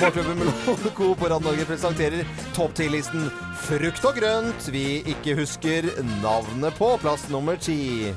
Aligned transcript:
Morgenklubben 0.00 0.38
med 0.38 0.94
Co. 0.94 1.14
på 1.14 1.24
Radio 1.28 1.50
Norge 1.50 1.64
presenterer 1.64 2.24
topp 2.54 2.74
10-listen 2.78 3.30
Frukt 3.66 4.04
og 4.06 4.14
grønt 4.20 4.68
vi 4.70 5.00
ikke 5.10 5.34
husker 5.38 5.88
navnet 6.22 6.76
på. 6.78 6.92
Plass 7.02 7.24
nummer 7.32 7.58
ti. 7.58 8.12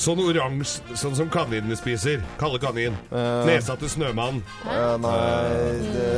Sånn 0.00 0.20
oransje, 0.24 0.96
sånn 0.96 1.16
som 1.18 1.28
kaninene 1.32 1.76
spiser. 1.76 2.22
Kalde 2.40 2.60
kanin. 2.62 2.96
Nesa 3.48 3.76
til 3.80 3.92
snømann. 3.92 4.40
Uh, 4.64 4.94
nei, 5.00 5.18
det, 5.92 6.14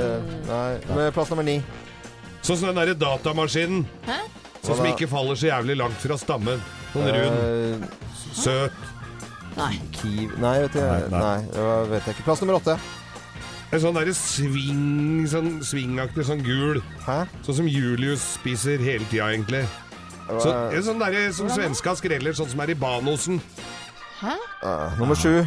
nei. 0.49 0.71
Men 0.93 1.11
Plass 1.17 1.33
nummer 1.35 1.47
ni. 1.47 1.59
Sånn 2.43 2.61
som 2.61 2.71
den 2.71 2.79
derre 2.79 2.95
datamaskinen. 2.99 3.83
Hæ? 4.07 4.21
Sånn 4.63 4.79
som 4.81 4.87
ikke 4.93 5.11
faller 5.11 5.39
så 5.39 5.51
jævlig 5.51 5.79
langt 5.83 5.99
fra 6.03 6.19
stammen. 6.21 6.63
Sånn 6.95 7.11
rund, 7.19 7.43
Uh, 7.43 8.31
søt. 8.39 8.87
Nei. 9.59 9.73
Kiv... 9.99 10.31
Nei, 10.39 10.55
vet 10.63 10.79
jeg, 10.79 10.87
Nei, 11.11 11.19
nei. 11.19 11.39
nei, 11.51 11.79
vet 11.91 12.07
jeg 12.07 12.15
ikke. 12.15 12.29
Plass 12.31 12.45
nummer 12.45 12.61
åtte. 12.61 12.79
En 13.69 13.83
sånn 13.83 13.97
derre 13.99 14.15
sving, 14.17 15.27
sånn 15.29 15.59
svingaktig, 15.67 16.25
sånn 16.25 16.41
gul. 16.45 16.81
Hæ? 17.05 17.27
Sånn 17.45 17.59
som 17.61 17.69
Julius 17.69 18.25
spiser 18.39 18.81
hele 18.81 19.05
tida, 19.11 19.29
egentlig. 19.35 19.67
Så, 20.29 20.53
en 20.73 20.85
sånn 20.85 21.01
derre 21.01 21.27
som 21.37 21.51
svenska 21.53 21.93
skreller, 22.01 22.37
sånn 22.37 22.49
som 22.53 22.63
er 22.65 22.73
i 22.73 22.79
Banosen. 22.79 23.43
Eh, 24.25 24.99
nummer 24.99 25.17
sju. 25.17 25.45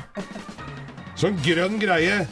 Sånn 1.19 1.37
grønn 1.45 1.81
greie. 1.81 2.23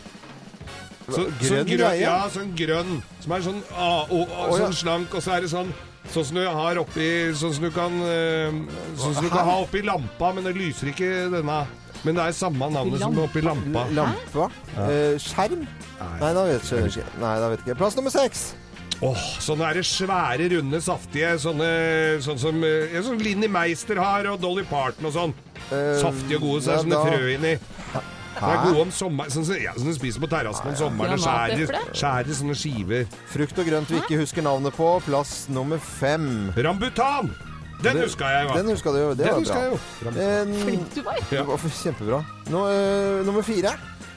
Så, 1.10 1.26
Grønn 1.26 1.42
sånn 1.42 1.66
grønn, 1.66 1.72
greie? 1.73 2.02
Ja, 2.04 2.17
sånn 2.34 2.54
grønn. 2.58 3.00
Som 3.23 3.34
er 3.34 3.45
sånn, 3.45 3.62
ah, 3.73 4.06
og, 4.06 4.30
og, 4.30 4.54
ja. 4.54 4.60
sånn 4.64 4.78
slank, 4.78 5.17
og 5.17 5.26
så 5.26 5.38
er 5.38 5.45
det 5.45 5.54
sånn 5.54 5.72
Sånn 6.10 6.26
som 6.26 6.38
du 6.40 6.45
har 6.48 6.78
oppi 6.80 7.06
Sånn 7.38 7.52
som 7.54 7.66
du 7.67 7.73
kan 7.76 7.98
eh, 8.02 8.56
Sånn 8.98 9.17
som 9.17 9.26
du 9.26 9.30
kan 9.30 9.45
ha 9.45 9.58
oppi 9.62 9.84
lampa, 9.86 10.32
men 10.34 10.48
det 10.48 10.56
lyser 10.58 10.90
ikke 10.90 11.10
denne. 11.34 11.58
Men 12.05 12.16
det 12.16 12.23
er 12.30 12.31
samme 12.31 12.69
navnet 12.72 13.00
som 13.02 13.17
oppi 13.19 13.42
lampa. 13.44 13.86
L- 13.89 13.95
Lampa. 13.97 14.50
Eh, 14.88 15.17
skjerm? 15.19 15.66
Nei, 16.22 16.33
da 16.33 16.44
vet 16.47 16.64
jeg 16.72 16.88
ikke. 16.94 17.05
Nei, 17.19 17.36
da 17.39 17.50
vet 17.52 17.59
jeg 17.59 17.67
ikke. 17.67 17.78
Plass 17.81 17.95
nummer 18.00 18.14
seks. 18.14 18.53
Åh, 19.02 19.16
sånne 19.39 19.64
er 19.69 19.73
det 19.80 19.86
svære, 19.88 20.47
runde, 20.58 20.80
saftige, 20.83 21.33
sånne 21.39 21.67
sånn 22.23 22.39
som 22.39 22.64
eh, 22.67 22.89
ja, 22.94 23.02
sånn 23.05 23.22
Linni 23.23 23.47
Meister 23.47 23.95
har, 23.95 24.27
og 24.27 24.42
Dolly 24.44 24.64
Parton 24.67 25.05
og 25.08 25.14
sånn. 25.16 25.33
Eh, 25.72 26.00
Saftige 26.02 26.36
og 26.39 26.42
gode, 26.47 26.64
så 26.66 26.73
er 26.73 26.75
ja, 26.75 26.81
det 26.83 26.83
sånne 26.83 26.97
da- 26.97 27.05
frø 27.11 27.36
inni. 27.36 27.53
Det 28.39 28.47
er 28.47 28.61
gode 28.70 28.81
om 28.86 28.92
sommeren, 28.95 29.31
sånn, 29.31 29.45
som- 29.45 29.55
ja, 29.59 29.73
som 29.75 29.88
du 29.88 29.94
spiser 29.97 30.20
på 30.23 30.30
terrassen 30.31 30.67
om 30.72 30.75
sommeren. 30.75 31.14
og 31.14 31.20
Skjærer, 31.20 31.92
skjærer 31.92 32.36
sånne 32.39 32.55
skiver. 32.55 33.08
Frukt 33.27 33.59
og 33.59 33.66
grønt 33.67 33.88
vi 33.92 34.00
ikke 34.00 34.20
husker 34.22 34.42
navnet 34.42 34.75
på. 34.75 34.88
Plass 35.03 35.47
nummer 35.50 35.77
fem. 35.80 36.53
Rambutan! 36.55 37.31
Den 37.84 37.98
huska 38.04 38.28
jeg, 38.34 38.50
Den 38.56 38.68
huska 38.74 38.92
du 38.92 38.98
jo. 39.00 39.10
Det 39.14 39.24
Den 39.26 39.34
var 39.34 39.40
huska 39.40 39.54
bra. 39.54 39.64
jeg 39.64 39.72
jo. 39.72 40.10
Eh, 40.10 40.64
Flink 40.66 40.94
du 40.96 41.02
var. 41.02 41.16
det 41.30 41.46
var 41.48 41.58
kjempebra. 41.58 42.20
Nå, 42.50 42.66
eh, 42.68 43.26
nummer 43.26 43.42
fire. 43.48 43.72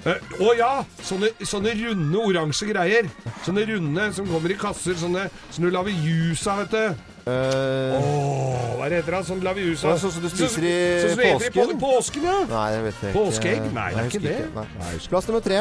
Eh, 0.05 0.19
Å 0.43 0.55
ja! 0.59 0.71
Sånne, 1.07 1.29
sånne 1.47 1.71
runde 1.79 2.19
oransje 2.19 2.67
greier. 2.73 3.07
Sånne 3.47 3.63
runde 3.69 4.09
som 4.17 4.27
kommer 4.27 4.51
i 4.51 4.57
kasser. 4.59 4.95
Sånne 4.99 5.29
som 5.51 5.63
du 5.65 5.71
lager 5.71 5.95
jus 5.95 6.43
av, 6.51 6.65
vet 6.65 6.71
du. 6.75 7.11
Eh, 7.31 7.95
Åh, 7.95 8.73
hva 8.81 8.87
er 8.87 8.91
det 8.91 8.99
heter 9.05 9.15
det? 9.15 9.21
Sånn 9.29 9.45
lager 9.47 9.63
jus 9.63 9.85
av. 9.85 9.93
Å, 9.95 10.01
sånn 10.03 10.11
som 10.17 10.23
du 10.25 10.29
spiser 10.33 10.67
i 10.67 10.75
sånn 11.05 11.13
som 11.15 11.23
det 11.23 11.31
heter 11.31 11.47
i 11.47 11.55
påsken? 11.55 11.79
på- 11.79 11.93
Påsken, 11.95 12.23
ja. 12.27 12.39
Nei, 12.51 12.67
jeg 12.75 12.83
vet 12.89 12.95
ikke. 12.99 13.13
Påskeegg? 13.15 13.73
Nei, 13.73 13.89
det 13.95 13.99
er 13.99 14.03
jeg 14.03 14.11
ikke 14.11 14.27
husker 14.27 14.59
det. 14.59 14.67
Nei. 14.83 14.99
Plass 15.15 15.29
nummer 15.31 15.41
tre. 15.47 15.61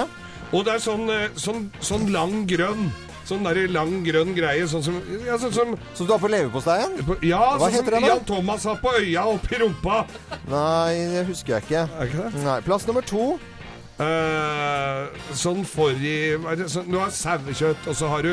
Og 0.51 0.65
det 0.65 0.73
er 0.73 0.79
sånn, 0.89 1.05
eh, 1.13 1.29
sånn, 1.37 1.69
sånn 1.79 2.11
lang 2.11 2.47
grønn. 2.49 2.89
Sånn 3.25 3.43
der 3.45 3.67
lang 3.69 4.03
grønn 4.03 4.33
greie. 4.35 4.65
Sånn 4.67 4.83
som 4.83 4.95
ja, 5.25 5.37
sånn 5.37 5.53
som 5.53 5.75
Som 5.93 6.07
du 6.07 6.11
har 6.13 6.19
på 6.19 6.27
leverposteien? 6.31 6.97
Ja, 7.21 7.57
Hva 7.57 7.67
sånn 7.69 7.71
som 7.71 7.77
heter 7.85 7.91
den 7.97 8.01
da? 8.01 8.07
Jan 8.15 8.25
Thomas 8.25 8.63
har 8.65 8.75
på 8.81 8.93
øya 8.99 9.25
oppi 9.29 9.59
rumpa. 9.61 10.05
Nei, 10.49 10.95
det 11.13 11.25
husker 11.29 11.59
jeg 11.59 11.63
ikke. 11.69 11.83
Er 11.99 12.09
ikke 12.09 12.25
det? 12.31 12.43
Nei, 12.43 12.59
Plass 12.65 12.87
nummer 12.89 13.01
to. 13.05 13.27
Eh, 14.01 15.05
sånn 15.37 15.61
hva 16.41 16.55
er 16.55 16.55
det? 16.63 16.69
sånn, 16.73 16.89
Du 16.89 16.97
har 16.97 17.11
sauekjøtt, 17.13 17.85
og 17.91 17.95
så 17.95 18.07
har 18.09 18.21
du 18.25 18.31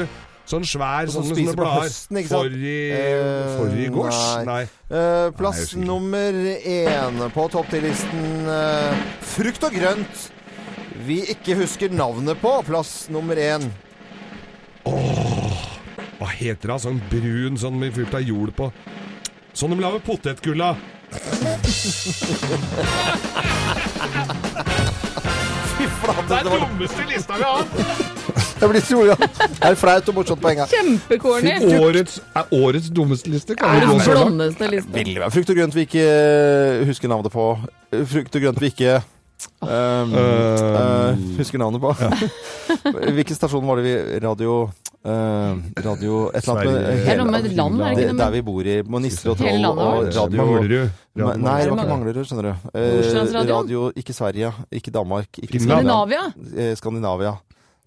sånn 0.48 0.64
svær 0.64 1.10
Som 1.12 1.22
sånn 1.22 1.28
med 1.28 1.36
spiser 1.36 1.50
sånne 1.52 1.58
på 1.58 1.64
blader. 1.66 1.82
høsten, 1.84 2.16
ikke 2.22 2.28
sant? 2.28 2.40
Forrige 2.40 2.98
Eh, 2.98 3.58
Forri 3.58 3.88
gårs? 3.92 4.20
nei. 4.38 4.44
Nei. 4.48 4.62
Eh, 4.88 5.30
plass 5.36 5.58
Nei, 5.58 5.60
jeg 5.60 5.66
husker 5.66 5.78
ikke. 5.78 5.86
nummer 5.86 6.32
én 6.64 7.30
på 7.36 7.50
topp 7.52 7.66
10-listen. 7.68 8.48
eh, 8.48 8.94
frukt 9.20 9.64
og 9.68 9.72
grønt 9.76 10.30
vi 11.04 11.20
ikke 11.34 11.54
husker 11.60 11.90
navnet 11.92 12.40
på. 12.40 12.62
Plass 12.64 13.08
nummer 13.10 13.36
én. 13.36 13.68
Hva 16.18 16.28
heter 16.34 16.72
det? 16.72 16.78
Sånn 16.82 17.00
brun 17.10 17.58
sånn 17.60 17.76
med 17.78 17.94
fullt 17.94 18.14
av 18.18 18.24
jord 18.26 18.50
på. 18.56 18.72
Sånn 19.54 19.74
de 19.74 19.78
lager 19.82 20.02
potetgull 20.02 20.62
av. 20.66 20.80
Fy 25.78 25.86
flate, 26.02 26.24
Det 26.28 26.36
er 26.36 26.44
det 26.44 26.50
var 26.52 26.64
dummeste 26.64 27.06
lista 27.08 27.38
vi 27.38 27.46
har 27.46 27.62
hatt! 27.62 28.14
Jeg 28.58 28.68
blir 28.72 28.82
så 28.82 29.02
Det 29.06 29.68
er 29.68 29.76
flaut 29.78 30.08
og 30.10 30.16
morsomt 30.16 30.40
på 30.42 30.50
en 30.50 30.56
gang. 30.58 30.70
Kjempecorny. 30.72 31.52
Årets, 31.78 32.18
er 32.34 32.50
årets 32.58 32.88
dummeste 32.90 33.30
liste. 33.30 33.54
Kan 33.58 34.00
så 34.02 34.16
blondeste 34.16 34.70
liste. 34.72 34.90
Det 34.90 35.14
være 35.20 35.30
frukt 35.30 35.52
og 35.54 35.60
grønt 35.60 35.78
vi 35.78 35.84
ikke 35.86 36.02
eh, 36.02 36.82
husker 36.88 37.12
navnet 37.12 37.30
på? 37.32 37.46
Eh, 37.92 38.02
Frukt 38.10 38.34
og 38.34 38.42
grønt 38.42 38.58
vi 38.62 38.72
ikke 38.72 38.96
um, 39.62 40.18
eh, 40.18 41.22
husker 41.38 41.62
navnet 41.62 41.80
på. 41.86 41.94
Hvilken 43.18 43.38
stasjon 43.38 43.66
var 43.70 43.78
det 43.78 43.86
vi 43.86 44.20
Radio 44.26 44.58
eh, 45.04 45.82
Radio 45.84 46.30
Et 46.34 46.48
eller 46.48 47.22
annet 47.22 47.30
med 47.30 47.50
noe 47.58 47.90
ikke 47.94 48.16
Der 48.18 48.32
vi 48.34 48.42
bor 48.46 48.66
i 48.66 48.76
med 48.82 49.04
Nisser 49.04 49.32
og 49.32 49.38
Troll 49.40 49.68
og 49.68 49.82
radio 50.08 50.46
Manglerud. 50.48 50.96
Nei, 51.18 51.58
det 51.62 51.70
var 51.70 51.82
ikke 51.82 51.90
Manglerud. 51.92 52.22
Skjønner 52.28 52.48
du. 52.48 52.66
Uh, 52.74 53.44
radio, 53.52 53.84
ikke 53.98 54.16
Sverige, 54.16 54.52
ikke 54.70 54.94
Danmark, 54.94 55.40
ikke 55.42 55.62
Skandinavia. 55.62 56.26
Eh, 56.54 56.74
Skandinavia. 56.78 57.36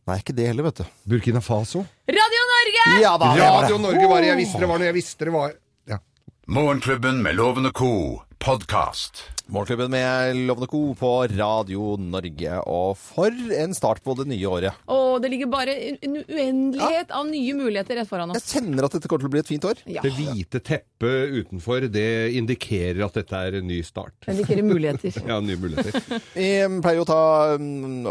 Nei, 0.09 0.17
ikke 0.17 0.33
det 0.35 0.47
heller, 0.49 0.65
vet 0.69 0.81
du. 0.81 0.95
Burkina 1.13 1.43
Faso. 1.45 1.83
Radio 2.09 2.47
Norge! 2.55 2.87
Ja 3.03 3.13
da! 3.21 3.35
Radio 3.37 3.77
Norge 3.77 4.07
var 4.09 4.23
det. 4.23 4.31
Jeg 4.31 4.41
visste 4.41 4.63
det 4.63 4.71
var 4.71 4.81
det. 4.81 4.89
Jeg 4.89 4.97
visste 4.97 5.29
det 5.29 5.35
var 5.35 5.53
ja. 5.91 6.01
Morgenklubben 6.47 7.21
med 7.23 7.37
lovende 7.37 7.71
ko 7.71 7.93
co. 7.93 8.30
podkast. 8.41 9.23
Morgenklubben 9.45 9.91
med 9.91 10.35
Lovende 10.35 10.67
Co. 10.67 10.95
på 10.95 11.09
Radio 11.27 11.95
Norge. 11.99 12.55
Og 12.65 12.97
for 12.97 13.35
en 13.53 13.75
start 13.77 14.01
på 14.03 14.15
det 14.17 14.25
nye 14.31 14.47
året. 14.49 14.79
Å, 14.89 14.97
det 15.21 15.29
ligger 15.29 15.51
bare 15.51 15.75
en 15.91 16.17
uendelighet 16.23 17.13
av 17.13 17.27
nye 17.29 17.53
muligheter 17.57 17.99
rett 17.99 18.09
foran 18.09 18.33
oss. 18.33 18.41
Jeg 18.41 18.63
kjenner 18.63 18.87
at 18.87 18.97
dette 18.97 19.11
kommer 19.11 19.25
til 19.25 19.29
å 19.29 19.35
bli 19.35 19.43
et 19.43 19.51
fint 19.51 19.67
år. 19.69 19.83
Ja. 19.85 20.01
Det 20.05 20.13
hvite 20.17 20.63
teppet 20.71 21.35
utenfor, 21.37 21.85
det 21.93 22.07
indikerer 22.39 23.03
at 23.05 23.21
dette 23.21 23.43
er 23.45 23.59
en 23.61 23.69
ny 23.69 23.81
start. 23.85 24.15
Det 24.25 24.39
indikerer 24.39 24.65
muligheter. 24.65 25.21
Ja, 25.31 25.37
nye 25.43 25.59
muligheter. 25.61 26.01
Vi 26.33 26.49
pleier 26.81 27.03
å 27.03 27.07
ta 27.07 27.21
mm, 27.61 28.07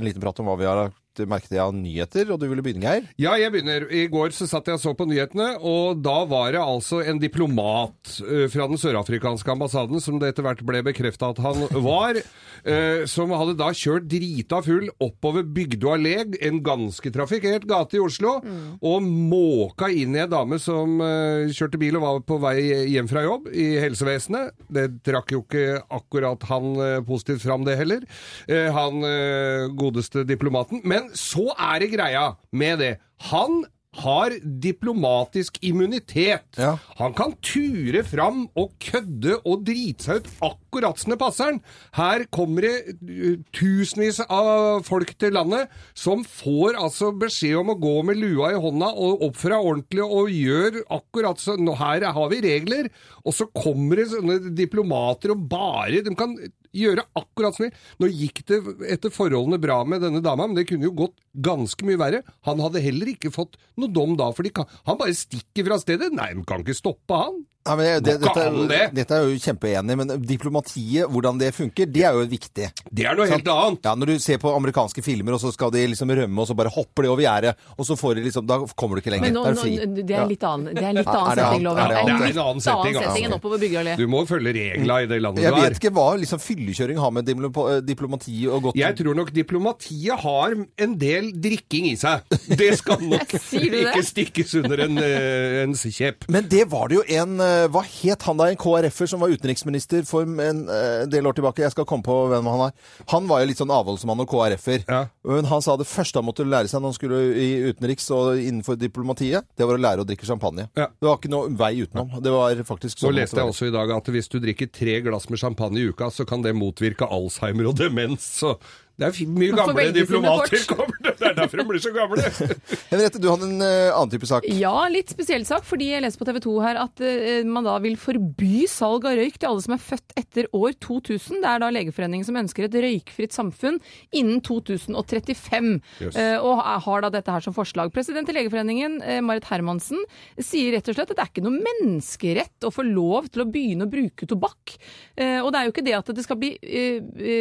en 0.00 0.06
liten 0.06 0.22
prat 0.22 0.40
om 0.40 0.48
hva 0.48 0.56
vi 0.58 0.70
har 0.70 0.86
lagt 1.14 1.30
merke 1.30 1.48
til 1.50 1.60
av 1.62 1.72
nyheter, 1.74 2.30
og 2.32 2.40
du 2.40 2.48
ville 2.48 2.62
begynne, 2.64 2.82
Geir? 2.84 3.06
Ja, 3.20 3.34
jeg 3.38 3.52
begynner. 3.52 3.86
I 3.92 4.06
går 4.10 4.34
så 4.34 4.46
satt 4.48 4.66
jeg 4.66 4.78
og 4.78 4.82
så 4.82 4.94
på 4.96 5.06
nyhetene, 5.06 5.54
og 5.60 6.00
da 6.02 6.24
var 6.26 6.52
det 6.54 6.62
altså 6.62 7.02
en 7.04 7.20
diplomat 7.22 8.18
eh, 8.24 8.46
fra 8.52 8.66
den 8.70 8.80
sørafrikanske 8.80 9.50
ambassaden, 9.54 10.00
som 10.02 10.18
det 10.18 10.32
etter 10.32 10.46
hvert 10.46 10.64
ble 10.66 10.82
bekrefta 10.86 11.30
at 11.32 11.42
han 11.44 11.66
var, 11.84 12.18
eh, 12.18 13.04
som 13.10 13.32
hadde 13.34 13.56
da 13.60 13.70
kjørt 13.74 14.08
drita 14.10 14.62
full 14.64 14.90
oppover 15.02 15.44
Bygdø 15.54 15.94
allé, 15.94 16.16
en 16.44 16.60
ganske 16.64 17.12
trafikkert 17.14 17.68
gate 17.68 17.98
i 17.98 18.02
Oslo, 18.02 18.36
og 18.84 19.04
måka 19.04 19.90
inn 19.92 20.16
i 20.16 20.22
ei 20.24 20.30
dame 20.30 20.58
som 20.62 20.98
eh, 21.04 21.52
kjørte 21.54 21.80
bil 21.80 21.98
og 22.00 22.06
var 22.06 22.22
på 22.26 22.40
vei 22.42 22.58
hjem 22.90 23.10
fra 23.10 23.24
jobb 23.24 23.50
i 23.52 23.74
helsevesenet. 23.82 24.54
Det 24.72 24.88
trakk 25.06 25.34
jo 25.34 25.44
ikke 25.44 25.80
akkurat 25.94 26.42
han 26.50 26.70
eh, 26.80 26.98
positivt 27.06 27.44
fram, 27.44 27.64
det 27.66 27.78
heller. 27.80 28.04
Eh, 28.48 28.70
han 28.74 29.04
eh, 29.06 29.68
godeste 29.76 30.24
diplomaten. 30.28 30.82
Men 30.84 31.03
så 31.18 31.50
er 31.52 31.84
det 31.84 31.92
greia 31.94 32.30
med 32.52 32.80
det. 32.82 32.92
Han 33.30 33.64
har 34.02 34.34
diplomatisk 34.42 35.58
immunitet. 35.64 36.46
Ja. 36.58 36.74
Han 36.98 37.14
kan 37.16 37.34
ture 37.44 38.02
fram 38.06 38.44
og 38.58 38.74
kødde 38.82 39.38
og 39.44 39.64
drite 39.66 40.06
seg 40.06 40.22
ut 40.22 40.30
akkurat 40.48 41.00
som 41.00 41.14
det 41.14 41.20
passer 41.20 41.52
han. 41.52 41.60
Her 41.96 42.26
kommer 42.34 42.66
det 42.66 42.96
uh, 43.04 43.36
tusenvis 43.54 44.22
av 44.24 44.82
folk 44.86 45.14
til 45.20 45.36
landet 45.36 45.72
som 45.98 46.24
får 46.26 46.80
altså 46.80 47.12
beskjed 47.18 47.60
om 47.62 47.74
å 47.74 47.78
gå 47.80 47.96
med 48.08 48.20
lua 48.20 48.54
i 48.54 48.60
hånda 48.60 48.90
og 48.94 49.26
oppføre 49.28 49.54
seg 49.54 49.70
ordentlig 49.70 50.04
og 50.04 50.34
gjør 50.34 50.80
akkurat 50.98 51.42
sånn. 51.42 51.70
Her 51.78 52.08
har 52.16 52.28
vi 52.32 52.42
regler, 52.44 52.90
og 53.22 53.34
så 53.36 53.46
kommer 53.54 54.00
det 54.00 54.10
sånne 54.12 54.54
diplomater 54.56 55.34
og 55.34 55.46
bare 55.50 56.02
De 56.04 56.12
kan 56.18 56.34
gjøre 56.74 57.06
akkurat 57.18 57.56
som 57.56 57.66
vil. 57.66 57.80
Nå 58.02 58.10
gikk 58.10 58.42
det 58.50 58.60
etter 58.96 59.14
forholdene 59.14 59.60
bra 59.62 59.80
med 59.88 60.04
denne 60.04 60.22
dama, 60.24 60.48
men 60.48 60.58
det 60.58 60.66
kunne 60.70 60.88
jo 60.88 60.96
gått 61.04 61.16
ganske 61.46 61.86
mye 61.86 62.00
verre. 62.00 62.22
Han 62.48 62.62
hadde 62.64 62.82
heller 62.84 63.14
ikke 63.14 63.32
fått 63.34 63.58
noe 63.80 63.92
dom 63.92 64.18
da, 64.20 64.30
for 64.34 64.46
han 64.46 65.00
bare 65.00 65.16
stikker 65.16 65.66
fra 65.68 65.80
stedet. 65.82 66.12
Nei, 66.14 66.32
de 66.36 66.46
kan 66.48 66.64
ikke 66.64 66.76
stoppe 66.76 67.18
han. 67.24 67.42
Ja, 67.64 67.76
men 67.80 67.86
det, 68.04 68.18
dette, 68.20 68.42
det. 68.68 68.76
er, 68.76 68.90
dette 68.92 69.14
er 69.16 69.22
jeg 69.24 69.38
jo 69.38 69.40
kjempeenig 69.40 69.94
men 69.96 70.10
diplomatiet, 70.28 71.06
hvordan 71.08 71.38
det 71.40 71.48
funker, 71.56 71.88
det 71.88 72.02
er 72.04 72.12
jo 72.18 72.26
viktig. 72.28 72.66
Det 72.92 73.06
er 73.08 73.16
noe 73.16 73.24
helt 73.30 73.46
annet. 73.48 73.86
Ja, 73.88 73.94
Når 73.96 74.10
du 74.10 74.18
ser 74.20 74.40
på 74.42 74.52
amerikanske 74.52 75.00
filmer, 75.04 75.32
og 75.36 75.40
så 75.40 75.52
skal 75.54 75.72
de 75.72 75.86
liksom 75.94 76.12
rømme, 76.12 76.42
og 76.42 76.50
så 76.50 76.56
bare 76.58 76.72
hopper 76.74 77.06
de 77.06 77.12
over 77.14 77.24
gjerdet, 77.24 77.54
og 77.78 77.88
så 77.88 77.96
får 77.96 78.18
de 78.18 78.26
liksom 78.26 78.44
Da 78.50 78.58
kommer 78.76 78.98
du 78.98 79.00
ikke 79.00 79.14
lenger. 79.14 79.30
Men 79.30 79.38
nå, 79.38 79.44
det 79.46 79.54
er 79.54 79.60
fri. 79.62 79.72
nå, 79.80 80.04
det 80.04 80.18
er 80.18 80.28
litt 80.28 80.44
annen, 80.44 80.76
det 80.76 80.84
er 80.84 80.98
litt 80.98 81.08
annen 81.08 81.30
er 81.32 81.40
setting, 81.40 81.64
loven. 81.64 81.80
Er 81.80 81.94
det 81.94 82.02
annet? 82.02 82.12
Det 82.12 82.20
Det 82.20 82.28
er 82.28 82.36
en 82.36 82.42
annen 82.44 82.66
setting, 82.66 82.82
annen 82.84 83.00
setting 83.00 83.14
altså. 83.14 83.24
enn 83.30 83.36
oppover 83.38 83.62
Byggeallé. 83.64 83.96
Du 83.96 84.04
må 84.12 84.22
følge 84.28 84.54
regla 84.58 85.00
i 85.00 85.08
det 85.14 85.20
landet 85.24 85.46
Jeg 85.46 85.56
du 85.56 85.60
vet 85.62 85.70
er. 85.70 85.78
ikke 85.80 85.94
hva 85.96 86.06
liksom 86.20 86.44
fyllekjøring 86.44 87.00
har 87.00 87.16
med 87.16 87.32
eh, 87.32 87.80
diplomati 87.88 88.36
og 88.50 88.68
godt 88.68 88.80
Jeg 88.82 88.98
tror 89.00 89.18
nok 89.22 89.32
diplomatiet 89.40 90.20
har 90.26 90.58
en 90.84 90.98
del 91.00 91.32
drikking 91.48 91.88
i 91.94 91.96
seg. 91.96 92.28
Det 92.52 92.74
skal 92.82 93.00
nok 93.14 93.36
ikke 93.40 94.04
stikkes 94.04 94.52
under 94.60 94.84
en, 94.84 95.00
eh, 95.00 95.62
en 95.64 95.72
kjepp. 95.80 96.28
Men 96.28 96.44
det 96.52 96.66
var 96.68 96.92
det 96.92 97.00
jo 97.00 97.08
en 97.22 97.40
eh, 97.40 97.53
Hva 97.72 97.82
het 97.86 98.26
han 98.28 98.40
da? 98.40 98.48
En 98.50 98.58
KrF-er 98.60 99.10
som 99.10 99.22
var 99.22 99.32
utenriksminister 99.32 100.04
for 100.08 100.26
en 100.26 100.64
eh, 100.70 101.04
del 101.10 101.26
år 101.28 101.36
tilbake. 101.38 101.64
Jeg 101.64 101.74
skal 101.74 101.86
komme 101.88 102.06
på 102.06 102.16
hvem 102.32 102.48
han 102.50 102.66
er. 102.68 102.74
Han 103.12 103.28
var 103.30 103.42
jo 103.42 103.50
litt 103.50 103.60
sånn 103.60 103.72
avholdsmann 103.74 104.22
og 104.24 104.30
KrF-er. 104.30 104.84
Ja. 104.88 105.02
Men 105.28 105.48
han 105.50 105.64
sa 105.64 105.76
det 105.80 105.88
første 105.88 106.20
han 106.20 106.28
måtte 106.28 106.46
lære 106.46 106.70
seg 106.70 106.82
når 106.82 106.92
han 106.92 106.98
skulle 106.98 107.20
i 107.40 107.48
utenriks 107.70 108.10
og 108.14 108.40
innenfor 108.40 108.78
diplomatiet, 108.80 109.48
det 109.56 109.68
var 109.68 109.78
å 109.78 109.84
lære 109.84 110.04
å 110.04 110.08
drikke 110.08 110.28
champagne. 110.28 110.68
Ja. 110.78 110.90
Det 110.92 111.08
var 111.08 111.18
ikke 111.20 111.32
noe 111.32 111.52
vei 111.58 111.72
utenom. 111.82 112.16
Det 112.24 112.32
var 112.34 112.64
faktisk 112.68 113.02
Så 113.02 113.10
Nå 113.10 113.18
leste 113.18 113.40
jeg 113.40 113.50
også 113.50 113.68
i 113.70 113.74
dag 113.74 113.92
at 113.96 114.14
hvis 114.14 114.30
du 114.32 114.40
drikker 114.42 114.70
tre 114.72 115.00
glass 115.04 115.28
med 115.30 115.42
champagne 115.42 115.80
i 115.80 115.90
uka, 115.90 116.10
så 116.14 116.26
kan 116.28 116.44
det 116.44 116.54
motvirke 116.56 117.08
Alzheimer 117.08 117.70
og 117.70 117.78
demens. 117.80 118.26
Så 118.40 118.56
det 118.94 119.06
er 119.08 119.16
mye 119.34 119.54
gamle 119.58 119.84
diplomater 119.94 120.60
kommer. 120.70 120.98
Det 121.04 121.26
er 121.26 121.34
derfor 121.34 121.58
de 121.60 121.64
blir 121.66 121.80
så 121.82 121.90
gamle. 121.94 122.22
Henriette, 122.92 123.18
du 123.18 123.26
hadde 123.30 123.48
en 123.48 123.62
eh, 123.66 123.90
annen 123.90 124.12
type 124.12 124.28
sak. 124.30 124.44
Ja, 124.54 124.74
litt 124.92 125.10
spesiell 125.10 125.42
sak, 125.48 125.64
fordi 125.66 125.88
jeg 125.90 126.04
leser 126.04 126.20
på 126.20 126.28
TV 126.28 126.38
2 126.44 126.52
her 126.62 126.78
at 126.84 127.02
eh, 127.02 127.40
man 127.48 127.66
da 127.66 127.74
vil 127.82 127.96
forby 127.98 128.68
salg 128.70 129.06
av 129.10 129.16
røyk 129.18 129.40
til 129.42 129.50
alle 129.50 129.64
som 129.64 129.74
er 129.74 129.82
født 129.82 130.14
etter 130.20 130.46
år 130.54 130.76
2000. 130.78 131.40
Det 131.42 131.50
er 131.50 131.62
da 131.64 131.70
Legeforeningen 131.74 132.28
som 132.28 132.38
ønsker 132.38 132.68
et 132.68 132.76
røykfritt 132.86 133.34
samfunn 133.34 133.80
innen 134.14 134.38
2035, 134.46 135.72
Yes. 136.00 136.14
eh, 136.18 136.36
og 136.38 136.62
har 136.86 137.02
da 137.04 137.10
dette 137.14 137.34
her 137.34 137.42
som 137.44 137.54
forslag. 137.56 137.90
President 137.94 138.30
i 138.30 138.36
Legeforeningen, 138.36 139.00
Marit 139.26 139.46
Hermansen, 139.50 140.00
sier 140.38 140.70
rett 140.76 140.88
og 140.90 140.96
slett 140.96 141.10
at 141.10 141.18
det 141.18 141.24
er 141.26 141.32
ikke 141.32 141.44
noe 141.46 141.58
menneskerett 141.66 142.66
å 142.68 142.72
få 142.74 142.86
lov 142.86 143.26
til 143.34 143.42
å 143.44 143.48
begynne 143.50 143.86
å 143.88 143.90
bruke 143.90 144.26
tobakk. 144.30 144.76
Eh, 145.18 145.40
Og 145.42 145.50
det 145.52 145.60
er 145.60 145.66
jo 145.68 145.74
ikke 145.74 145.86
det 145.86 145.96
at 145.98 146.14
det 146.14 146.24
skal 146.24 146.38
bli, 146.40 146.54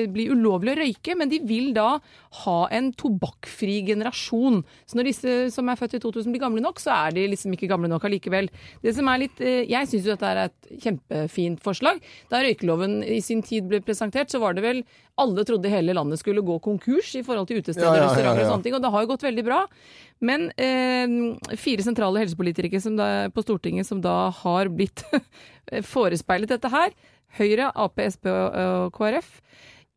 bli 0.09 0.25
ulovlig 0.33 0.73
å 0.73 0.79
røyke, 0.81 1.15
men 1.19 1.29
de 1.31 1.42
vil 1.47 1.71
da 1.75 1.99
ha 2.43 2.57
en 2.73 2.91
tobakkfri 2.97 3.81
generasjon. 3.87 4.61
Så 4.89 4.97
når 4.97 5.09
disse 5.09 5.35
som 5.53 5.69
er 5.69 5.79
født 5.79 5.97
i 5.97 6.01
2000 6.03 6.33
blir 6.33 6.43
gamle 6.43 6.63
nok, 6.63 6.81
så 6.81 6.93
er 6.95 7.15
de 7.17 7.27
liksom 7.31 7.53
ikke 7.55 7.69
gamle 7.71 7.91
nok 7.91 8.07
allikevel. 8.07 8.49
Det 8.83 8.95
som 8.97 9.07
er 9.11 9.23
litt, 9.25 9.41
eh, 9.41 9.63
Jeg 9.69 9.87
syns 9.87 10.05
jo 10.05 10.15
dette 10.15 10.29
er 10.29 10.43
et 10.45 10.81
kjempefint 10.83 11.61
forslag. 11.63 12.01
Da 12.29 12.41
røykeloven 12.43 13.03
i 13.03 13.19
sin 13.21 13.41
tid 13.41 13.67
ble 13.69 13.81
presentert, 13.81 14.29
så 14.29 14.39
var 14.39 14.53
det 14.53 14.63
vel 14.63 14.83
alle 15.17 15.45
trodde 15.45 15.69
hele 15.69 15.93
landet 15.93 16.19
skulle 16.19 16.41
gå 16.41 16.59
konkurs 16.61 17.13
i 17.15 17.21
forhold 17.21 17.47
til 17.47 17.61
utesteder, 17.61 17.85
Ja, 17.85 17.95
ja, 17.95 18.01
ja, 18.01 18.09
restauranter 18.09 18.45
og 18.45 18.51
sånne 18.51 18.63
ting, 18.63 18.73
og 18.73 18.81
det 18.81 18.91
har 18.91 19.01
jo 19.03 19.11
gått 19.13 19.25
veldig 19.27 19.45
bra. 19.45 19.59
Men 20.21 20.51
eh, 20.57 21.55
fire 21.59 21.85
sentrale 21.85 22.23
helsepolitikere 22.23 22.81
som 22.81 22.95
da, 22.97 23.29
på 23.29 23.43
Stortinget 23.45 23.85
som 23.85 24.01
da 24.01 24.31
har 24.31 24.71
blitt 24.73 25.03
forespeilet 25.93 26.49
dette 26.49 26.71
her, 26.73 26.95
Høyre, 27.33 27.71
Ap, 27.73 27.97
Sp 28.13 28.29
og 28.29 28.93
KrF, 28.93 29.39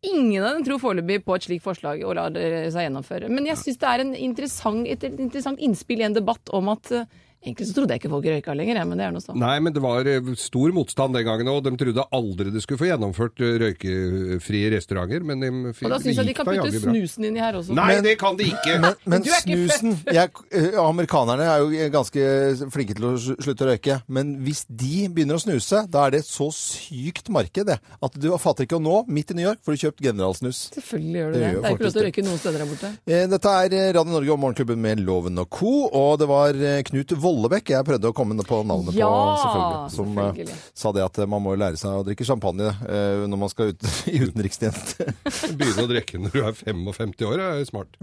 Ingen 0.06 0.44
av 0.44 0.54
dem 0.54 0.64
tror 0.66 0.82
foreløpig 0.82 1.22
på 1.26 1.36
et 1.36 1.46
slikt 1.48 1.64
forslag 1.64 2.02
og 2.06 2.16
lar 2.18 2.34
det 2.34 2.46
seg 2.74 2.86
gjennomføre. 2.86 3.30
Men 3.32 3.48
jeg 3.48 3.58
syns 3.62 3.80
det 3.82 3.92
er 3.92 4.04
en 4.04 4.12
interessant, 4.14 4.86
et 4.86 5.06
interessant 5.08 5.62
innspill 5.62 6.02
i 6.02 6.06
en 6.08 6.16
debatt 6.16 6.52
om 6.54 6.70
at 6.74 6.92
eh, 6.94 7.08
Egentlig 7.44 7.68
så 7.68 7.74
trodde 7.76 7.94
jeg 7.94 8.00
ikke 8.02 8.10
folk 8.10 8.24
røyka 8.26 8.54
lenger, 8.58 8.78
men 8.88 8.98
det 8.98 9.04
er 9.06 9.12
nå 9.14 9.20
sånn. 9.22 9.36
Nei, 9.38 9.54
men 9.62 9.74
det 9.74 9.82
var 9.84 10.08
eh, 10.10 10.30
stor 10.40 10.72
motstand 10.74 11.14
den 11.14 11.26
gangen 11.26 11.46
òg. 11.52 11.60
De 11.66 11.72
trodde 11.78 12.04
aldri 12.16 12.50
de 12.50 12.62
skulle 12.64 12.80
få 12.80 12.88
gjennomført 12.88 13.42
eh, 13.44 13.52
røykefrie 13.62 14.70
restauranter, 14.74 15.22
men 15.26 15.44
de, 15.44 15.50
Og 15.70 15.92
da 15.92 16.00
syns 16.02 16.18
jeg 16.18 16.30
de 16.30 16.34
kan 16.34 16.48
putte 16.48 16.80
snusen 16.82 17.28
inni 17.28 17.42
her 17.42 17.58
også. 17.60 17.76
Nei, 17.76 18.00
det 18.02 18.16
kan 18.18 18.38
de 18.38 18.48
ikke! 18.50 18.78
Men, 18.82 18.96
men 19.06 19.22
Du 19.22 19.30
er 19.30 19.38
ikke 19.44 19.58
snusen 19.62 19.94
jeg, 20.16 20.32
eh, 20.58 20.74
Amerikanerne 20.82 21.46
er 21.46 21.62
jo 21.62 21.86
ganske 21.94 22.26
flinke 22.74 22.96
til 22.98 23.08
å 23.12 23.14
slutte 23.20 23.66
å 23.66 23.70
røyke. 23.70 24.00
Men 24.10 24.34
hvis 24.42 24.64
de 24.66 25.06
begynner 25.14 25.38
å 25.38 25.44
snuse, 25.46 25.84
da 25.92 26.06
er 26.08 26.16
det 26.16 26.24
et 26.24 26.30
så 26.30 26.48
sykt 26.54 27.30
marked 27.32 27.70
det, 27.70 27.78
at 27.78 28.18
du 28.20 28.28
fatter 28.42 28.66
ikke 28.66 28.80
å 28.80 28.82
nå, 28.82 28.98
midt 29.06 29.30
i 29.32 29.38
New 29.38 29.46
York, 29.46 29.62
får 29.62 29.76
du 29.78 29.84
kjøpt 29.86 30.02
generalsnus. 30.08 30.64
Selvfølgelig 30.74 31.22
gjør 31.22 31.30
du 31.30 31.38
Det 31.38 31.44
det. 31.44 31.52
gjør 31.54 31.62
Det 31.62 31.70
er 31.70 31.78
ikke 31.78 31.86
lov 31.88 31.94
til 31.96 32.02
å 32.02 32.06
røyke 32.10 32.26
noen 32.26 32.42
steder 32.42 32.64
der 32.64 32.70
borte. 32.74 32.92
Eh, 33.06 33.24
Dette 33.36 33.56
er 33.62 33.78
Radio 34.00 34.16
Norge 34.18 34.34
og 34.34 34.42
Morgenklubben 34.42 34.82
med 34.82 35.06
Loven 35.06 35.38
og 35.46 35.50
co. 35.54 35.74
Og 35.86 36.18
det 36.18 36.30
var 36.30 36.58
Knut 36.90 37.06
Knut 37.06 37.12
Vollebekk 37.36 37.68
jeg 37.74 37.84
prøvde 37.84 38.08
å 38.08 38.14
komme 38.16 38.36
på 38.48 38.58
navnet 38.64 38.96
Ja, 38.96 39.06
på, 39.10 39.34
selvfølgelig. 39.42 39.90
Som 39.92 40.12
eh, 40.16 40.28
selvfølgelig. 40.30 40.56
sa 40.80 40.92
det 40.96 41.02
at 41.04 41.18
eh, 41.20 41.28
man 41.28 41.42
må 41.44 41.52
lære 41.58 41.76
seg 41.80 41.98
å 41.98 42.04
drikke 42.06 42.24
champagne 42.24 42.70
eh, 42.88 43.24
når 43.28 43.40
man 43.42 43.50
skal 43.52 43.74
ut 43.74 43.88
i 44.12 44.20
utenrikstjeneste. 44.24 45.10
Begynne 45.60 45.84
å 45.84 45.90
drikke 45.90 46.20
når 46.22 46.32
du 46.32 46.40
er 46.40 46.56
55 46.56 47.12
år, 47.28 47.42
er 47.44 47.66
smart. 47.68 47.98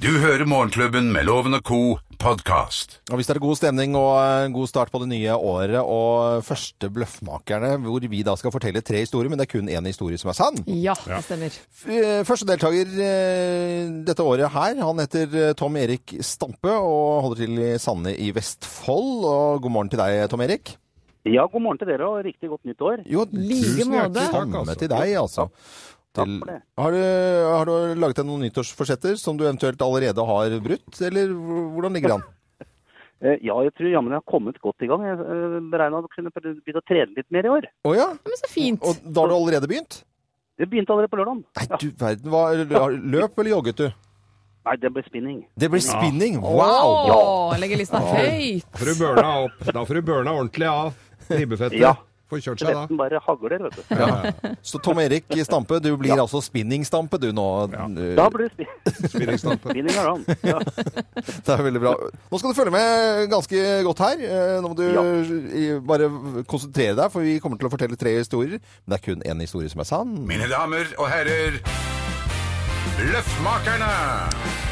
Du 0.00 0.08
hører 0.22 0.46
Morgenklubben 0.48 1.10
med 1.12 1.28
Loven 1.28 1.58
og 1.58 1.64
Co. 1.68 1.80
podkast. 2.18 2.96
Og 3.12 3.20
hvis 3.20 3.28
det 3.28 3.36
er 3.36 3.42
god 3.44 3.58
stemning 3.60 3.92
og 3.98 4.16
en 4.48 4.56
god 4.56 4.70
start 4.72 4.90
på 4.94 5.02
det 5.04 5.10
nye 5.12 5.36
året, 5.36 5.78
og 5.84 6.40
første 6.48 6.88
Bløffmakerne, 6.90 7.76
hvor 7.84 8.02
vi 8.08 8.24
da 8.26 8.34
skal 8.40 8.54
fortelle 8.54 8.80
tre 8.82 9.04
historier, 9.04 9.30
men 9.30 9.38
det 9.38 9.46
er 9.48 9.52
kun 9.52 9.68
én 9.70 9.86
historie 9.90 10.18
som 10.18 10.32
er 10.32 10.38
sann. 10.38 10.58
Ja, 10.66 10.96
det 11.04 11.20
stemmer. 11.28 11.60
Første 12.26 12.48
deltaker 12.48 12.90
dette 14.08 14.24
året 14.24 14.50
her, 14.54 14.80
han 14.80 15.02
heter 15.04 15.52
Tom 15.58 15.76
Erik 15.78 16.16
Stampe 16.24 16.72
og 16.72 17.22
holder 17.26 17.44
til 17.44 17.60
i 17.68 17.70
Sande 17.82 18.14
i 18.16 18.32
Vestfold. 18.34 18.67
Og 18.88 19.60
god 19.64 19.72
morgen 19.74 19.90
til 19.92 20.00
deg, 20.00 20.24
Tom 20.32 20.40
Erik. 20.44 20.76
Ja, 21.28 21.44
god 21.50 21.60
morgen 21.64 21.78
til 21.80 21.90
dere 21.90 22.06
og 22.08 22.22
riktig 22.24 22.48
godt 22.48 22.64
nytt 22.68 22.80
år. 22.84 23.02
Jo, 23.10 23.26
Like 23.32 23.64
Tusen 23.66 23.90
måte. 23.92 23.98
hjertelig 23.98 24.30
samme 24.32 24.62
altså. 24.62 24.78
til 24.80 24.88
deg, 24.94 25.12
altså. 25.20 25.48
Til- 26.18 26.38
for 26.40 26.46
det. 26.50 26.62
Har 26.78 26.90
du, 26.94 27.02
har 27.52 27.64
du 27.68 28.00
laget 28.00 28.16
deg 28.16 28.26
noen 28.26 28.40
nyttårsforsetter 28.46 29.18
som 29.20 29.36
du 29.36 29.44
eventuelt 29.44 29.82
allerede 29.82 30.24
har 30.30 30.56
brutt, 30.64 31.00
eller 31.04 31.34
hvordan 31.34 31.92
ligger 31.98 32.08
det 32.14 32.18
an? 32.20 32.26
Eh, 33.18 33.34
Ja, 33.42 33.56
jeg 33.66 33.72
tror 33.74 33.88
jammen 33.90 34.12
jeg 34.14 34.20
har 34.22 34.30
kommet 34.30 34.60
godt 34.62 34.84
i 34.86 34.86
gang. 34.86 35.02
Jeg 35.02 35.16
beregna 35.72 35.98
å 35.98 36.06
kunne 36.06 36.30
begynne 36.30 36.78
å 36.78 36.84
trene 36.86 37.16
litt 37.16 37.26
mer 37.34 37.48
i 37.48 37.50
år. 37.50 37.64
Å 37.82 37.94
ja? 37.96 38.04
Ja, 38.14 38.28
men 38.30 38.38
så 38.38 38.46
fint. 38.52 38.78
Og 38.86 38.94
da 39.02 39.24
har 39.24 39.32
du 39.32 39.34
allerede 39.34 39.66
begynt? 39.66 40.04
Jeg 40.54 40.70
begynte 40.70 40.94
allerede 40.94 41.10
på 41.10 41.18
lørdag. 41.18 41.40
Nei, 41.58 41.66
du 41.82 41.88
verden. 41.98 42.30
Hva, 42.30 42.86
løp 42.94 43.42
eller 43.42 43.50
jogget 43.56 43.80
du? 43.82 43.88
Nei, 44.66 44.76
det 44.82 44.90
blir 44.92 45.04
spinning. 45.06 45.38
Det 45.56 45.68
blir 45.72 45.80
spinning! 45.80 46.40
Wow! 46.42 47.08
Åh, 47.14 47.54
legger 47.60 47.76
lista 47.80 48.00
høyt. 48.02 48.66
får 48.76 48.90
du 48.90 48.94
burna 49.00 49.28
opp. 49.46 49.64
Da 49.72 49.84
får 49.86 49.94
du 49.94 50.02
børna 50.10 50.34
ordentlig 50.36 50.66
av 50.68 50.92
ribbefettet. 51.30 51.80
Ja. 51.80 51.94
Får 52.28 52.42
kjørt 52.44 52.60
seg 52.60 52.74
da. 52.76 52.82
Resten 52.82 52.98
bare 53.00 53.18
hagler, 53.24 53.62
vet 53.64 53.76
du. 53.78 54.56
Så 54.68 54.76
Tom 54.84 54.98
Erik 55.00 55.24
Stampe, 55.48 55.78
du 55.80 55.88
blir 55.96 56.12
altså 56.20 56.42
spinningstampe 56.44 57.16
du 57.22 57.30
nå. 57.32 57.46
Da 57.72 58.26
blir 58.28 58.44
det 58.44 58.50
spi- 58.52 59.08
Spinningstampe. 59.14 59.70
spinning 59.72 59.96
around. 59.96 60.28
Ja. 60.44 60.58
Det 61.46 61.54
er 61.54 61.62
veldig 61.64 61.80
bra. 61.80 61.94
Nå 62.28 62.42
skal 62.42 62.52
du 62.52 62.58
følge 62.58 62.74
med 62.76 63.30
ganske 63.32 63.62
godt 63.88 64.04
her. 64.04 64.20
Eh, 64.28 64.58
Nå 64.60 64.68
må 64.68 64.76
du 64.76 64.84
Ja. 64.92 65.80
bare 65.80 66.10
konsentrere 66.44 66.98
deg, 67.00 67.08
for 67.16 67.24
vi 67.24 67.38
kommer 67.40 67.56
til 67.56 67.70
å 67.70 67.72
fortelle 67.72 67.96
tre 67.96 68.12
historier. 68.20 68.60
Men 68.84 68.92
det 68.92 69.00
er 69.00 69.06
kun 69.08 69.24
én 69.24 69.40
historie 69.40 69.72
som 69.72 69.80
er 69.80 69.88
sann. 69.88 70.12
Mine 70.28 70.50
damer 70.52 70.84
og 71.00 71.08
herrer, 71.08 71.56
L'œuf 73.00 73.40
manque 73.40 73.68
un. 73.68 74.67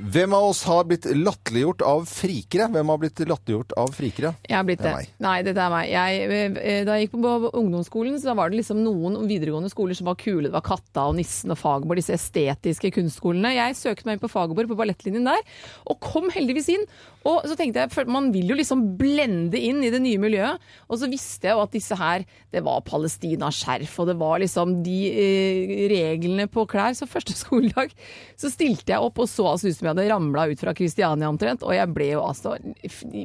Hvem 0.00 0.32
av 0.32 0.46
oss 0.48 0.62
har 0.64 0.86
blitt 0.88 1.04
latterliggjort 1.04 1.82
av 1.84 2.06
frikere? 2.08 2.70
Hvem 2.72 2.88
har 2.88 3.00
blitt 3.02 3.20
latterliggjort 3.20 3.74
av 3.76 3.90
frikere? 3.92 4.30
Jeg 4.48 4.56
har 4.56 4.64
blitt 4.64 4.80
Det 4.80 4.86
det. 4.86 4.92
er 4.92 4.96
meg. 4.96 5.10
Nei, 5.20 5.34
dette 5.44 5.60
er 5.60 5.72
meg. 5.74 5.90
Jeg, 5.90 6.30
eh, 6.56 6.84
da 6.88 6.96
jeg 6.96 7.08
gikk 7.08 7.18
på 7.20 7.50
ungdomsskolen, 7.60 8.16
så 8.16 8.34
var 8.34 8.48
det 8.48 8.62
liksom 8.62 8.80
noen 8.80 9.28
videregående 9.28 9.68
skoler 9.68 9.94
som 9.98 10.08
var 10.08 10.16
kule. 10.16 10.48
Det 10.48 10.56
var 10.56 10.64
Katta 10.64 11.04
og 11.10 11.16
Nissen 11.16 11.52
og 11.52 11.58
Fagerborg, 11.60 12.00
disse 12.00 12.16
estetiske 12.16 12.92
kunstskolene. 12.96 13.52
Jeg 13.52 13.76
søkte 13.76 14.06
meg 14.08 14.16
inn 14.16 14.24
på 14.24 14.32
Fagerborg, 14.32 14.72
på 14.72 14.78
ballettlinjen 14.80 15.28
der, 15.28 15.44
og 15.84 16.00
kom 16.00 16.30
heldigvis 16.32 16.70
inn. 16.72 16.86
Og 17.28 17.44
så 17.44 17.52
tenkte 17.58 17.82
jeg, 17.82 17.92
for 17.92 18.08
man 18.08 18.30
vil 18.32 18.48
jo 18.48 18.56
liksom 18.56 18.96
blende 18.96 19.58
inn 19.60 19.82
i 19.84 19.90
det 19.92 20.00
nye 20.00 20.16
miljøet. 20.16 20.62
Og 20.88 20.96
så 21.02 21.10
visste 21.12 21.50
jeg 21.50 21.58
jo 21.58 21.60
at 21.66 21.74
disse 21.76 21.98
her, 22.00 22.24
det 22.50 22.64
var 22.64 22.80
Palestina-skjerf, 22.86 23.98
og 24.00 24.08
det 24.08 24.16
var 24.16 24.40
liksom 24.40 24.78
de 24.86 24.98
eh, 25.12 25.88
reglene 25.92 26.48
på 26.48 26.64
klær. 26.70 26.96
Så 26.96 27.04
første 27.10 27.36
skoledag 27.36 27.92
så 28.40 28.48
stilte 28.48 28.94
jeg 28.94 29.04
opp 29.04 29.20
og 29.20 29.28
så 29.28 29.50
altså 29.52 29.68
ut 29.68 29.76
som 29.76 29.89
jeg 29.89 29.89
hadde 29.92 30.06
ramla 30.10 30.46
ut 30.50 30.62
fra 30.62 30.74
Kristiania 30.76 31.30
omtrent, 31.30 31.64
og 31.66 31.74
jeg 31.76 31.90
ble 31.94 32.10
jo 32.12 32.24
altså 32.24 32.56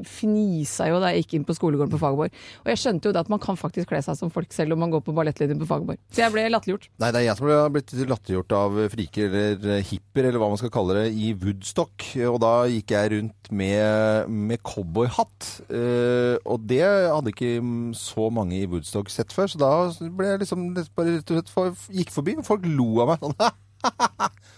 fnisa 0.10 0.90
jo 0.92 1.00
da 1.04 1.12
jeg 1.14 1.26
gikk 1.26 1.38
inn 1.40 1.48
på 1.48 1.56
skolegården 1.58 1.94
på 1.94 2.02
Fagerborg. 2.02 2.36
Og 2.64 2.72
jeg 2.74 2.82
skjønte 2.82 3.10
jo 3.10 3.16
da 3.16 3.24
at 3.26 3.32
man 3.32 3.42
kan 3.44 3.60
faktisk 3.60 3.92
kle 3.92 4.02
seg 4.06 4.20
som 4.20 4.34
folk 4.34 4.54
selv 4.56 4.76
om 4.76 4.84
man 4.84 4.94
går 4.94 5.04
på 5.06 5.16
ballettlinjen 5.16 5.62
på 5.62 5.70
Fagerborg. 5.70 6.02
Så 6.12 6.24
jeg 6.26 6.34
ble 6.34 6.48
latterliggjort. 6.52 6.90
Nei, 7.02 7.12
det 7.12 7.22
er 7.22 7.28
jeg 7.30 7.40
som 7.40 7.50
ble 7.50 7.60
blitt 7.76 7.96
latterliggjort 8.12 8.58
av 8.60 8.80
friker 8.94 9.38
eller 9.42 9.86
hipper, 9.86 10.30
eller 10.30 10.42
hva 10.42 10.52
man 10.54 10.62
skal 10.62 10.74
kalle 10.74 10.98
det, 11.00 11.08
i 11.16 11.34
Woodstock. 11.42 12.08
Og 12.30 12.40
da 12.44 12.54
gikk 12.72 12.96
jeg 12.96 13.14
rundt 13.16 13.52
med, 13.56 14.32
med 14.52 14.64
cowboyhatt. 14.66 15.52
Eh, 15.70 16.36
og 16.44 16.66
det 16.70 16.84
hadde 16.86 17.34
ikke 17.34 17.54
så 17.98 18.30
mange 18.34 18.60
i 18.60 18.70
Woodstock 18.70 19.12
sett 19.14 19.34
før, 19.36 19.52
så 19.52 19.62
da 19.62 19.72
ble 20.16 20.34
jeg 20.34 20.44
liksom 20.44 20.68
bare 20.96 21.18
rett 21.18 21.32
og 21.32 21.42
slett 21.42 21.86
gikk 22.00 22.14
forbi, 22.16 22.38
og 22.40 22.48
folk 22.48 22.66
lo 22.68 22.90
av 23.04 23.14
meg 23.14 23.24
sånn. 23.26 23.38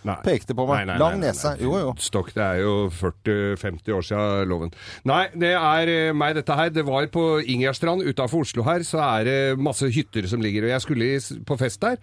Nei. 0.08 0.18
Pekte 0.24 0.56
på 0.56 0.66
meg. 0.70 0.86
Nei, 0.86 0.94
nei, 0.94 1.02
Lang 1.02 1.20
nese. 1.22 1.54
Jo, 1.62 1.74
jo. 1.82 1.92
Stokk, 2.02 2.32
det 2.38 2.46
er 2.46 2.62
jo 2.64 2.76
40-50 2.96 3.98
år 3.98 4.08
siden 4.08 4.52
loven. 4.52 4.74
Nei, 5.10 5.24
det 5.36 5.54
er 5.58 5.92
eh, 5.92 6.16
meg 6.16 6.38
dette 6.38 6.58
her. 6.58 6.72
Det 6.74 6.86
var 6.88 7.10
på 7.12 7.26
Ingjerdstrand 7.44 8.06
utafor 8.08 8.48
Oslo 8.48 8.66
her, 8.68 8.86
så 8.88 9.02
er 9.04 9.28
det 9.28 9.40
masse 9.60 9.90
hytter 9.92 10.28
som 10.30 10.44
ligger. 10.44 10.68
Og 10.68 10.76
jeg 10.76 10.86
skulle 10.86 11.12
på 11.48 11.60
fest 11.60 11.84
der, 11.84 12.00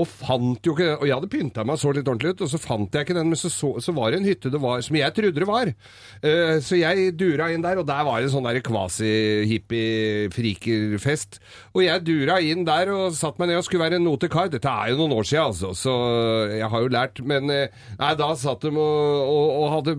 og 0.00 0.06
fant 0.08 0.64
jo 0.64 0.72
ikke 0.74 0.96
Og 1.00 1.06
jeg 1.08 1.16
hadde 1.16 1.32
pynta 1.32 1.64
meg 1.66 1.76
så 1.80 1.88
litt 1.94 2.08
ordentlig 2.08 2.30
ut, 2.34 2.42
og 2.46 2.50
så 2.52 2.58
fant 2.62 2.94
jeg 2.94 3.02
ikke 3.04 3.18
den, 3.18 3.30
men 3.32 3.38
så, 3.38 3.48
så, 3.52 3.68
så 3.82 3.90
var 3.96 4.06
det 4.10 4.18
en 4.20 4.28
hytte 4.28 4.52
det 4.52 4.62
var, 4.62 4.78
som 4.84 4.96
jeg 4.96 5.14
trodde 5.16 5.40
det 5.40 5.48
var. 5.48 5.66
Uh, 6.22 6.56
så 6.64 6.74
jeg 6.78 7.16
dura 7.18 7.50
inn 7.52 7.64
der, 7.64 7.78
og 7.80 7.86
der 7.88 8.04
var 8.06 8.16
det 8.20 8.26
en 8.28 8.36
sånn 8.36 8.60
kvasi-hippie-frikerfest. 8.70 11.32
Og 11.74 11.80
jeg 11.84 12.04
dura 12.06 12.36
inn 12.44 12.62
der 12.68 12.86
og 12.94 13.14
satt 13.18 13.38
meg 13.40 13.46
ned 13.50 13.58
og 13.60 13.66
skulle 13.66 13.86
være 13.86 13.96
en 14.00 14.08
notekar. 14.08 14.46
Dette 14.52 14.70
er 14.70 14.86
jo 14.92 15.00
noen 15.02 15.16
år 15.18 15.26
siden, 15.28 15.46
altså, 15.50 15.68
så 15.76 15.92
jeg 16.54 16.68
har 16.72 16.80
jo 16.84 16.94
lært. 16.96 17.16
Men 17.26 17.39
eh, 17.48 17.72
nei, 18.00 18.10
da 18.18 18.28
satt 18.36 18.66
de 18.66 18.72
og, 18.74 19.20
og, 19.24 19.46
og 19.56 19.66
hadde 19.76 19.94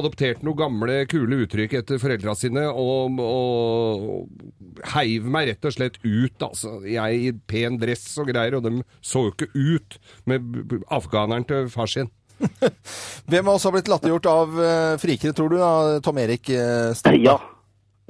adoptert 0.00 0.42
noen 0.46 0.58
gamle, 0.58 0.96
kule 1.10 1.42
uttrykk 1.44 1.76
etter 1.78 2.00
foreldra 2.02 2.34
sine, 2.38 2.66
og, 2.70 3.20
og 3.22 4.80
heiv 4.94 5.28
meg 5.30 5.52
rett 5.52 5.68
og 5.68 5.76
slett 5.76 6.00
ut, 6.02 6.46
altså. 6.46 6.80
Jeg 6.88 7.20
i 7.20 7.34
pen 7.52 7.78
dress 7.80 8.08
og 8.20 8.30
greier, 8.32 8.58
og 8.58 8.66
de 8.66 8.80
så 9.04 9.28
jo 9.28 9.34
ikke 9.36 9.50
ut 9.54 10.00
med 10.30 10.80
afghaneren 10.90 11.46
til 11.46 11.70
far 11.72 11.90
sin. 11.90 12.10
Hvem 13.30 13.48
av 13.48 13.54
oss 13.54 13.66
har 13.68 13.74
blitt 13.74 13.90
latterliggjort 13.90 14.28
av 14.30 14.58
uh, 14.58 14.98
frikere, 15.00 15.36
tror 15.36 15.52
du? 15.52 15.58
da? 15.60 16.00
Tom 16.04 16.20
Erik 16.22 16.50
uh, 16.54 16.92
Stad? 16.96 17.18
Ja. 17.20 17.36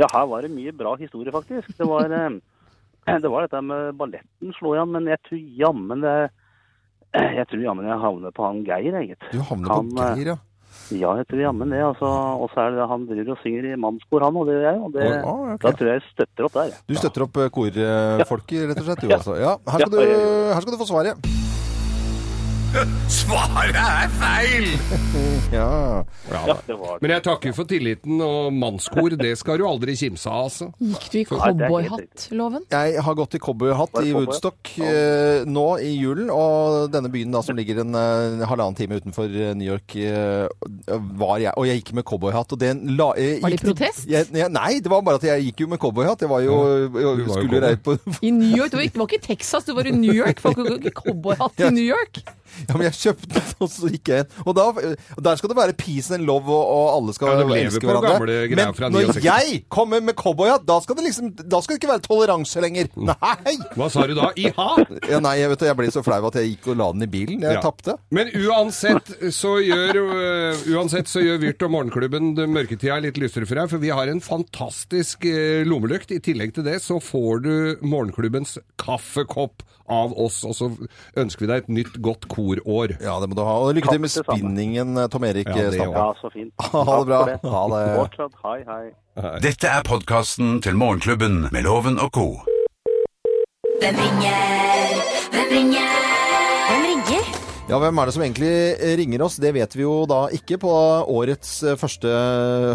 ja, 0.01 0.09
her 0.13 0.29
var 0.31 0.47
det 0.47 0.53
mye 0.55 0.75
bra 0.77 0.95
historie, 1.01 1.33
faktisk. 1.35 1.73
Det 1.77 1.89
var, 1.89 2.13
eh, 2.15 3.17
det 3.25 3.33
var 3.33 3.47
dette 3.47 3.63
med 3.67 3.99
balletten 3.99 4.55
slo 4.59 4.77
igjen, 4.77 4.95
men 4.95 5.11
jeg 5.11 5.23
tror 5.27 5.43
jammen 5.65 6.07
det 6.07 6.19
jeg 7.15 7.47
tror 7.51 7.65
jammen 7.65 7.89
jeg 7.91 7.99
havner 8.05 8.35
på 8.37 8.47
han 8.47 8.63
Geir, 8.67 8.95
jeg, 9.01 9.13
gitt. 9.15 9.27
Du 9.33 9.43
havner 9.43 9.75
Han, 9.75 9.91
på 9.91 10.09
Geir, 10.15 10.33
ja. 10.35 10.39
Ja, 10.91 11.13
jeg 11.19 11.27
tror 11.31 11.43
jammen 11.43 11.71
det. 11.71 11.83
altså. 11.83 12.07
Og 12.43 12.51
så 12.55 12.65
er 12.65 12.77
det 12.77 12.87
han 12.91 13.07
driver 13.07 13.35
og 13.35 13.43
synger 13.45 13.69
i 13.73 13.77
mannskor, 13.79 14.25
han, 14.27 14.39
og 14.39 14.47
det 14.47 14.57
gjør 14.57 14.67
jeg. 14.69 14.81
og 14.81 14.95
det, 14.95 15.11
oh, 15.23 15.45
okay. 15.55 15.63
Da 15.67 15.73
tror 15.79 15.91
jeg 15.91 16.01
jeg 16.01 16.09
støtter 16.15 16.49
opp 16.49 16.59
der. 16.59 16.75
Du 16.87 16.97
støtter 16.99 17.27
opp 17.27 17.41
eh, 17.43 17.53
korfolket, 17.55 18.67
rett 18.71 18.83
og 18.83 18.91
slett? 18.91 19.05
Du, 19.05 19.09
Ja. 19.11 19.19
altså. 19.21 19.39
Ja, 19.39 19.55
her 19.71 19.87
skal, 19.87 19.95
du, 19.95 20.03
her 20.55 20.61
skal 20.61 20.75
du 20.75 20.83
få 20.83 20.91
svaret. 20.91 21.50
Svaret 23.21 23.75
er 23.75 24.11
feil! 24.21 24.71
Ja. 25.51 26.05
Ja. 26.31 26.55
Men 27.03 27.11
jeg 27.11 27.23
takker 27.27 27.55
for 27.57 27.67
tilliten, 27.67 28.21
og 28.23 28.53
mannskor, 28.55 29.17
det 29.19 29.33
skal 29.41 29.59
du 29.59 29.65
aldri 29.67 29.97
kimse 29.99 30.31
av, 30.31 30.45
altså. 30.47 30.69
Gikk 30.79 31.07
du 31.11 31.17
i 31.19 31.25
cowboyhatt-loven? 31.27 32.69
Jeg 32.71 33.03
har 33.03 33.17
gått 33.19 33.35
i 33.35 33.41
cowboyhatt 33.43 33.99
i. 34.05 34.13
Woodstock 34.15 34.71
eh, 34.79 35.43
nå 35.51 35.65
i 35.83 35.91
julen, 35.97 36.31
og 36.31 36.93
denne 36.95 37.11
byen 37.11 37.35
da 37.35 37.43
som 37.43 37.59
ligger 37.59 37.83
en 37.83 37.99
eh, 37.99 38.47
halvannen 38.47 38.79
time 38.79 39.01
utenfor 39.01 39.27
eh, 39.27 39.51
New 39.59 39.67
York, 39.73 39.97
eh, 39.99 40.47
var 41.19 41.43
jeg, 41.43 41.55
og 41.57 41.67
jeg 41.67 41.83
gikk 41.83 41.93
med 41.99 42.07
cowboyhatt. 42.13 42.55
Og 42.55 42.63
den 42.63 42.85
la, 42.95 43.11
jeg, 43.19 43.41
Var 43.43 43.57
det 43.57 43.59
i 43.59 43.65
protest? 43.65 44.07
Jeg, 44.11 44.31
jeg, 44.31 44.55
nei, 44.55 44.73
det 44.79 44.95
var 44.95 45.03
bare 45.07 45.19
at 45.19 45.27
jeg 45.33 45.49
gikk 45.49 45.65
jo 45.65 45.73
med 45.75 45.83
cowboyhatt. 45.83 46.23
Jeg 46.23 46.31
var 46.31 46.47
jo, 46.47 46.61
jeg, 46.95 47.27
skulle 47.33 47.65
reise 47.67 47.83
på 47.89 47.99
I 48.23 48.31
New 48.39 48.55
York? 48.55 48.71
Det 48.71 48.79
var, 48.79 48.87
ikke, 48.87 49.01
det 49.01 49.03
var 49.03 49.11
ikke 49.17 49.27
Texas, 49.27 49.67
du 49.67 49.75
var 49.75 49.91
i 49.91 49.97
New 49.99 50.15
York. 50.15 50.45
Folk 50.47 50.63
har 50.63 50.77
ikke 50.79 50.95
cowboyhatt 51.03 51.67
i 51.67 51.75
New 51.75 51.91
York. 51.91 52.23
Ja, 52.69 52.75
men 52.77 52.87
jeg 52.89 52.97
kjøpte 52.99 53.31
den, 53.37 53.53
og 53.65 53.71
så 53.73 53.91
gikk 53.93 54.11
jeg 54.13 54.25
inn. 54.25 54.35
Og, 54.45 54.55
da, 54.57 54.65
der 55.29 55.39
skal 55.41 55.53
det 55.53 55.57
være 55.59 55.75
peace 55.79 56.13
and 56.15 56.27
love, 56.29 56.49
og, 56.51 56.65
og 56.71 56.87
alle 56.97 57.15
skal 57.17 57.31
Ja, 57.31 57.47
elske 57.65 57.87
hverandre. 57.87 58.17
Men 58.51 58.93
når 58.95 59.13
69. 59.15 59.25
jeg 59.25 59.61
kommer 59.73 60.03
med 60.05 60.17
cowboyhatt, 60.19 60.65
da 60.69 60.77
skal 60.85 60.99
det 60.99 61.05
liksom 61.09 61.31
Da 61.41 61.61
skal 61.63 61.77
det 61.77 61.81
ikke 61.83 61.93
være 61.93 62.05
toleranse 62.05 62.63
lenger. 62.65 62.91
Mm. 62.97 63.11
Nei! 63.13 63.55
Hva 63.79 63.89
sa 63.93 64.05
du 64.11 64.15
da? 64.19 64.31
Iha? 64.41 64.69
Ja, 65.11 65.21
nei, 65.25 65.37
jeg, 65.41 65.51
vet, 65.55 65.65
jeg 65.71 65.79
ble 65.79 65.91
så 65.95 66.03
flau 66.07 66.21
at 66.29 66.39
jeg 66.41 66.53
gikk 66.55 66.71
og 66.75 66.79
la 66.81 66.91
den 66.97 67.07
i 67.07 67.11
bilen. 67.11 67.41
Jeg 67.47 67.59
Ja. 67.59 67.63
tapte. 67.65 67.97
Men 68.15 68.31
uansett 68.37 69.11
så 69.35 69.57
gjør, 69.63 70.01
uh, 70.11 70.65
uansett 70.75 71.09
så 71.11 71.23
gjør 71.25 71.41
Vyrt 71.43 71.65
og 71.67 71.73
Morgenklubben 71.75 72.33
mørketida 72.51 73.01
litt 73.03 73.19
lysere 73.21 73.47
for 73.49 73.61
deg, 73.61 73.71
for 73.73 73.83
vi 73.83 73.91
har 73.95 74.11
en 74.13 74.21
fantastisk 74.25 75.25
uh, 75.29 75.63
lommelykt. 75.69 76.13
I 76.17 76.21
tillegg 76.25 76.55
til 76.57 76.67
det 76.67 76.79
så 76.85 77.01
får 77.03 77.43
du 77.47 77.53
Morgenklubbens 77.87 78.59
kaffekopp 78.81 79.65
av 79.91 80.13
oss, 80.23 80.43
og 80.47 80.55
så 80.55 80.69
ønsker 81.19 81.43
vi 81.45 81.49
deg 81.51 81.65
et 81.65 81.71
nytt 81.81 81.97
godt 82.05 82.29
korår. 82.41 82.97
Ja, 83.03 83.19
det 83.21 83.29
må 83.31 83.37
du 83.39 83.43
ha. 83.45 83.57
Og 83.61 83.75
lykke 83.77 83.93
til 83.93 84.01
med 84.01 84.13
spinningen, 84.13 84.97
eh, 84.99 85.09
Tom 85.13 85.25
Erik 85.25 85.49
Ja, 85.49 85.71
Stampe. 85.71 85.99
Ja, 85.99 86.13
så 86.21 86.33
fint. 86.33 86.53
Ha 86.71 86.99
det 87.01 87.07
bra. 87.07 87.23
Ha 87.57 87.63
det. 87.75 87.83
Fortsatt, 87.99 88.39
hei, 88.45 88.59
hei. 88.69 88.85
Dette 89.45 89.69
er 89.69 89.83
podkasten 89.87 90.61
til 90.65 90.79
Morgenklubben 90.81 91.49
med 91.53 91.63
Loven 91.69 91.99
og 92.01 92.11
co. 92.17 92.29
Hvem 93.81 93.97
ringer? 93.97 95.05
Hvem 95.33 95.53
ringer? 95.57 96.10
Ja, 97.71 97.79
hvem 97.79 97.99
er 98.03 98.09
det 98.09 98.13
som 98.17 98.23
egentlig 98.25 98.55
ringer 98.99 99.23
oss? 99.23 99.37
Det 99.39 99.53
vet 99.55 99.75
vi 99.79 99.85
jo 99.85 99.93
da 100.11 100.25
ikke 100.35 100.57
på 100.59 100.71
årets 101.15 101.53
eh, 101.63 101.77
første 101.79 102.11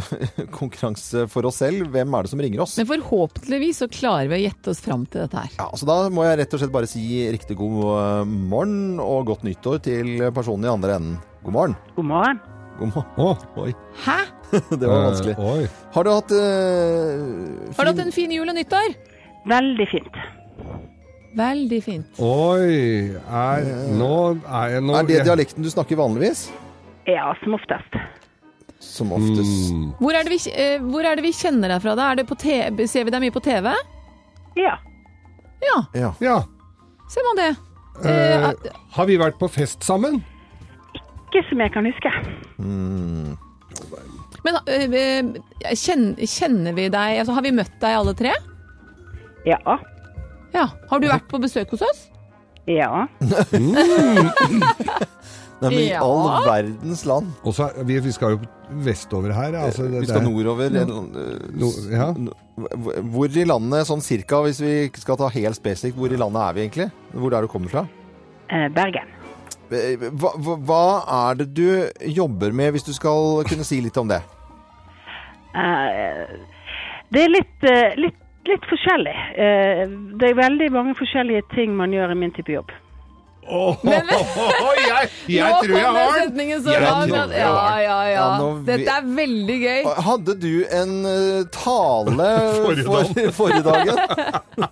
konkurranse 0.56 1.26
for 1.32 1.50
oss 1.50 1.60
selv. 1.60 1.90
Hvem 1.92 2.16
er 2.16 2.24
det 2.24 2.32
som 2.32 2.44
ringer 2.46 2.64
oss? 2.64 2.78
Men 2.80 2.88
forhåpentligvis 2.94 3.82
så 3.84 3.90
klarer 3.92 4.30
vi 4.32 4.38
å 4.38 4.44
gjette 4.46 4.72
oss 4.72 4.80
fram 4.86 5.04
til 5.12 5.26
dette 5.26 5.44
her. 5.44 5.58
Ja, 5.60 5.68
så 5.76 5.90
Da 5.90 5.98
må 6.16 6.24
jeg 6.24 6.40
rett 6.40 6.56
og 6.56 6.64
slett 6.64 6.72
bare 6.78 6.88
si 6.88 7.04
riktig 7.36 7.58
god 7.60 7.82
eh, 7.98 8.32
morgen 8.56 9.02
og 9.04 9.28
godt 9.34 9.44
nyttår 9.44 9.84
til 9.84 10.14
personen 10.38 10.70
i 10.70 10.72
andre 10.78 10.96
enden. 10.96 11.20
God 11.44 11.58
morgen. 11.58 11.76
God 12.00 12.10
morgen. 12.14 12.42
God 12.80 12.96
morgen. 12.96 13.12
Å, 13.20 13.60
Oi, 13.66 13.76
Hæ? 14.06 14.18
det 14.80 14.88
var 14.88 15.06
vanskelig. 15.10 15.36
Oi. 15.44 15.68
Har 15.98 16.08
du 16.08 16.14
hatt 16.16 16.34
eh, 16.40 17.70
Har 17.76 17.84
du 17.84 17.92
hatt 17.92 18.04
en 18.08 18.16
fin 18.16 18.32
jul 18.32 18.48
og 18.48 18.56
nyttår? 18.56 18.96
Veldig 19.52 19.92
fint. 19.92 20.24
Veldig 21.36 21.80
fint. 21.84 22.20
Oi, 22.24 23.12
er, 23.16 23.66
nå 24.00 24.12
er 24.48 24.76
jeg 24.78 24.84
nå 24.86 24.94
Er 24.96 25.08
det 25.10 25.24
dialekten 25.28 25.66
du 25.66 25.70
snakker 25.72 26.00
vanligvis? 26.00 26.46
Ja, 27.10 27.34
som 27.44 27.58
oftest. 27.58 27.98
Som 28.80 29.12
oftest. 29.16 29.74
Mm. 29.74 29.90
Hvor 30.00 30.16
er, 30.16 30.24
det 30.28 30.32
vi, 30.32 30.40
eh, 30.56 30.80
hvor 30.84 31.04
er 31.06 31.18
det 31.20 31.26
vi 31.26 31.34
kjenner 31.36 31.74
deg 31.76 31.84
fra 31.84 31.96
da? 32.00 32.12
Er 32.14 32.22
det 32.22 32.28
på 32.30 32.38
TV, 32.40 32.86
ser 32.88 33.04
vi 33.08 33.12
deg 33.14 33.24
mye 33.26 33.36
på 33.36 33.44
TV? 33.44 33.72
Ja. 34.60 34.78
Ja, 35.66 35.78
Ja. 35.98 36.14
Ja. 36.24 36.38
ser 37.12 37.28
man 37.32 37.42
det. 37.44 37.52
Eh, 37.52 37.62
Eh, 38.06 38.72
har 38.96 39.06
vi 39.08 39.16
vært 39.18 39.38
på 39.40 39.48
fest 39.52 39.84
sammen? 39.84 40.22
Ikke 40.96 41.44
som 41.50 41.60
jeg 41.64 41.72
kan 41.72 41.86
huske. 41.88 42.12
Men 44.46 44.58
eh, 44.68 44.84
eh, 45.00 45.76
kjenner, 45.76 46.26
kjenner 46.28 46.76
vi 46.78 46.90
deg 46.90 47.20
altså, 47.22 47.34
Har 47.34 47.42
vi 47.46 47.52
møtt 47.56 47.76
deg 47.82 47.96
alle 47.98 48.14
tre? 48.14 48.34
Ja. 49.48 49.60
Ja. 50.56 50.70
Har 50.90 51.00
du 51.04 51.08
vært 51.12 51.28
på 51.32 51.40
besøk 51.44 51.70
hos 51.76 51.82
oss? 51.86 52.06
Ja. 52.66 53.08
Nei, 55.62 55.70
men 55.72 55.80
i 55.80 55.90
Ja. 55.90 56.02
all 56.04 56.44
verdens 56.46 57.06
land. 57.08 57.30
Og 57.48 57.54
så, 57.56 57.70
vi, 57.88 57.96
vi 58.04 58.12
skal 58.12 58.36
jo 58.36 58.40
vestover 58.84 59.32
her. 59.34 59.56
Altså, 59.56 59.86
det, 59.88 60.02
Vi 60.04 60.08
skal 60.10 60.20
det 60.20 60.28
er- 60.28 60.32
nordover. 60.32 60.66
eh, 60.66 60.86
Nord- 61.56 61.92
ja. 61.92 62.08
Hvor- 62.58 63.02
Hvor 63.12 63.26
i 63.38 63.46
landet, 63.46 63.88
sånn 63.88 64.02
cirka, 64.02 64.42
hvis 64.44 64.60
vi 64.62 64.90
skal 65.00 65.18
ta 65.18 65.28
helt 65.30 65.56
spesifikt, 65.56 65.96
hvor 65.98 66.12
i 66.12 66.18
landet 66.18 66.42
er 66.42 66.54
vi 66.54 66.62
egentlig? 66.68 66.92
Hvor 67.14 67.34
er 67.34 67.42
du 67.42 67.48
kommer 67.48 67.70
fra? 67.70 67.88
Eh, 68.50 68.68
Bergen. 68.70 69.08
Eh, 69.72 69.96
Hva, 70.12 70.32
hva, 70.38 70.58
hva 70.58 71.30
er 71.32 71.36
det 71.36 71.54
du 71.54 71.90
jobber 72.14 72.52
med, 72.54 72.74
hvis 72.74 72.84
du 72.84 72.94
skal 72.94 73.44
kunne 73.48 73.64
si 73.64 73.82
litt 73.82 73.98
om 73.98 74.08
det? 74.08 74.22
Eh, 75.56 76.28
det 77.12 77.22
er 77.24 77.30
litt, 77.30 77.64
eh, 77.64 77.96
litt, 77.96 78.16
litt 78.50 78.66
forskjellig. 78.70 79.16
Eh, 79.46 79.86
det 80.22 80.30
er 80.32 80.40
veldig 80.40 80.72
mange 80.74 80.96
forskjellige 81.00 81.44
ting 81.56 81.76
man 81.78 81.94
gjør 81.96 82.12
i 82.16 82.18
min 82.24 82.32
type 82.36 82.52
jobb. 82.54 82.74
Åh, 83.46 83.78
jeg, 83.86 85.10
jeg 85.30 85.46
Nå 85.46 85.60
tror 85.62 85.76
jeg 85.78 85.86
har 85.86 86.16
den! 86.26 86.40
Ja, 86.66 86.80
ja, 87.38 87.80
ja. 87.86 87.98
Ja, 88.10 88.24
nå 88.42 88.48
Dette 88.66 88.90
er 88.96 89.04
veldig 89.20 89.58
gøy. 89.62 89.84
Hadde 90.08 90.34
du 90.42 90.54
en 90.74 90.96
eh, 91.06 91.44
tale 91.54 92.30
Forrige 92.66 92.86
for, 92.90 93.20
forrige 93.40 93.62
dagen? 93.68 94.72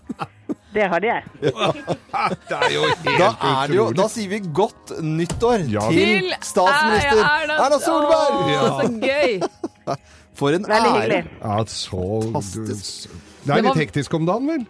Det 0.73 0.87
hadde 0.89 1.05
jeg. 1.05 1.21
Det 1.37 2.57
er 2.57 2.71
jo 2.73 2.81
helt 2.87 3.19
Da, 3.19 3.27
er 3.51 3.67
det 3.69 3.77
jo, 3.77 3.83
da 3.93 4.07
sier 4.09 4.31
vi 4.31 4.39
godt 4.57 4.95
nyttår 5.05 5.67
Ja. 5.69 5.83
til 5.93 6.31
statsminister 6.41 7.21
Erna- 7.21 7.59
Erna 7.67 7.77
Solberg! 7.83 8.39
Å, 8.57 8.71
Så 8.79 8.87
gøy. 9.03 9.99
For 10.33 10.57
en 10.57 10.65
Veldig 10.65 10.89
ære. 10.89 10.95
hyggelig. 10.97 11.21
Ja, 11.43 11.59
så 11.69 12.01
Fantastisk. 12.25 13.13
Det 13.43 13.49
er 13.49 13.55
Det 13.55 13.63
var- 13.63 13.75
litt 13.75 13.83
hektisk 13.87 14.13
om 14.13 14.25
dagen, 14.25 14.47
vel? 14.47 14.65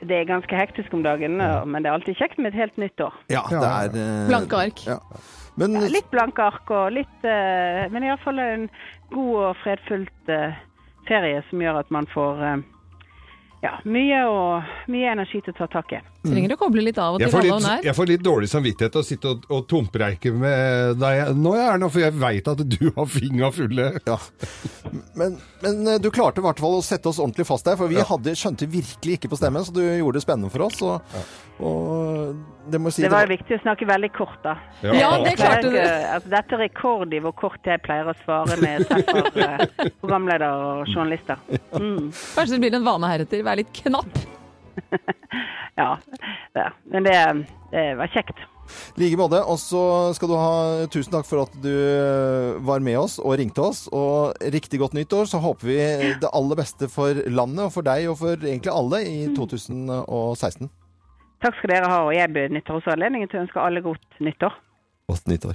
Det 0.00 0.14
er 0.14 0.24
ganske 0.24 0.54
hektisk 0.54 0.92
om 0.94 1.02
dagen, 1.02 1.40
og- 1.40 1.66
men 1.66 1.82
det 1.82 1.88
er 1.90 1.94
alltid 1.98 2.16
kjekt 2.16 2.38
med 2.38 2.54
et 2.54 2.60
helt 2.60 2.76
nytt 2.78 3.00
år. 3.00 3.12
Ja, 3.30 3.42
det 3.50 3.58
er 3.62 3.88
Uh, 4.22 4.28
Blanke 4.28 4.56
ark. 4.56 4.86
Ja. 4.86 4.98
Men 5.56 5.72
Litt 5.90 6.10
blanke 6.10 6.38
ark 6.38 6.70
og 6.70 6.92
litt 6.92 7.24
uh, 7.24 7.88
Men 7.90 8.02
iallfall 8.04 8.38
en 8.38 8.70
god 9.10 9.34
og 9.48 9.56
fredfullt 9.64 10.28
uh, 10.28 10.54
ferie 11.08 11.42
som 11.50 11.58
gjør 11.58 11.80
at 11.80 11.90
man 11.90 12.06
får 12.06 12.42
uh, 12.42 12.62
ja, 13.62 13.72
mye, 13.84 14.20
og, 14.28 14.62
mye 14.86 15.10
energi 15.10 15.40
til 15.40 15.52
å 15.52 15.56
ta 15.58 15.66
tak 15.66 15.92
i. 15.92 16.00
Trenger 16.26 16.56
å 16.56 16.58
koble 16.58 16.82
litt 16.82 16.98
av 16.98 17.14
og 17.14 17.22
Jeg 17.22 17.30
til 17.30 17.36
får, 17.36 17.44
litt, 17.46 17.84
jeg 17.86 17.94
får 17.94 18.08
litt 18.10 18.22
dårlig 18.26 18.48
samvittighet 18.50 18.96
av 18.98 19.04
å 19.04 19.06
sitte 19.06 19.30
og, 19.30 19.44
og 19.54 19.66
tompreike 19.70 20.32
med 20.34 20.98
deg 20.98 21.30
nå, 21.38 21.52
Erna, 21.54 21.86
for 21.94 22.02
jeg 22.02 22.16
veit 22.18 22.48
at 22.50 22.62
du 22.66 22.88
har 22.96 23.06
fingra 23.12 23.50
fulle. 23.54 23.86
Ja. 24.08 24.16
Men, 25.14 25.36
men 25.62 25.92
eh, 25.94 26.00
du 26.02 26.10
klarte 26.14 26.42
i 26.42 26.46
hvert 26.46 26.58
fall 26.58 26.78
å 26.80 26.82
sette 26.82 27.10
oss 27.10 27.20
ordentlig 27.22 27.46
fast 27.46 27.68
der, 27.68 27.78
for 27.78 27.90
vi 27.92 28.02
hadde, 28.02 28.34
skjønte 28.38 28.66
virkelig 28.70 29.18
ikke 29.20 29.30
på 29.30 29.38
stemmen, 29.38 29.62
så 29.62 29.74
du 29.76 29.82
gjorde 29.84 30.18
det 30.18 30.24
spennende 30.24 30.50
for 30.50 30.66
oss. 30.66 30.80
Og, 30.82 31.28
og 31.62 32.66
det 32.66 32.80
må 32.82 32.90
jeg 32.90 32.96
si 32.96 33.04
Det 33.06 33.12
var 33.14 33.28
jo 33.28 33.32
viktig 33.36 33.54
å 33.54 33.60
snakke 33.62 33.88
veldig 33.92 34.10
kort, 34.16 34.40
da. 34.42 34.56
Ja, 34.82 35.12
det 35.22 35.36
klarte 35.38 35.70
du. 35.70 35.78
Altså, 35.78 36.32
dette 36.34 36.58
er 36.58 36.64
rekord 36.64 37.14
i 37.14 37.22
hvor 37.22 37.36
kort 37.38 37.70
jeg 37.70 37.82
pleier 37.86 38.10
å 38.10 38.16
svare 38.24 38.58
med 38.58 38.74
jeg 38.82 38.88
treffer 38.90 39.22
programleder 39.30 39.94
programledere 40.02 40.50
og 40.66 40.90
journalister. 40.90 41.46
Mm. 41.78 42.10
Kanskje 42.10 42.56
det 42.56 42.60
blir 42.66 42.80
en 42.80 42.90
vane 42.90 43.12
heretter. 43.14 43.46
Vær 43.46 43.62
litt 43.62 43.70
knapp. 43.84 44.18
Ja, 45.78 45.92
det. 46.56 46.70
men 46.90 47.06
det, 47.06 47.18
det 47.70 47.84
var 48.00 48.10
kjekt. 48.10 48.40
Like 48.98 49.16
både. 49.16 49.40
Og 49.46 49.58
så 49.62 49.82
skal 50.16 50.30
du 50.30 50.36
ha 50.36 50.86
tusen 50.92 51.14
takk 51.14 51.28
for 51.28 51.46
at 51.46 51.54
du 51.62 51.70
eh, 51.70 52.58
var 52.66 52.82
med 52.84 52.98
oss 53.00 53.18
og 53.22 53.38
ringte 53.40 53.62
oss. 53.64 53.86
Og 53.94 54.34
riktig 54.54 54.80
godt 54.82 54.96
nyttår. 54.98 55.28
Så 55.30 55.40
håper 55.42 55.70
vi 55.70 55.78
det 56.20 56.32
aller 56.32 56.58
beste 56.58 56.90
for 56.92 57.22
landet 57.30 57.68
og 57.68 57.72
for 57.78 57.86
deg 57.86 58.10
og 58.10 58.18
for 58.20 58.36
egentlig 58.36 58.74
alle 58.74 59.02
i 59.06 59.18
2016. 59.36 60.68
Takk 61.38 61.54
skal 61.60 61.70
dere 61.70 61.90
ha, 61.90 61.98
og 62.08 62.16
jeg 62.16 62.34
benytter 62.34 62.74
også 62.74 62.96
anledningen 62.96 63.30
til 63.30 63.38
å 63.38 63.44
ønske 63.44 63.62
alle 63.62 63.82
godt 63.84 64.16
nyttår. 64.26 64.56
Godt 65.08 65.24
nyttår. 65.26 65.54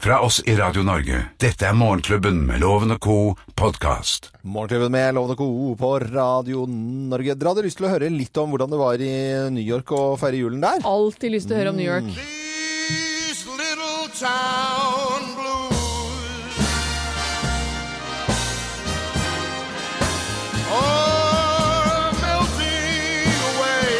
Fra 0.00 0.20
oss 0.22 0.42
i 0.46 0.54
Radio 0.56 0.82
Norge. 0.86 1.24
Dette 1.42 1.66
er 1.66 1.72
Morgenklubben 1.74 2.36
med 2.46 2.60
Loven 2.62 2.92
og 2.94 3.00
co. 3.02 3.16
podkast. 3.58 4.28
Morgenklubben 4.46 4.92
med 4.94 5.14
Loven 5.16 5.32
og 5.34 5.38
Co. 5.40 5.48
på 5.80 5.88
Radio 6.04 6.62
Norge. 6.70 7.34
Dere 7.34 7.50
hadde 7.50 7.64
lyst 7.66 7.80
til 7.80 7.88
å 7.88 7.90
høre 7.90 8.06
litt 8.14 8.36
om 8.38 8.50
hvordan 8.54 8.70
det 8.70 8.78
var 8.78 8.94
i 9.02 9.10
New 9.56 9.64
York 9.64 9.90
å 9.90 10.14
feire 10.20 10.38
julen 10.38 10.62
der? 10.62 10.86
Alltid 10.86 11.34
lyst 11.34 11.48
til 11.50 11.56
å 11.56 11.58
høre 11.64 11.72
om 11.74 11.80
New 11.82 11.88
York. 11.88 12.06
These 12.14 13.42
little 13.58 14.06
town 14.14 15.34
blues 15.34 16.62
are 20.70 22.14
melting 22.22 23.34
away. 23.50 23.98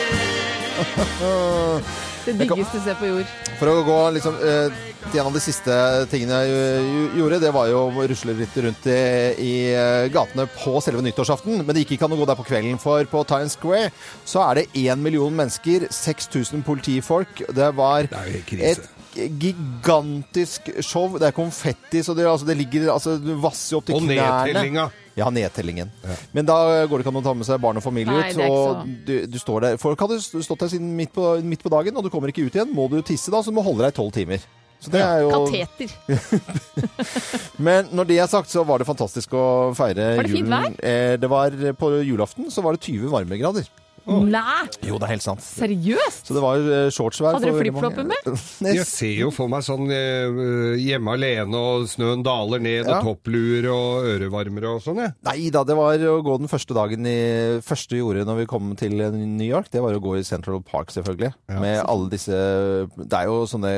Det 2.24 2.34
diggeste 2.38 2.80
sted 2.84 2.96
på 3.00 3.08
jord. 3.10 3.30
For 3.58 3.70
å 3.72 3.82
gå 3.86 3.98
liksom 4.16 4.36
eh, 4.46 4.80
til 5.10 5.18
En 5.20 5.26
av 5.28 5.34
de 5.34 5.42
siste 5.42 5.74
tingene 6.12 6.38
jeg 6.46 6.92
gjorde, 7.18 7.40
det 7.42 7.50
var 7.54 7.66
jo 7.70 7.80
å 7.90 8.04
rusle 8.06 8.34
litt 8.38 8.54
rundt 8.64 8.86
i, 8.86 8.98
i 9.42 9.52
eh, 9.74 10.06
gatene 10.14 10.46
på 10.54 10.76
selve 10.84 11.02
nyttårsaften. 11.02 11.58
Men 11.64 11.74
det 11.74 11.82
gikk 11.84 11.96
ikke 11.96 12.06
an 12.06 12.14
å 12.16 12.20
gå 12.22 12.28
der 12.30 12.38
på 12.38 12.46
kvelden, 12.46 12.78
for 12.82 13.02
på 13.10 13.24
Times 13.28 13.56
Square 13.58 13.90
så 14.24 14.44
er 14.46 14.62
det 14.62 14.68
én 14.84 15.02
million 15.02 15.34
mennesker, 15.34 15.88
6000 15.90 16.62
politifolk. 16.66 17.42
Det 17.50 17.70
var 17.76 18.06
Det 18.12 18.22
er 18.22 18.44
krise. 18.46 18.86
et 18.86 19.01
gigantisk 19.14 20.70
show. 20.80 21.18
Det 21.18 21.28
er 21.28 21.36
konfetti, 21.36 22.02
så 22.04 22.14
det, 22.16 22.26
altså, 22.28 22.46
det 22.48 22.56
ligger 22.58 22.92
altså, 22.94 23.16
Du 23.20 23.34
vasser 23.42 23.78
opp 23.78 23.86
til 23.88 23.96
Og 23.96 24.04
knærne. 24.06 24.46
nedtellinga. 24.48 24.88
Ja, 25.18 25.28
nedtellingen. 25.28 25.90
Men 26.32 26.46
da 26.48 26.56
går 26.88 26.98
det 26.98 27.04
ikke 27.04 27.12
an 27.12 27.20
å 27.20 27.24
ta 27.26 27.34
med 27.36 27.48
seg 27.48 27.60
barn 27.60 27.76
og 27.76 27.84
familie 27.84 28.14
Nei, 28.14 28.30
ut. 28.32 28.40
Og 28.46 28.88
du, 29.06 29.14
du 29.28 29.38
står 29.38 29.66
der. 29.66 29.76
Folk 29.82 30.00
hadde 30.00 30.20
stått 30.22 30.64
der 30.64 30.72
siden 30.72 30.94
midt 30.96 31.12
på, 31.12 31.34
midt 31.44 31.64
på 31.64 31.72
dagen, 31.72 31.96
og 31.96 32.06
du 32.06 32.10
kommer 32.12 32.32
ikke 32.32 32.46
ut 32.46 32.56
igjen. 32.56 32.72
Må 32.72 32.88
du 32.88 33.02
tisse 33.04 33.32
da, 33.34 33.42
så 33.44 33.52
du 33.52 33.58
må 33.58 33.64
holde 33.66 33.84
deg 33.84 33.92
i 33.92 33.98
tolv 34.00 34.14
timer. 34.16 34.40
Så 34.82 34.90
det 34.90 35.02
er 35.04 35.20
jo 35.22 35.28
Kateter. 35.30 35.92
Men 37.66 37.92
når 37.94 38.08
det 38.08 38.16
er 38.18 38.30
sagt, 38.32 38.50
så 38.50 38.64
var 38.66 38.82
det 38.82 38.88
fantastisk 38.88 39.36
å 39.38 39.44
feire 39.78 40.16
Var 40.18 40.26
det 40.26 40.32
fint 40.32 40.48
julen. 40.50 40.74
Eh, 40.82 41.14
det 41.22 41.30
var 41.30 41.54
På 41.78 41.92
julaften 42.02 42.50
så 42.50 42.64
var 42.64 42.74
det 42.74 42.82
20 42.88 43.12
varmegrader. 43.12 43.68
Nei! 44.06 44.64
Jo, 44.86 44.96
det 44.98 45.06
er 45.06 45.12
helt 45.14 45.24
sant. 45.24 45.42
Seriøst? 45.44 46.26
Så 46.28 46.34
det 46.36 46.42
var 46.42 46.58
eh, 46.62 46.88
shortsvær. 46.94 47.36
Hadde 47.36 47.48
dere 47.50 47.60
flipflopper 47.60 48.06
Nei, 48.64 48.74
Jeg 48.78 48.86
ser 48.88 49.12
jo 49.20 49.30
for 49.34 49.50
meg 49.52 49.62
sånn 49.66 49.86
eh, 49.94 50.78
hjemme 50.82 51.14
alene, 51.16 51.58
og 51.58 51.86
snøen 51.92 52.24
daler 52.26 52.62
ned, 52.62 52.82
Ja. 52.88 52.98
og 52.98 53.06
toppluer 53.12 53.68
og 53.70 54.08
ørevarmere 54.10 54.72
og 54.76 54.82
sånn, 54.84 55.02
jeg. 55.04 55.14
Nei 55.28 55.50
da, 55.54 55.62
det 55.68 55.76
var 55.78 56.02
å 56.10 56.16
gå 56.24 56.36
den 56.42 56.50
første 56.50 56.74
dagen 56.76 57.06
i 57.06 57.18
første 57.62 57.98
gjorde 57.98 58.24
når 58.26 58.42
vi 58.42 58.48
kom 58.50 58.72
til 58.78 58.96
New 59.12 59.46
York. 59.46 59.70
Det 59.72 59.82
var 59.84 59.94
å 59.94 60.02
gå 60.02 60.16
i 60.18 60.24
Central 60.26 60.62
Park, 60.66 60.90
selvfølgelig. 60.94 61.32
Med 61.62 61.82
alle 61.84 62.08
disse 62.12 62.32
Det 62.96 63.16
er 63.18 63.28
jo 63.28 63.42
sånne 63.48 63.72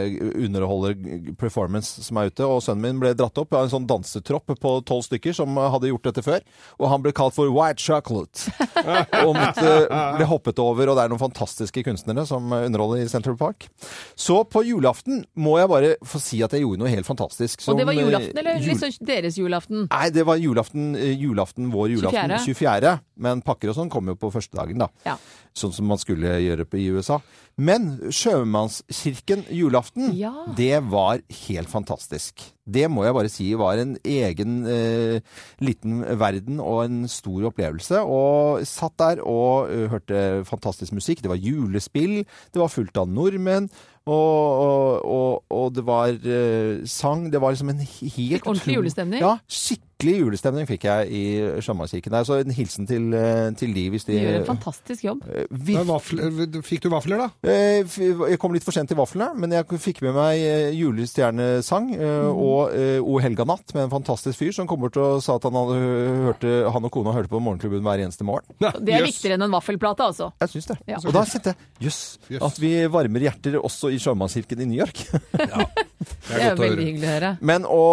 underholder 0.44 0.94
performance 1.40 2.02
som 2.04 2.18
er 2.20 2.30
ute. 2.32 2.46
Og 2.46 2.62
sønnen 2.64 2.84
min 2.84 3.00
ble 3.02 3.12
dratt 3.18 3.38
opp 3.40 3.52
av 3.56 3.66
en 3.66 3.72
sånn 3.72 3.88
dansetropp 3.90 4.54
på 4.60 4.74
tolv 4.88 5.04
stykker 5.06 5.34
som 5.36 5.56
hadde 5.58 5.90
gjort 5.90 6.08
dette 6.10 6.24
før. 6.24 6.40
Og 6.80 6.88
han 6.92 7.04
ble 7.04 7.12
kalt 7.16 7.36
for 7.36 7.50
White 7.54 7.82
Chocolate. 7.82 8.48
og 9.24 9.34
måtte, 9.36 9.74
ble 10.18 10.26
hoppet 10.30 10.58
over. 10.62 10.88
Og 10.92 10.96
det 10.98 11.04
er 11.04 11.12
noen 11.12 11.22
fantastiske 11.22 11.84
kunstnere 11.86 12.26
som 12.28 12.50
underholder 12.52 13.04
i 13.04 13.08
Central 13.08 13.36
Park. 13.40 13.68
Så 14.16 14.40
på 14.48 14.62
julaften 14.66 15.24
må 15.36 15.58
jeg 15.60 15.68
bare 15.68 15.94
få 16.04 16.20
si 16.22 16.42
at 16.42 16.52
jeg 16.56 16.62
gjorde 16.64 16.78
noe 16.84 16.92
helt 16.92 17.06
fantastisk. 17.08 17.62
Og 17.68 17.78
det 17.78 17.86
var 17.86 17.94
julaften, 17.98 18.36
eh, 18.36 18.40
eller 18.44 18.60
jul- 18.60 18.74
liksom 18.74 19.06
deres 19.06 19.38
julaften? 19.38 19.86
Nei, 19.90 20.10
det 20.10 20.24
var 20.26 20.36
julaften, 20.40 20.94
eh, 20.96 21.14
julaften 21.18 21.70
vår 21.72 21.88
julaften 21.96 22.36
24.. 22.38 22.54
24. 22.54 23.00
Men 23.16 23.42
pakker 23.46 23.70
og 23.70 23.78
sånn 23.78 23.90
kom 23.92 24.08
jo 24.10 24.16
på 24.18 24.32
første 24.34 24.56
dagen, 24.58 24.80
da. 24.82 24.88
Ja. 25.06 25.16
Sånn 25.54 25.72
som 25.74 25.86
man 25.86 26.00
skulle 26.02 26.34
gjøre 26.42 26.66
på 26.66 26.80
i 26.80 26.88
USA. 26.90 27.20
Men 27.54 28.10
Sjømannskirken 28.10 29.44
julaften, 29.54 30.16
Ja. 30.18 30.32
det 30.56 30.82
var 30.90 31.20
helt 31.46 31.68
fantastisk. 31.70 32.42
Det 32.66 32.88
må 32.90 33.04
jeg 33.04 33.14
bare 33.14 33.30
si 33.30 33.54
var 33.54 33.78
en 33.78 33.96
egen 34.02 34.66
eh, 34.66 35.20
liten 35.60 36.02
verden 36.18 36.58
og 36.58 36.84
en 36.84 37.08
stor 37.08 37.50
opplevelse. 37.52 38.00
Og 38.02 38.64
satt 38.66 38.96
der 38.98 39.22
og 39.22 39.70
uh, 39.70 39.86
hørte 39.92 40.44
fantastisk 40.48 40.92
musikk. 40.96 41.22
Det 41.22 41.30
var 41.30 41.36
julespill, 41.38 42.24
det 42.24 42.58
var 42.58 42.72
fullt 42.72 42.96
av 42.96 43.06
nordmenn. 43.08 43.68
Og, 44.04 44.12
og, 44.14 45.04
og, 45.04 45.44
og 45.50 45.74
det 45.76 45.84
var 45.86 46.10
uh, 46.12 46.82
sang. 46.84 47.30
Det 47.30 47.40
var 47.40 47.54
liksom 47.54 47.70
en 47.70 47.84
helt 47.84 48.10
Fikk 48.16 48.48
ordentlig 48.50 48.74
julestemning? 48.80 49.20
Ja, 49.22 49.36
skikkelig 49.46 49.93
julestemning 49.98 50.66
fikk 50.66 50.84
jeg 50.88 51.08
i 51.14 51.22
Sjømannskirken 51.62 52.10
der. 52.12 52.24
Så 52.26 52.40
en 52.40 52.50
hilsen 52.52 52.86
til, 52.88 53.12
eh, 53.14 53.50
til 53.56 53.72
de 53.74 53.84
hvis 53.90 54.04
de 54.04 54.18
Du 54.18 54.24
gjør 54.26 54.40
en 54.40 54.46
fantastisk 54.56 55.02
jobb. 55.04 55.22
eh, 55.28 55.46
vafler- 55.86 56.62
Fikk 56.64 56.80
du 56.82 56.88
vafler, 56.90 57.16
da? 57.18 57.30
Eh, 57.48 57.84
Jeg 57.84 58.38
kom 58.38 58.52
litt 58.52 58.64
for 58.64 58.72
sent 58.72 58.88
til 58.88 58.96
vaflene, 58.96 59.34
men 59.36 59.50
jeg 59.50 59.64
fikk 59.68 60.02
med 60.02 60.14
meg 60.14 60.38
eh, 60.40 60.70
julestjernesang 60.72 61.94
eh, 61.94 62.24
Mhm. 62.24 62.36
og 62.36 62.74
eh, 62.74 63.00
O 63.00 63.18
helga 63.18 63.44
natt 63.44 63.74
med 63.74 63.84
en 63.84 63.90
fantastisk 63.90 64.38
fyr 64.38 64.52
som 64.52 64.66
kom 64.66 64.80
bort 64.80 64.96
og 64.96 65.22
sa 65.22 65.36
at 65.36 65.42
han, 65.44 65.52
hørte, 65.52 66.70
han 66.72 66.84
og 66.84 66.90
kona 66.90 67.12
hørte 67.12 67.28
på 67.28 67.40
Morgenklubben 67.40 67.82
hver 67.82 68.00
eneste 68.04 68.24
morgen. 68.24 68.44
Det 68.58 68.94
er 68.94 69.02
viktigere 69.04 69.34
enn 69.38 69.42
en 69.42 69.50
vaffelplate, 69.52 70.00
altså. 70.00 70.32
Jeg 70.40 70.48
syns 70.48 70.66
det. 70.66 70.78
Ja. 70.88 70.96
Og 71.04 71.12
da 71.12 71.22
kjente 71.24 71.54
jeg 71.54 71.56
jøss, 71.88 72.18
yes, 72.30 72.42
at 72.42 72.58
vi 72.58 72.86
varmer 72.88 73.20
hjerter 73.20 73.60
også 73.62 73.92
i 73.92 73.98
Sjømannskirken 73.98 74.60
i 74.60 74.64
New 74.66 74.78
York. 74.78 74.96
Det 76.24 76.36
er 76.40 76.50
jo 76.54 76.60
veldig 76.60 76.84
hyggelig 76.84 77.06
å 77.08 77.12
høre. 77.14 77.30
Men 77.40 77.64
å, 77.64 77.84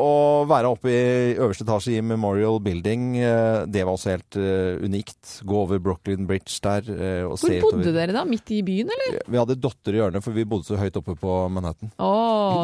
å 0.00 0.10
være 0.50 0.70
oppe 0.72 0.90
i 0.90 1.34
øverste 1.38 1.59
etasje 1.64 1.96
i 1.98 2.02
Memorial 2.04 2.58
Building, 2.64 3.04
eh, 3.20 3.64
det 3.70 3.82
var 3.86 3.96
også 3.96 4.12
helt 4.14 4.36
eh, 4.40 4.80
unikt. 4.84 5.36
Gå 5.46 5.58
over 5.64 5.80
Brooklyn 5.82 6.26
Bridge 6.28 6.56
der 6.64 6.86
eh, 6.92 7.22
og 7.26 7.36
Hvor 7.36 7.50
se 7.50 7.60
bodde 7.64 7.92
dere 7.94 8.14
da? 8.16 8.24
Midt 8.28 8.50
i 8.54 8.60
byen, 8.66 8.90
eller? 8.94 9.20
Vi 9.30 9.40
hadde 9.40 9.56
dotter 9.60 9.96
i 9.96 10.00
hjørnet, 10.00 10.24
for 10.24 10.36
vi 10.36 10.44
bodde 10.48 10.68
så 10.68 10.78
høyt 10.80 10.96
oppe 11.00 11.16
på 11.20 11.36
Manhattan. 11.52 11.92
Å, 12.00 12.10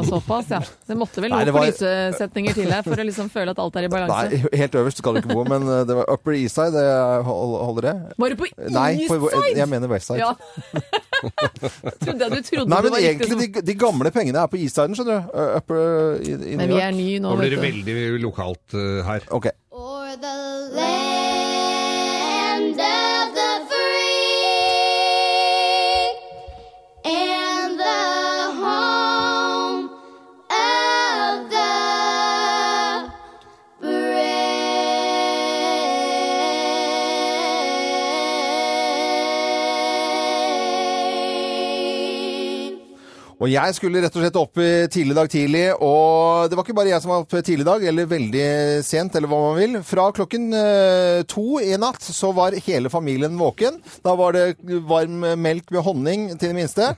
såpass, 0.08 0.52
ja. 0.54 0.60
Det 0.88 0.98
måtte 0.98 1.24
vel 1.24 1.34
noen 1.34 1.52
var- 1.54 1.68
flysesetninger 1.68 2.56
til 2.60 2.72
her 2.72 2.84
for 2.86 2.96
å 2.96 3.06
liksom 3.08 3.30
føle 3.32 3.54
at 3.56 3.62
alt 3.62 3.76
er 3.80 3.88
i 3.88 3.90
Nei, 3.90 3.94
balanse. 4.06 4.42
helt 4.62 4.78
øverst 4.82 5.02
skal 5.02 5.16
du 5.18 5.22
ikke 5.24 5.34
bo, 5.36 5.44
men 5.48 5.66
det 5.88 5.98
var 6.00 6.10
Upper 6.16 6.36
East 6.38 6.56
Side. 6.58 6.72
Det 6.76 6.86
holder 7.26 7.90
det? 7.90 7.96
Var 8.20 8.34
du 8.34 8.40
på 8.42 8.50
Nei, 8.76 8.88
East 9.02 9.12
på, 9.12 9.32
Nei, 9.36 9.52
jeg 9.60 9.70
mener 9.72 9.92
West 9.92 10.12
Side. 10.12 10.22
Ja. 10.22 10.34
trodde 12.02 12.26
jeg 12.26 12.30
du 12.30 12.40
trodde 12.44 12.68
Nei, 12.70 12.80
det 12.84 12.90
var 12.92 13.00
egentlig, 13.00 13.30
riktig. 13.40 13.62
de, 13.62 13.66
de 13.70 13.76
gamle 13.80 14.10
pengene 14.14 14.42
er 14.42 14.50
på 14.52 14.58
East 14.60 14.76
Siden, 14.76 14.96
skjønner 14.98 15.22
du. 15.24 15.38
Upper 15.56 15.80
i, 16.20 16.34
i 16.52 16.58
Men 16.58 16.68
New 16.68 16.76
vi 16.76 16.82
er 16.84 16.92
ny 16.96 17.06
nå, 17.22 17.30
Nå 17.32 17.38
blir 17.40 17.54
det 17.54 17.60
veldig 17.62 17.96
lokalt 18.22 18.75
her. 19.04 19.20
Ok. 19.30 19.46
Og 43.36 43.50
jeg 43.52 43.74
skulle 43.76 44.00
rett 44.00 44.14
og 44.16 44.22
slett 44.22 44.36
opp 44.40 44.60
i 44.64 44.68
tidlig 44.88 45.14
dag 45.16 45.28
tidlig, 45.28 45.64
og 45.84 46.48
det 46.48 46.56
var 46.56 46.64
ikke 46.64 46.76
bare 46.78 46.88
jeg 46.88 47.02
som 47.04 47.10
var 47.12 47.24
oppe 47.26 47.42
tidlig 47.44 47.66
i 47.66 47.68
dag, 47.68 47.82
eller 47.90 48.08
veldig 48.08 48.44
sent, 48.86 49.18
eller 49.18 49.28
hva 49.28 49.40
man 49.42 49.58
vil. 49.58 49.74
Fra 49.84 50.06
klokken 50.16 50.46
eh, 50.56 51.20
to 51.28 51.58
i 51.60 51.74
natt 51.80 52.00
så 52.00 52.30
var 52.36 52.56
hele 52.64 52.88
familien 52.92 53.36
våken. 53.36 53.76
Da 54.06 54.14
var 54.16 54.32
det 54.32 54.46
varm 54.88 55.20
melk 55.42 55.68
med 55.74 55.84
honning 55.84 56.24
til 56.38 56.48
det 56.48 56.56
minste. 56.56 56.88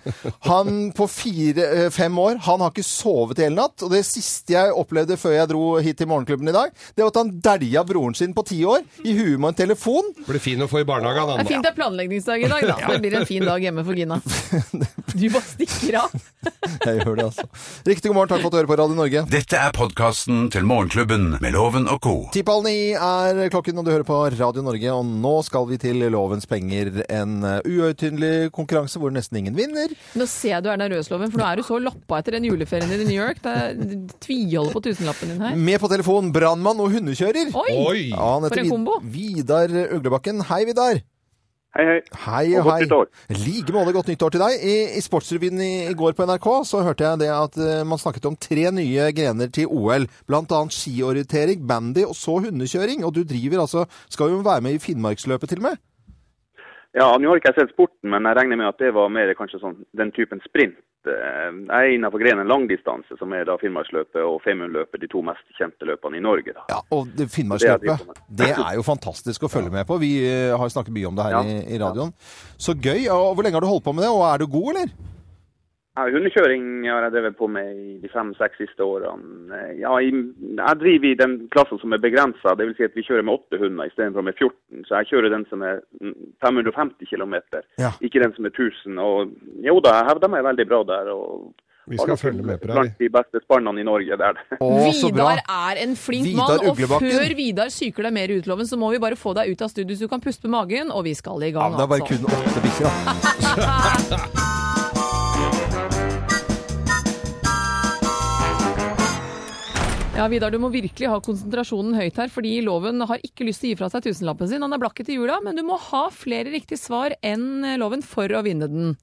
Han 0.46 0.92
på 0.94 1.08
fire, 1.10 1.66
eh, 1.74 1.90
fem 1.94 2.14
år, 2.22 2.38
han 2.46 2.62
har 2.62 2.70
ikke 2.70 2.86
sovet 2.86 3.42
hele 3.42 3.58
natt, 3.58 3.82
og 3.82 3.90
det 3.96 4.04
siste 4.06 4.54
jeg 4.54 4.78
opplevde 4.78 5.18
før 5.18 5.34
jeg 5.40 5.50
dro 5.50 5.64
hit 5.82 5.98
til 5.98 6.10
morgenklubben 6.12 6.52
i 6.52 6.54
dag, 6.54 6.70
det 6.94 7.02
var 7.02 7.10
at 7.16 7.20
han 7.24 7.34
dælja 7.48 7.82
broren 7.88 8.14
sin 8.14 8.36
på 8.36 8.46
ti 8.46 8.60
år 8.62 8.86
i 9.02 9.16
huet 9.18 9.42
med 9.42 9.56
en 9.56 9.60
telefon. 9.64 10.14
Blir 10.28 10.42
fin 10.44 10.62
å 10.62 10.70
få 10.70 10.84
i 10.84 10.86
barnehagen, 10.86 11.34
Det 11.34 11.48
er 11.48 11.52
fint 11.56 11.66
det 11.66 11.74
er 11.74 11.78
planleggingsdag 11.82 12.46
i 12.46 12.54
dag, 12.54 12.70
da. 12.70 12.78
Det 12.94 13.02
blir 13.02 13.18
en 13.24 13.26
fin 13.26 13.50
dag 13.50 13.66
hjemme 13.66 13.82
for 13.90 13.98
Gina. 13.98 14.22
Du 15.18 15.24
bare 15.32 15.42
stikker 15.42 15.96
av. 16.04 16.12
Jeg 16.86 17.00
gjør 17.02 17.16
det, 17.18 17.24
altså. 17.26 17.44
Riktig 17.88 18.10
god 18.10 18.16
morgen, 18.16 18.30
takk 18.30 18.42
for 18.42 18.48
at 18.50 18.54
du 18.54 18.58
hører 18.60 18.70
på 18.70 18.76
Radio 18.78 18.96
Norge. 18.98 19.22
Dette 19.32 19.58
er 19.58 19.74
podkasten 19.74 20.46
til 20.54 20.66
Morgenklubben 20.68 21.26
med 21.42 21.54
Loven 21.56 21.88
og 21.90 22.00
co. 22.04 22.14
Ti 22.34 22.44
på 22.46 22.54
halv 22.58 22.68
ni 22.68 22.92
er 22.94 23.50
klokken, 23.52 23.80
og 23.80 23.88
du 23.88 23.92
hører 23.92 24.06
på 24.06 24.20
Radio 24.38 24.64
Norge. 24.66 24.94
Og 24.94 25.10
nå 25.24 25.34
skal 25.46 25.66
vi 25.70 25.80
til 25.82 26.04
Lovens 26.14 26.48
penger. 26.50 26.92
En 27.10 27.40
uh, 27.42 27.58
uhøytidelig 27.66 28.52
konkurranse 28.54 29.02
hvor 29.02 29.14
nesten 29.14 29.40
ingen 29.42 29.58
vinner. 29.58 29.92
Nå 30.18 30.28
ser 30.30 30.56
jeg 30.56 30.66
du 30.66 30.70
er 30.72 30.80
nervøs, 30.80 31.10
Loven, 31.12 31.34
for 31.34 31.42
nå 31.42 31.50
er 31.50 31.60
du 31.60 31.66
så 31.66 31.80
lappa 31.82 32.22
etter 32.22 32.38
den 32.38 32.48
juleferien 32.50 32.90
din 32.92 33.04
i 33.06 33.10
New 33.10 33.18
York. 33.18 33.42
Det 33.44 33.58
er 33.58 34.08
tviholder 34.22 34.74
på 34.78 34.84
tusenlappen 34.88 35.34
din 35.34 35.44
her. 35.48 35.58
Med 35.58 35.82
på 35.82 35.90
telefon 35.90 36.32
brannmann 36.34 36.82
og 36.84 36.94
hundekjører. 36.94 37.54
Oi! 37.58 37.70
Oi! 37.74 38.00
Ja, 38.14 38.32
For 38.46 38.62
en 38.62 38.74
kombo. 38.76 38.98
Vidar 39.02 39.72
Øglebakken. 39.88 40.46
Hei, 40.48 40.64
Vidar. 40.68 41.02
Hei, 41.78 41.84
hei. 41.86 41.98
Hei, 42.24 42.46
Og 42.58 42.64
godt 42.66 42.74
hei. 42.74 42.86
nyttår. 42.88 43.06
Like 43.38 43.72
måte 43.74 43.92
godt 43.94 44.08
nyttår 44.10 44.32
til 44.34 44.42
deg. 44.42 44.62
I, 44.66 44.72
i 44.98 45.02
Sportsrevyen 45.04 45.60
i, 45.62 45.72
i 45.86 45.94
går 45.94 46.16
på 46.18 46.26
NRK 46.26 46.48
så 46.66 46.80
hørte 46.82 47.06
jeg 47.06 47.20
det 47.20 47.28
at 47.30 47.58
uh, 47.62 47.84
man 47.86 48.00
snakket 48.02 48.26
om 48.26 48.34
tre 48.34 48.64
nye 48.74 49.12
grener 49.14 49.52
til 49.54 49.70
OL. 49.70 50.08
Annet 50.26 50.74
skiorientering, 50.74 51.62
bandy 51.70 52.02
og 52.02 52.16
så 52.18 52.40
hundekjøring. 52.42 53.04
Og 53.06 53.14
du 53.14 53.22
driver 53.22 53.62
altså 53.62 53.86
Skal 54.10 54.34
jo 54.34 54.42
være 54.42 54.64
med 54.66 54.74
i 54.74 54.82
Finnmarksløpet 54.82 55.54
til 55.54 55.62
og 55.62 55.68
med? 55.68 55.78
Ja, 56.98 57.12
nå 57.14 57.30
har 57.30 57.38
ikke 57.38 57.52
jeg 57.52 57.60
sett 57.60 57.76
sporten, 57.76 58.10
men 58.10 58.26
jeg 58.26 58.40
regner 58.40 58.58
med 58.58 58.72
at 58.72 58.82
det 58.82 58.90
var 58.96 59.12
mer 59.14 59.30
kanskje 59.38 59.60
sånn 59.62 59.78
den 59.94 60.10
typen 60.16 60.42
sprint. 60.48 60.74
Eh, 61.08 61.50
Jeg 61.68 61.88
er 61.88 61.94
innenfor 61.96 62.20
grenen 62.22 62.46
langdistanse, 62.50 63.16
som 63.18 63.32
er 63.32 63.44
da 63.48 63.56
Finnmarksløpet 63.60 64.20
og 64.22 64.40
Femundløpet, 64.44 65.00
de 65.00 65.08
to 65.10 65.22
mest 65.26 65.44
kjente 65.58 65.88
løpene 65.88 66.16
i 66.20 66.24
Norge. 66.24 66.52
da. 66.54 66.64
Ja, 66.70 66.80
og 66.94 67.08
Finnmarksløpet, 67.32 68.06
det. 68.28 68.46
det 68.46 68.50
er 68.54 68.74
jo 68.78 68.82
fantastisk 68.86 69.42
å 69.48 69.52
følge 69.52 69.70
med 69.74 69.86
på. 69.88 69.98
Vi 70.00 70.12
eh, 70.28 70.56
har 70.56 70.68
snakket 70.72 70.94
mye 70.94 71.08
om 71.10 71.16
det 71.18 71.24
her 71.28 71.38
Ja. 71.38 71.42
i, 71.42 71.58
i 71.74 71.78
radioen. 71.82 72.12
Så 72.58 72.74
gøy. 72.78 73.08
Og 73.12 73.34
hvor 73.34 73.42
lenge 73.44 73.56
har 73.58 73.64
du 73.66 73.70
holdt 73.72 73.84
på 73.84 73.94
med 73.96 74.04
det, 74.04 74.10
og 74.12 74.24
er 74.28 74.38
du 74.38 74.46
god, 74.46 74.68
eller? 74.76 74.88
Ja, 75.98 76.04
hundekjøring 76.14 76.84
har 76.86 77.02
jeg 77.08 77.12
drevet 77.16 77.34
på 77.38 77.48
med 77.50 77.74
i 77.74 77.96
de 77.98 78.08
fem-seks 78.12 78.60
siste 78.60 78.84
årene. 78.86 79.58
Ja, 79.80 79.96
jeg 79.98 80.76
driver 80.78 81.08
i 81.10 81.14
den 81.18 81.32
klassen 81.50 81.80
som 81.82 81.90
er 81.96 81.98
begrensa, 82.04 82.52
dvs. 82.54 82.76
Si 82.78 82.86
at 82.86 82.94
vi 82.94 83.02
kjører 83.02 83.26
med 83.26 83.34
åtte 83.34 83.58
hunder 83.58 83.88
istedenfor 83.90 84.22
med 84.28 84.36
14. 84.38 84.84
Så 84.86 85.00
jeg 85.00 85.08
kjører 85.10 85.32
den 85.34 85.46
som 85.50 85.64
er 85.66 85.80
mm, 85.98 86.14
550 86.44 87.10
km, 87.10 87.34
Ja. 87.82 87.90
ikke 87.98 88.22
den 88.22 88.34
som 88.36 88.46
er 88.46 88.54
1000. 88.54 89.00
Og 89.02 89.32
jo 89.66 89.80
da, 89.82 89.96
jeg 89.98 90.06
hevder 90.12 90.30
meg 90.36 90.46
veldig 90.46 90.68
bra 90.70 90.80
der. 90.92 91.10
og 91.16 91.50
Vi 91.90 91.96
skal 91.98 92.20
følge 92.20 92.44
med 92.46 92.60
på 92.62 92.68
deg. 92.68 92.76
Blant 92.78 92.98
de 93.02 93.08
beste 93.18 93.42
spannene 93.42 93.80
i 93.82 93.88
Norge 93.90 94.14
Det 94.22 94.26
er 94.28 94.38
det. 94.38 94.58
bra. 94.60 94.68
Vidar 95.02 95.42
er 95.42 95.82
en 95.82 95.96
flink 95.96 96.30
mann, 96.36 96.62
og 96.68 96.76
før 96.78 97.34
Vidar 97.42 97.72
psyker 97.74 98.06
deg 98.06 98.12
mer 98.20 98.28
i 98.30 98.38
utloven, 98.38 98.70
så 98.70 98.78
må 98.78 98.92
vi 98.94 99.02
bare 99.02 99.18
få 99.18 99.34
deg 99.34 99.50
ut 99.50 99.66
av 99.66 99.74
studio 99.74 99.96
så 99.98 100.06
du 100.06 100.12
kan 100.14 100.22
puste 100.22 100.46
med 100.46 100.54
magen, 100.60 100.92
og 100.94 101.02
vi 101.10 101.14
skal 101.18 101.42
i 101.42 101.50
Ja, 101.50 101.58
gang, 101.58 101.74
men 101.74 101.80
det 101.82 101.88
er 101.88 101.92
bare 101.96 102.06
altså. 102.06 102.14
kun 102.14 102.30
åtte 102.38 102.60
bikkjer, 102.68 102.86
da. 103.66 104.64
Ja, 110.18 110.24
Vidar, 110.26 110.50
du 110.50 110.58
må 110.58 110.66
virkelig 110.74 111.06
ha 111.06 111.20
konsentrasjonen 111.22 111.94
høyt 111.94 112.16
her, 112.18 112.30
fordi 112.34 112.56
Loven 112.66 113.04
har 113.06 113.20
ikke 113.22 113.44
lyst 113.46 113.62
til 113.62 113.68
å 113.68 113.70
gi 113.70 113.76
fra 113.78 113.88
seg 113.92 114.02
tusenlappen 114.02 114.48
sin. 114.50 114.64
Han 114.64 114.72
er 114.74 114.80
blakket 114.82 115.12
i 115.12 115.14
jula, 115.14 115.36
men 115.44 115.54
du 115.54 115.62
må 115.62 115.76
ha 115.78 116.08
flere 116.10 116.50
riktige 116.50 116.80
svar 116.80 117.12
enn 117.22 117.62
Loven 117.78 118.00
for 118.02 118.32
å 118.34 118.40
vinne 118.42 118.66
den. 118.66 118.96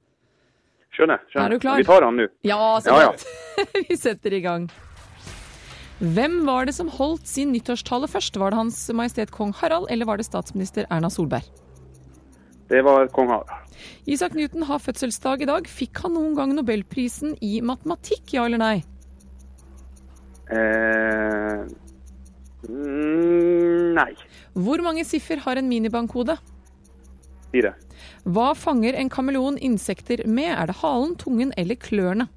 Skjønner. 0.91 1.21
skjønner. 1.31 1.45
Er 1.45 1.53
du 1.55 1.63
klar? 1.63 1.79
Vi 1.79 1.85
tar 1.87 2.03
han 2.03 2.19
nå. 2.19 2.25
Ja, 2.43 2.57
så 2.83 2.91
Ja, 2.91 3.05
ja. 3.07 3.63
vi 3.87 3.95
setter 3.95 4.35
i 4.35 4.41
gang. 4.43 4.65
Hvem 6.03 6.35
var 6.49 6.67
det 6.67 6.73
som 6.75 6.89
holdt 6.91 7.31
sin 7.31 7.53
nyttårstale 7.55 8.09
først? 8.11 8.35
Var 8.35 8.51
det 8.51 8.59
Hans 8.59 8.81
Majestet 8.91 9.31
Kong 9.31 9.53
Harald, 9.61 9.87
eller 9.95 10.09
var 10.09 10.19
det 10.19 10.25
statsminister 10.27 10.83
Erna 10.91 11.07
Solberg? 11.07 11.47
Det 12.67 12.81
var 12.83 13.07
kong 13.15 13.31
Harald. 13.31 13.71
Isak 14.03 14.35
Newton 14.35 14.67
har 14.67 14.83
fødselsdag 14.83 15.47
i 15.47 15.47
dag. 15.47 15.71
Fikk 15.71 16.03
han 16.03 16.17
noen 16.19 16.35
gang 16.35 16.51
nobelprisen 16.59 17.37
i 17.39 17.61
matematikk, 17.63 18.35
ja 18.35 18.49
eller 18.49 18.59
nei? 18.59 18.75
Eh, 20.51 21.65
mm, 22.69 23.93
nei. 23.97 24.11
Hvor 24.53 24.83
mange 24.85 25.05
siffer 25.07 25.41
har 25.45 25.57
en 25.57 25.69
minibankkode? 25.69 26.37
Fire. 27.51 27.73
Hva 28.25 28.53
fanger 28.57 28.97
en 28.99 29.09
kameleon 29.09 29.57
insekter 29.57 30.25
med? 30.27 30.51
Er 30.53 30.71
det 30.71 30.79
halen, 30.81 31.15
tungen 31.19 31.53
eller 31.57 31.77
klørne? 31.79 32.27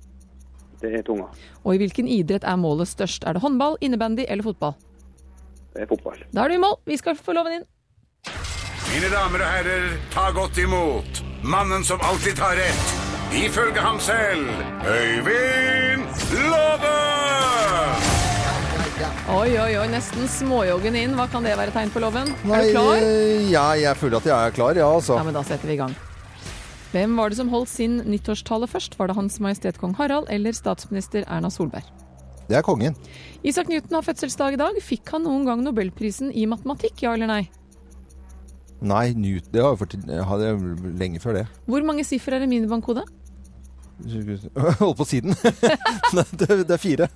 Det 0.80 0.92
er 0.94 1.02
tunga. 1.02 1.26
Og 1.64 1.74
i 1.74 1.80
hvilken 1.82 2.06
idrett 2.08 2.44
er 2.46 2.58
målet 2.60 2.88
størst? 2.88 3.24
Er 3.26 3.34
det 3.34 3.42
håndball, 3.42 3.76
innebandy 3.80 4.24
eller 4.28 4.46
fotball? 4.46 4.76
Det 5.74 5.82
er 5.84 5.90
fotball. 5.90 6.22
Da 6.32 6.44
er 6.44 6.52
du 6.52 6.54
i 6.54 6.62
mål. 6.62 6.78
Vi 6.86 6.96
skal 7.00 7.18
få 7.18 7.34
loven 7.34 7.58
inn. 7.58 7.66
Mine 8.88 9.10
damer 9.12 9.42
og 9.44 9.50
herrer, 9.52 9.90
ta 10.14 10.30
godt 10.32 10.56
imot 10.62 11.20
mannen 11.44 11.84
som 11.84 12.00
alltid 12.02 12.38
tar 12.38 12.56
rett, 12.56 12.94
ifølge 13.36 13.80
ham 13.84 14.00
selv, 14.00 14.48
Øyvind 14.88 16.08
Låve! 16.48 17.87
Oi, 18.98 19.52
oi, 19.54 19.72
oi. 19.78 19.86
Nesten 19.92 20.26
småjoggen 20.26 20.96
inn. 20.98 21.12
Hva 21.14 21.28
kan 21.30 21.44
det 21.46 21.52
være 21.58 21.70
tegn 21.74 21.90
på 21.94 22.00
loven? 22.02 22.32
Nei, 22.48 22.56
er 22.58 22.64
du 22.66 22.72
klar? 22.74 22.96
eh, 22.98 23.44
Ja, 23.52 23.66
jeg 23.78 23.94
føler 24.00 24.16
at 24.18 24.26
jeg 24.26 24.34
er 24.34 24.54
klar, 24.56 24.74
ja, 24.80 24.88
altså. 24.90 25.14
Ja, 25.20 25.22
men 25.26 25.36
da 25.36 25.42
setter 25.46 25.70
vi 25.70 25.76
i 25.76 25.78
gang. 25.78 25.94
Hvem 26.90 27.14
var 27.20 27.30
det 27.30 27.36
som 27.38 27.50
holdt 27.52 27.68
sin 27.70 27.98
nyttårstale 28.08 28.66
først? 28.66 28.96
Var 28.98 29.10
det 29.10 29.16
Hans 29.16 29.38
Majestet 29.44 29.78
Kong 29.78 29.94
Harald 29.98 30.26
eller 30.32 30.56
statsminister 30.56 31.22
Erna 31.28 31.50
Solberg? 31.52 31.84
Det 32.48 32.56
er 32.56 32.64
kongen. 32.64 32.96
Isak 33.44 33.68
Newton 33.68 33.94
har 34.00 34.02
fødselsdag 34.06 34.56
i 34.56 34.60
dag. 34.64 34.80
Fikk 34.82 35.12
han 35.12 35.22
noen 35.28 35.44
gang 35.46 35.62
nobelprisen 35.62 36.32
i 36.32 36.46
matematikk, 36.48 37.02
ja 37.04 37.12
eller 37.14 37.28
nei? 37.28 37.42
Nei, 38.80 39.12
Newton, 39.12 39.52
det 40.06 40.24
har 40.24 40.42
jeg, 40.42 40.58
lenge 40.98 41.20
før 41.20 41.34
det. 41.42 41.46
Hvor 41.68 41.84
mange 41.84 42.06
siffer 42.08 42.32
er 42.38 42.46
i 42.46 42.50
minibankkode? 42.50 43.04
Hold 44.80 44.96
på 44.98 45.06
siden. 45.08 45.34
Nei, 46.16 46.24
det, 46.38 46.48
det 46.68 46.74
er 46.76 46.82
fire. 46.82 47.08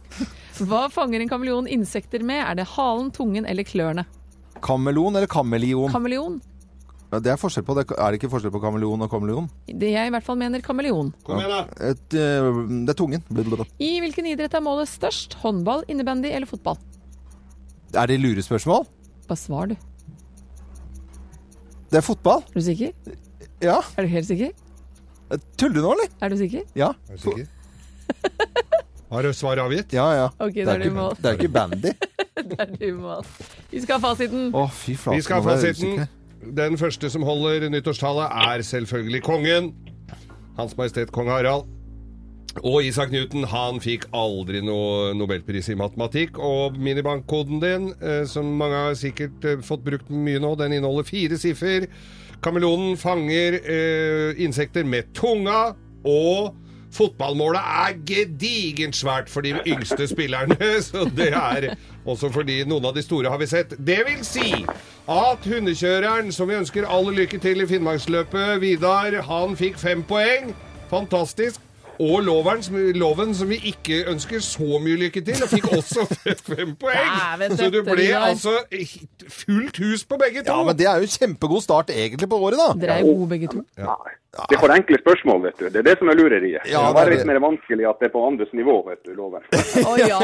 Hva 0.63 0.87
fanger 0.93 1.23
en 1.23 1.31
kameleon 1.31 1.69
insekter 1.71 2.25
med? 2.27 2.43
Er 2.45 2.59
det 2.59 2.71
halen, 2.75 3.13
tungen 3.15 3.47
eller 3.49 3.67
klørne? 3.67 4.07
Kameleon 4.63 5.17
eller 5.19 5.31
kameleon? 5.31 5.93
Kameleon. 5.93 6.41
Ja, 7.13 7.21
det 7.21 7.29
er 7.35 7.37
forskjell 7.41 7.65
på 7.69 7.75
det. 7.77 7.85
Er 7.93 8.13
det 8.15 8.21
ikke 8.21 8.31
forskjell 8.33 8.53
på 8.55 8.61
kameleon 8.63 9.05
og 9.05 9.11
kameleon? 9.13 9.49
Det 9.69 9.91
jeg 9.93 10.09
i 10.09 10.13
hvert 10.15 10.25
fall 10.25 10.39
mener 10.41 10.65
kameleon. 10.65 11.11
Kom 11.27 11.43
igjen, 11.43 11.53
da. 11.53 11.91
Et, 11.93 12.17
uh, 12.17 12.63
det 12.87 12.95
er 12.95 12.99
tungen. 12.99 13.25
Blablabla. 13.29 13.67
I 13.85 13.91
hvilken 14.01 14.31
idrett 14.31 14.57
er 14.57 14.65
målet 14.65 14.89
størst? 14.89 15.37
Håndball, 15.43 15.85
innebandy 15.93 16.31
eller 16.33 16.49
fotball? 16.49 16.81
Er 17.93 18.09
det 18.09 18.17
lurespørsmål? 18.23 18.87
Bare 19.29 19.41
svar, 19.41 19.69
du. 19.69 19.77
Det 21.93 22.01
er 22.01 22.07
fotball? 22.07 22.41
Er 22.49 22.57
du 22.57 22.65
sikker? 22.65 22.97
Ja. 23.61 23.83
Er 24.01 24.09
du 24.09 24.15
helt 24.15 24.31
sikker? 24.31 24.57
Tuller 25.57 25.75
du 25.75 25.83
nå, 25.83 25.93
eller? 25.97 26.09
Er 26.21 26.33
du 26.33 26.41
sikker? 26.41 26.65
Ja. 26.79 26.93
Er 27.09 27.19
du 27.19 27.23
sikker? 27.27 27.47
Har 29.13 29.27
du 29.27 29.33
svar 29.37 29.61
avgitt? 29.61 29.93
Ja, 29.93 30.07
ja. 30.17 30.29
Ok, 30.41 30.55
det, 30.55 30.65
er 30.65 30.79
er 30.79 30.87
ikke, 30.87 30.97
mål. 30.97 31.17
det 31.21 31.31
er 31.31 31.41
ikke 31.41 31.53
bandy. 31.53 31.93
Det 32.43 32.57
er 32.59 32.71
du 32.81 32.87
mål. 32.97 33.27
Vi 33.71 33.81
skal 33.85 34.01
ha 34.01 34.03
fasiten. 34.09 34.49
Å, 34.57 34.65
fy 34.73 34.95
flate. 34.99 35.19
Vi 35.19 35.25
skal 35.27 35.43
ha 35.43 35.53
fasiten. 35.53 36.07
Den 36.57 36.79
første 36.81 37.11
som 37.13 37.23
holder 37.29 37.69
nyttårstallet, 37.71 38.33
er 38.49 38.65
selvfølgelig 38.67 39.21
kongen. 39.23 39.69
Hans 40.57 40.75
Majestet 40.79 41.13
Kong 41.15 41.29
Harald. 41.31 41.69
Og 42.61 42.85
Isak 42.85 43.13
Newton 43.13 43.47
han 43.49 43.79
fikk 43.81 44.09
aldri 44.17 44.61
noe 44.65 45.13
nobelpris 45.17 45.71
i 45.73 45.77
matematikk. 45.79 46.41
Og 46.41 46.77
minibankkoden 46.81 47.63
din, 47.63 47.93
eh, 48.01 48.25
som 48.29 48.49
mange 48.59 48.81
har 48.89 48.99
sikkert 48.99 49.45
eh, 49.45 49.63
fått 49.65 49.85
brukt 49.87 50.11
mye 50.13 50.41
nå, 50.43 50.55
den 50.61 50.77
inneholder 50.77 51.09
fire 51.09 51.39
siffer. 51.41 51.89
Kameleonen 52.43 52.97
fanger 52.99 53.59
eh, 53.63 54.43
insekter 54.43 54.85
med 54.85 55.13
tunga, 55.15 55.73
og 56.03 56.57
fotballmålet 56.93 57.63
er 57.63 58.01
gedigent 58.07 58.97
svært 58.99 59.31
for 59.31 59.47
de 59.47 59.55
yngste 59.63 60.09
spillerne. 60.11 60.59
Så 60.89 61.07
det 61.17 61.31
er 61.31 61.71
også 62.05 62.33
fordi 62.35 62.63
noen 62.67 62.91
av 62.91 62.97
de 62.97 63.05
store 63.07 63.31
har 63.31 63.39
vi 63.41 63.49
sett. 63.51 63.77
Det 63.79 64.01
vil 64.09 64.25
si 64.27 64.65
at 65.11 65.47
hundekjøreren, 65.47 66.33
som 66.35 66.51
vi 66.51 66.59
ønsker 66.59 66.89
all 66.91 67.13
lykke 67.15 67.39
til 67.43 67.63
i 67.63 67.69
Finnmarksløpet, 67.71 68.59
Vidar, 68.63 69.21
han 69.29 69.55
fikk 69.59 69.79
fem 69.81 70.03
poeng. 70.07 70.51
Fantastisk. 70.91 71.63
Og 72.03 72.23
loveren, 72.27 72.63
som- 72.67 72.79
loven, 72.99 73.35
som 73.39 73.49
vi 73.53 73.59
ikke 73.71 74.01
ønsker 74.11 74.41
så 74.43 74.79
mye 74.83 74.97
lykke 75.05 75.21
til, 75.27 75.43
og 75.45 75.51
fikk 75.53 75.69
også 75.77 76.07
fem 76.51 76.73
poeng. 76.81 77.13
Dæven, 77.39 77.57
Så 77.61 77.69
du 77.75 77.83
ble 77.87 78.09
altså 78.19 78.57
fullt 79.29 79.79
hus 79.83 80.05
på 80.09 80.19
begge 80.23 80.43
to. 80.47 80.53
Ja, 80.57 80.65
men 80.67 80.79
det 80.79 80.87
er 80.91 81.03
jo 81.05 81.07
kjempegod 81.19 81.63
start 81.63 81.91
egentlig 81.95 82.29
på 82.33 82.41
året, 82.49 82.59
da. 82.59 82.73
Dere 82.87 82.97
er 82.99 83.05
jo 83.07 83.13
gode 83.15 83.29
begge 83.37 83.53
to. 83.53 83.63
Nei, 83.79 84.17
Det 84.33 84.57
er 84.57 84.61
for 84.63 84.73
enkle 84.73 84.97
spørsmål, 84.97 85.43
vet 85.45 85.59
du. 85.61 85.67
Det 85.69 85.81
er 85.83 85.85
det 85.91 85.93
som 86.01 86.09
er 86.09 86.17
lureriet. 86.17 86.63
Ja, 86.65 86.81
det 86.81 86.93
må 86.95 86.97
være 86.97 87.11
litt 87.13 87.27
mer 87.29 87.39
vanskelig 87.45 87.85
at 87.91 87.99
det 88.01 88.07
er 88.09 88.13
på 88.15 88.23
andres 88.25 88.53
nivå, 88.57 88.79
vet 88.87 89.03
du, 89.05 89.11
Lover. 89.13 89.45
Å 89.91 89.97
ja. 90.01 90.21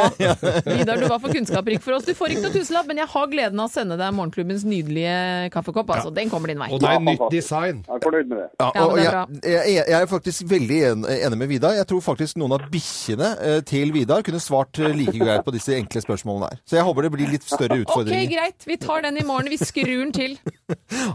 Vidar, 0.65 0.97
du 0.97 1.05
var 1.11 1.21
for 1.21 1.29
kunnskapsrik 1.29 1.83
for 1.85 1.99
oss. 1.99 2.07
Du 2.09 2.15
får 2.17 2.33
ikke 2.33 2.47
noe 2.47 2.55
tusenlapp, 2.55 2.89
men 2.89 3.03
jeg 3.03 3.11
har 3.13 3.27
gleden 3.29 3.61
av 3.61 3.69
å 3.69 3.73
sende 3.75 3.99
deg 4.01 4.15
morgenklubbens 4.17 4.65
nydelige 4.65 5.51
kaffekopp. 5.53 5.93
Altså, 5.99 6.13
den 6.17 6.33
kommer 6.33 6.49
din 6.49 6.63
vei. 6.63 6.71
Og 6.73 6.81
det 6.81 6.89
er 6.95 7.05
nytt 7.05 7.27
design. 7.35 7.83
Jeg 7.85 8.01
er 8.01 8.05
fornøyd 8.07 8.33
med 8.33 8.41
det. 8.41 8.49
Ja, 8.63 8.71
Ja, 8.79 8.87
og 8.87 8.97
det 8.97 9.05
er 9.05 9.53
jeg, 9.59 9.75
jeg, 9.75 9.85
jeg 9.93 9.99
er 10.01 10.09
faktisk 10.15 10.49
veldig 10.55 10.81
enig 11.19 11.41
med 11.43 11.53
Vidar. 11.53 11.77
Jeg 11.77 11.89
tror 11.93 12.01
faktisk 12.09 12.41
noen 12.41 12.57
av 12.57 12.65
bikkjene 12.73 13.31
eh, 13.45 13.59
til 13.69 13.93
Vidar 13.93 14.25
kunne 14.25 14.41
svart 14.41 14.81
eh, 14.81 14.95
like 14.97 15.17
greit 15.21 15.45
på 15.45 15.53
disse 15.53 15.77
enkle 15.77 16.01
spørsmålene 16.05 16.49
her. 16.49 16.63
Så 16.65 16.79
jeg 16.81 16.89
håper 16.89 17.09
det 17.09 17.13
blir 17.19 17.33
litt 17.37 17.45
større 17.45 17.81
utfordringer. 17.83 18.25
Ok, 18.25 18.33
greit. 18.33 18.69
Vi 18.73 18.81
tar 18.81 19.05
den 19.05 19.21
i 19.21 19.27
morgen. 19.29 19.53
Vi 19.53 19.61
skrur 19.61 19.93
den 20.01 20.17
til. 20.17 20.39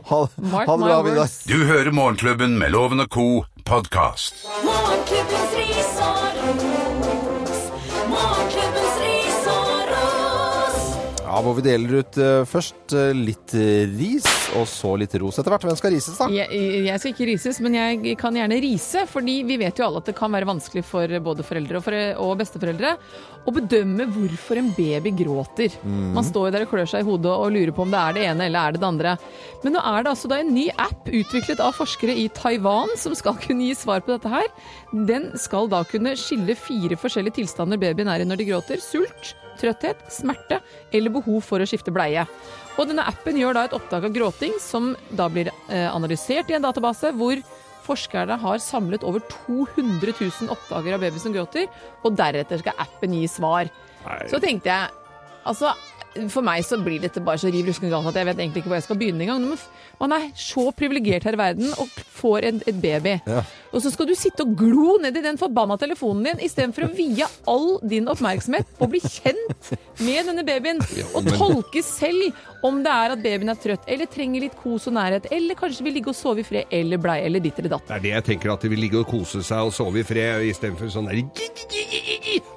Ha, 0.03 0.17
ha 0.27 0.62
det 0.67 0.77
bra, 0.82 0.95
Vidar. 1.06 1.29
Du 1.47 1.63
hører 1.67 1.93
Morgenklubben 1.95 2.56
med 2.60 2.73
Loven 2.83 2.99
og 2.99 3.07
Co. 3.07 3.43
podkast. 3.65 4.35
Morgenklubbens 4.63 5.51
ris 5.57 5.99
og 5.99 6.17
ros. 6.43 6.82
Ja, 11.33 11.39
hvor 11.41 11.55
vi 11.57 11.63
deler 11.65 12.03
ut 12.03 12.17
uh, 12.21 12.43
først 12.45 12.93
uh, 12.93 13.09
litt 13.17 13.55
eh, 13.57 13.87
ris, 13.89 14.27
og 14.53 14.67
så 14.69 14.91
litt 15.01 15.15
ros 15.17 15.39
etter 15.41 15.49
hvert. 15.49 15.63
Hvem 15.65 15.77
skal 15.79 15.93
rises, 15.95 16.19
da? 16.19 16.27
Jeg, 16.29 16.59
jeg 16.85 17.01
skal 17.01 17.09
ikke 17.09 17.25
rises, 17.31 17.57
men 17.65 17.77
jeg 17.79 18.13
kan 18.21 18.37
gjerne 18.37 18.59
rise, 18.61 19.01
fordi 19.09 19.39
vi 19.47 19.57
vet 19.57 19.81
jo 19.81 19.87
alle 19.87 20.03
at 20.03 20.11
det 20.11 20.13
kan 20.19 20.29
være 20.29 20.45
vanskelig 20.51 20.83
for 20.85 21.15
både 21.25 21.45
foreldre 21.47 21.79
og, 21.79 21.85
for, 21.87 21.97
og 22.21 22.35
besteforeldre 22.37 22.91
å 23.49 23.53
bedømme 23.55 24.05
hvorfor 24.13 24.61
en 24.61 24.69
baby 24.77 25.15
gråter. 25.23 25.73
Man 25.83 26.27
står 26.27 26.51
jo 26.51 26.53
der 26.53 26.67
og 26.67 26.71
klør 26.75 26.91
seg 26.91 27.01
i 27.01 27.07
hodet 27.07 27.33
og 27.33 27.49
lurer 27.55 27.73
på 27.73 27.87
om 27.87 27.91
det 27.95 28.03
er 28.03 28.15
det 28.15 28.27
ene 28.29 28.47
eller 28.51 28.69
er 28.69 28.75
det 28.75 28.83
det 28.83 28.89
andre. 28.91 29.15
Men 29.65 29.75
nå 29.75 29.83
er 29.89 30.05
det 30.05 30.13
altså 30.13 30.31
da 30.31 30.39
en 30.43 30.53
ny 30.53 30.67
app 30.85 31.09
utviklet 31.09 31.63
av 31.65 31.73
forskere 31.79 32.13
i 32.13 32.27
Taiwan 32.37 32.93
som 32.99 33.17
skal 33.17 33.39
kunne 33.47 33.71
gi 33.71 33.79
svar 33.81 34.05
på 34.05 34.13
dette 34.13 34.31
her. 34.31 34.51
Den 35.09 35.31
skal 35.41 35.71
da 35.71 35.81
kunne 35.89 36.13
skille 36.19 36.53
fire 36.59 36.99
forskjellige 36.99 37.41
tilstander 37.41 37.81
babyen 37.81 38.13
er 38.13 38.21
i 38.21 38.29
når 38.29 38.43
de 38.43 38.51
gråter. 38.53 38.83
Sult, 38.83 39.33
trøtthet, 39.59 39.99
smerte 40.11 40.59
eller 40.93 41.13
behov 41.13 41.41
for 41.45 41.63
å 41.63 41.67
skifte 41.69 41.93
bleie. 41.93 42.25
Og 42.77 42.89
denne 42.89 43.05
appen 43.09 43.37
gjør 43.37 43.57
da 43.57 43.67
et 43.67 43.75
opptak 43.77 44.07
av 44.07 44.15
gråting 44.15 44.55
som 44.61 44.93
da 45.13 45.27
blir 45.31 45.51
eh, 45.69 45.89
analysert 45.89 46.49
i 46.49 46.57
en 46.57 46.65
database 46.65 47.13
hvor 47.17 47.41
forskerne 47.83 48.37
har 48.39 48.61
samlet 48.63 49.03
over 49.03 49.23
200 49.45 50.13
000 50.15 50.51
oppdager 50.53 50.95
av 50.95 51.03
babyer 51.03 51.19
som 51.21 51.33
gråter, 51.35 51.67
og 52.01 52.15
deretter 52.17 52.61
skal 52.61 52.79
appen 52.79 53.15
gi 53.17 53.25
svar. 53.27 53.71
Så 54.31 54.41
tenkte 54.43 54.71
jeg 54.71 54.99
Altså, 55.43 55.73
for 56.30 56.45
meg 56.45 56.62
så 56.65 56.78
blir 56.84 56.99
dette 57.02 57.21
bare 57.26 57.39
så 57.41 57.49
riv 57.54 57.65
ruskende 57.71 57.89
galt 57.93 58.08
at 58.12 58.19
jeg 58.21 58.28
vet 58.30 58.38
egentlig 58.43 58.62
ikke 58.63 58.69
hvor 58.71 58.78
jeg 58.80 58.86
skal 58.88 58.99
begynne 59.02 59.26
engang. 59.26 59.47
Man- 59.49 59.58
Man 60.04 60.12
er 60.12 60.23
så 60.36 60.71
privilegert 60.76 61.23
her 61.23 61.34
i 61.34 61.38
verden 61.39 61.69
og 61.80 61.88
får 62.17 62.43
en, 62.49 62.62
et 62.67 62.80
baby. 62.82 63.13
Og 63.71 63.82
så 63.82 63.91
skal 63.93 64.08
du 64.10 64.13
sitte 64.17 64.41
og 64.43 64.56
glo 64.58 64.97
ned 64.99 65.15
i 65.15 65.21
den 65.21 65.38
forbanna 65.38 65.78
telefonen 65.80 66.23
din 66.26 66.41
istedenfor 66.43 66.88
å 66.89 66.95
vie 66.97 67.23
all 67.47 67.80
din 67.88 68.10
oppmerksomhet 68.12 68.67
på 68.78 68.84
å 68.86 68.89
bli 68.91 68.99
kjent 68.99 69.69
med 70.04 70.26
denne 70.28 70.43
babyen. 70.43 70.82
Og 71.15 71.30
tolke 71.38 71.82
selv 71.86 72.34
om 72.65 72.82
det 72.84 72.91
er 72.91 73.13
at 73.15 73.23
babyen 73.23 73.49
er 73.54 73.60
trøtt, 73.63 73.86
eller 73.88 74.06
trenger 74.12 74.41
litt 74.47 74.58
kos 74.60 74.88
og 74.91 74.93
nærhet, 74.97 75.30
eller 75.32 75.56
kanskje 75.56 75.84
vil 75.88 75.93
ligge 75.99 76.10
og 76.12 76.15
sove 76.19 76.43
i 76.43 76.47
fred, 76.47 76.67
eller 76.73 76.97
blei, 77.02 77.19
eller 77.26 77.39
ditt 77.43 77.58
eller 77.60 77.76
datt. 77.78 77.88
Det 77.88 77.95
er 77.95 78.04
det 78.08 78.13
jeg 78.17 78.28
tenker, 78.32 78.54
at 78.54 78.62
de 78.65 78.69
vil 78.73 78.84
ligge 78.84 78.99
og 79.04 79.08
kose 79.13 79.43
seg 79.45 79.69
og 79.69 79.73
sove 79.76 79.99
i 80.02 80.04
fred 80.08 80.43
istedenfor 80.49 80.91
sånn 80.93 81.08
der 81.12 81.21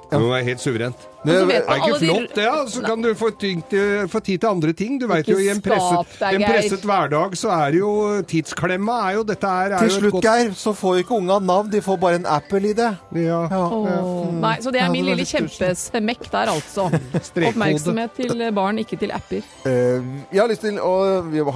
Det 0.07 0.19
må 0.19 0.31
være 0.31 0.45
helt 0.47 0.63
suverent. 0.63 1.07
Det 1.27 1.35
Er 1.35 1.79
ikke 1.81 1.97
flott 1.99 2.35
det, 2.35 2.43
ja? 2.45 2.59
Så 2.71 2.81
kan 2.85 3.01
du 3.03 3.09
få, 3.17 3.29
tid 3.35 4.37
til 4.39 4.47
andre 4.47 4.73
ting. 4.73 4.99
Du 5.01 5.07
vet 5.09 5.27
jo, 5.27 5.37
i 5.41 5.49
en 5.51 5.61
presset, 5.61 6.21
en 6.23 6.43
presset 6.45 6.85
hverdag 6.87 7.35
så 7.35 7.51
er 7.55 7.75
jo 7.79 7.89
tidsklemma 8.27 8.97
er 9.09 9.17
jo 9.17 9.25
Dette 9.27 9.47
er, 9.47 9.75
er 9.75 9.83
Til 9.83 9.91
slutt, 9.97 10.19
Geir, 10.23 10.53
så 10.55 10.71
får 10.77 11.01
ikke 11.01 11.17
unga 11.17 11.39
navn. 11.43 11.71
De 11.71 11.81
får 11.83 11.97
bare 11.99 12.21
en 12.21 12.27
Apple-ID. 12.37 12.79
Ja. 13.19 13.41
Åh, 13.51 14.37
Nei, 14.37 14.53
så 14.63 14.71
det 14.71 14.83
er 14.83 14.93
min 14.93 15.09
lille 15.09 15.25
kjempesmekk 15.27 16.29
der, 16.31 16.53
altså. 16.53 16.87
Oppmerksomhet 17.49 18.15
til 18.15 18.45
barn, 18.55 18.79
ikke 18.79 18.99
til 19.01 19.11
apper. 19.15 19.43
Uh, 19.65 19.99
jeg 20.31 20.39
har 20.39 20.51
lyst 20.51 20.63
til 20.63 20.79
å 20.79 20.93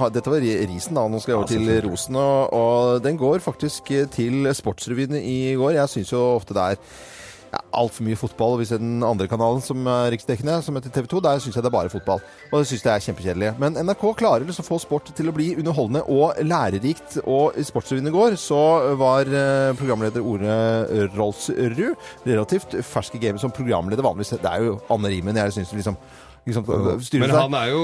ha, 0.02 0.10
Dette 0.12 0.32
var 0.32 0.44
risen, 0.44 0.98
da. 0.98 1.06
Nå 1.08 1.22
skal 1.22 1.36
jeg 1.36 1.40
over 1.40 1.52
til 1.54 1.72
rosen. 1.86 2.20
Og, 2.20 2.52
og 2.52 3.00
den 3.06 3.16
går 3.20 3.40
faktisk 3.44 3.94
til 4.12 4.52
Sportsrevyen 4.52 5.16
i 5.22 5.54
går. 5.56 5.78
Jeg 5.80 5.94
syns 5.96 6.12
jo 6.12 6.20
ofte 6.34 6.58
det 6.58 6.68
er 6.74 7.10
ja, 7.52 7.60
altfor 7.76 8.06
mye 8.06 8.16
fotball. 8.16 8.56
Hvis 8.60 8.72
den 8.72 9.02
andre 9.04 9.28
kanalen 9.28 9.60
som 9.64 9.84
er 9.90 10.10
riksdekkende, 10.14 10.56
som 10.64 10.76
heter 10.78 10.92
TV 10.94 11.08
2, 11.12 11.20
der 11.24 11.42
syns 11.42 11.58
jeg 11.58 11.64
det 11.64 11.68
er 11.68 11.74
bare 11.74 11.92
fotball. 11.92 12.22
Og 12.50 12.62
det 12.62 12.70
syns 12.70 12.86
jeg 12.86 12.92
er 12.94 13.04
kjempekjedelig. 13.06 13.52
Men 13.60 13.76
NRK 13.76 14.06
klarer 14.18 14.46
liksom 14.48 14.64
å 14.64 14.70
få 14.70 14.80
sport 14.80 15.12
til 15.16 15.28
å 15.28 15.36
bli 15.36 15.50
underholdende 15.60 16.04
og 16.08 16.40
lærerikt. 16.48 17.18
Og 17.26 17.58
i 17.60 17.66
Sportsrevyen 17.68 18.08
i 18.08 18.14
går 18.14 18.38
så 18.40 18.62
var 19.00 19.28
eh, 19.28 19.76
programleder 19.76 20.24
Ore 20.24 21.06
Rolsrud 21.12 21.82
relativt 22.24 22.78
fersk 22.88 23.18
i 23.18 23.22
gamet 23.26 23.44
som 23.44 23.52
programleder 23.52 24.04
vanligvis. 24.06 24.36
Det 24.40 24.48
er 24.48 24.68
jo 24.70 24.78
Anne 24.92 25.12
Rimen 25.12 25.40
jeg 25.42 25.58
syns 25.58 25.74
liksom, 25.76 25.98
liksom 26.46 26.64
styrer 27.04 27.22
Men 27.26 27.34
han 27.36 27.54
er 27.54 27.68
jo 27.70 27.82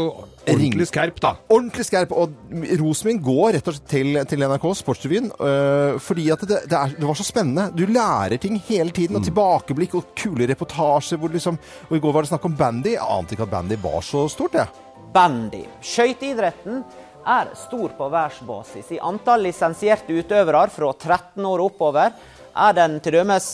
ordentlig 0.49 0.89
skerp, 0.91 1.21
da. 1.23 1.35
Ordentlig 1.53 1.85
skerp. 1.87 2.13
Og 2.17 2.33
rosen 2.81 3.11
min 3.11 3.21
går 3.23 3.53
rett 3.59 3.71
og 3.71 3.77
slett 3.77 3.91
til, 3.93 4.19
til 4.31 4.45
NRK 4.45 4.67
Sportsrevyen. 4.81 5.31
øh, 5.39 5.99
fordi 6.03 6.31
at 6.35 6.43
det, 6.43 6.63
det, 6.71 6.79
er, 6.79 6.95
det 6.99 7.07
var 7.07 7.19
så 7.19 7.27
spennende. 7.27 7.69
Du 7.77 7.85
lærer 7.87 8.37
ting 8.43 8.59
hele 8.69 8.91
tiden. 8.91 9.17
Og 9.21 9.27
tilbakeblikk 9.27 9.95
og 10.01 10.11
kule 10.19 10.49
reportasjer. 10.51 11.21
Hvor 11.21 11.35
liksom, 11.35 11.59
og 11.89 11.97
I 11.97 12.03
går 12.03 12.17
var 12.17 12.27
det 12.27 12.33
snakk 12.33 12.49
om 12.51 12.57
bandy. 12.59 12.95
Jeg 12.97 13.07
ante 13.19 13.37
ikke 13.37 13.47
at 13.47 13.55
bandy 13.55 13.79
var 13.83 14.01
så 14.03 14.27
stort, 14.33 14.59
jeg. 14.59 14.67
bandy. 15.13 15.63
Skøyteidretten 15.85 16.83
er 17.29 17.51
stor 17.57 17.93
på 17.97 18.09
verdensbasis. 18.13 18.91
I 18.97 19.01
antall 19.05 19.43
lisensierte 19.47 20.17
utøvere 20.17 20.67
fra 20.73 20.93
13 20.95 21.45
år 21.45 21.63
oppover 21.69 22.13
er 22.59 22.73
den 22.77 22.99
til 23.05 23.19
dømes 23.21 23.49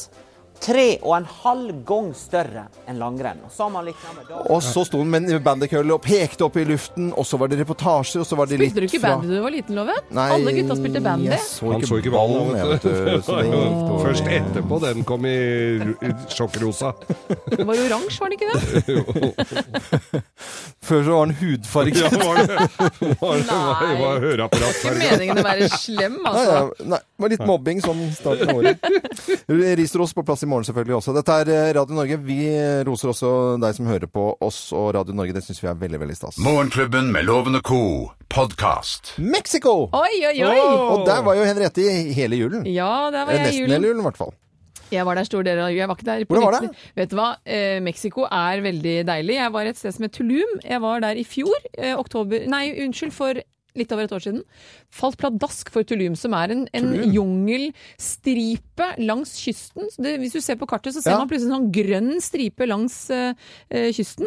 tre 0.60 0.98
og 1.02 1.16
en 1.16 1.24
halv 1.42 1.84
gang 1.86 2.12
større 2.16 2.66
enn 2.88 2.98
langrenn. 3.00 3.40
Og 3.44 3.52
Sammenlignet 3.52 4.14
med 4.16 4.50
Og 4.50 4.62
så 4.62 4.84
sto 4.86 4.98
han 5.02 5.10
med 5.10 5.30
en 5.30 5.42
bandykølle 5.44 5.94
og 5.96 6.02
pekte 6.04 6.44
opp 6.46 6.56
i 6.56 6.64
luften. 6.68 7.12
Og 7.16 7.26
så 7.26 7.38
var 7.40 7.48
det 7.52 7.58
reportasjer, 7.60 8.20
og 8.22 8.26
så 8.28 8.36
var 8.38 8.46
det 8.50 8.58
litt 8.60 8.72
Spilte 8.72 8.80
du 8.80 8.88
ikke 8.88 9.00
fra- 9.02 9.16
bandy 9.16 9.28
da 9.28 9.34
du 9.34 9.42
var 9.42 9.50
liten, 9.54 9.74
Loven? 9.76 10.00
Nei, 10.10 10.28
Alle 10.36 10.52
gutta 10.58 10.76
spilte 10.78 11.00
bandy. 11.04 11.30
Jeg 11.30 11.40
så 11.44 11.66
Han 11.72 11.80
ikke, 11.80 11.88
så 11.88 11.98
ikke 12.00 12.14
ballen, 12.14 12.52
vet 12.54 12.82
du. 12.82 12.90
Først 14.04 14.24
etterpå 14.38 14.80
den 14.84 15.04
kom 15.04 15.26
i 15.26 15.36
sjokkrosa. 16.32 16.94
Det 17.50 17.66
var 17.66 17.74
oransje, 17.86 18.20
var 18.20 18.28
det 18.28 18.40
ikke 18.40 18.50
det? 18.54 18.60
Før 20.84 21.00
så 21.06 21.14
var 21.16 21.26
den 21.30 21.36
hudfarget. 21.40 21.96
Ja, 21.96 22.08
var 22.10 22.36
det 22.42 22.56
var 22.56 22.64
det 23.00 23.16
var, 23.20 24.20
det, 24.20 24.48
var 24.60 24.74
Ikke 24.74 24.92
meningen 24.98 25.40
å 25.40 25.44
være 25.46 25.68
slem, 25.72 26.18
Nei, 26.24 26.32
altså. 26.32 26.54
ja, 26.54 26.88
nei, 26.94 26.98
det 27.00 27.24
var 27.24 27.32
litt 27.32 27.44
mobbing 27.48 27.80
sånn 27.84 28.02
starten 28.16 28.50
av 28.52 28.60
året. 28.60 28.88
Ris 29.80 29.94
og 29.96 30.02
ros 30.02 30.14
på 30.18 30.24
plass 30.28 30.44
i 30.44 30.48
morgen 30.50 30.66
selvfølgelig 30.68 30.98
også. 30.98 31.14
Dette 31.16 31.38
er 31.44 31.52
eh, 31.54 31.70
Radio 31.78 31.96
Norge. 31.98 32.18
Vi 32.26 32.38
roser 32.88 33.12
også 33.14 33.32
deg 33.62 33.76
som 33.78 33.88
hører 33.90 34.10
på 34.12 34.26
oss 34.44 34.60
og 34.76 34.90
Radio 34.98 35.16
Norge. 35.16 35.36
Det 35.38 35.44
syns 35.46 35.62
vi 35.64 35.70
er 35.72 35.80
veldig, 35.80 36.02
veldig 36.04 36.18
stas. 36.18 36.38
Morgenklubben 36.44 37.08
med 37.14 37.26
Loven 37.28 37.56
og 37.60 37.64
Co. 37.66 37.80
podkast. 38.34 39.14
Mexico! 39.22 39.88
Oi, 39.94 40.14
oi, 40.28 40.36
oi! 40.44 40.60
Og 40.60 41.04
der 41.08 41.20
var 41.26 41.36
jo 41.38 41.44
Henriette 41.46 41.80
i 41.84 42.12
hele 42.16 42.36
julen. 42.40 42.64
Ja, 42.68 43.08
der 43.14 43.24
var 43.28 43.32
Eh, 43.34 43.40
jeg 43.40 43.44
i 43.44 43.46
Nesten 43.48 43.60
julen. 43.64 43.76
hele 43.78 43.88
julen, 43.92 44.00
i 44.04 44.08
hvert 44.10 44.18
fall. 44.20 44.32
Jeg 44.92 45.06
var 45.06 45.14
der 45.16 45.24
stor 45.24 45.42
del 45.46 45.58
av. 45.58 45.70
Jeg 45.72 45.88
var 45.88 45.96
ikke 45.96 46.06
der 46.10 46.24
på 46.28 46.34
Hvordan 46.36 46.50
var 46.52 46.60
det? 46.68 46.84
Vet 46.96 47.10
du 47.10 47.16
hva? 47.16 47.30
Eh, 47.46 47.80
Mexico 47.84 48.26
er 48.28 48.60
veldig 48.64 48.96
deilig. 49.08 49.34
Jeg 49.40 49.52
var 49.52 49.66
et 49.70 49.76
sted 49.80 49.94
som 49.96 50.04
het 50.06 50.12
Tulum. 50.12 50.60
Jeg 50.64 50.80
var 50.84 51.00
der 51.00 51.16
i 51.16 51.24
fjor. 51.24 51.56
Eh, 51.78 51.94
oktober 51.98 52.46
Nei, 52.50 52.68
unnskyld, 52.84 53.12
for 53.12 53.40
litt 53.74 53.90
over 53.90 54.04
et 54.06 54.12
år 54.14 54.22
siden. 54.22 54.42
Falt 54.94 55.16
pladask 55.18 55.70
for 55.74 55.82
Tulum, 55.82 56.14
som 56.14 56.32
er 56.38 56.52
en, 56.54 56.66
en 56.78 56.92
jungelstripe 57.10 58.86
langs 59.02 59.32
kysten. 59.42 59.88
Det, 59.98 60.16
hvis 60.22 60.36
du 60.36 60.40
ser 60.44 60.58
på 60.60 60.68
kartet, 60.70 60.94
så 60.94 61.02
ser 61.02 61.14
Ja. 61.16 61.18
man 61.18 61.28
plutselig 61.28 61.50
en 61.50 61.56
sånn 61.58 61.72
grønn 61.74 62.20
stripe 62.22 62.66
langs 62.70 63.10
uh, 63.10 63.34
kysten. 63.92 64.26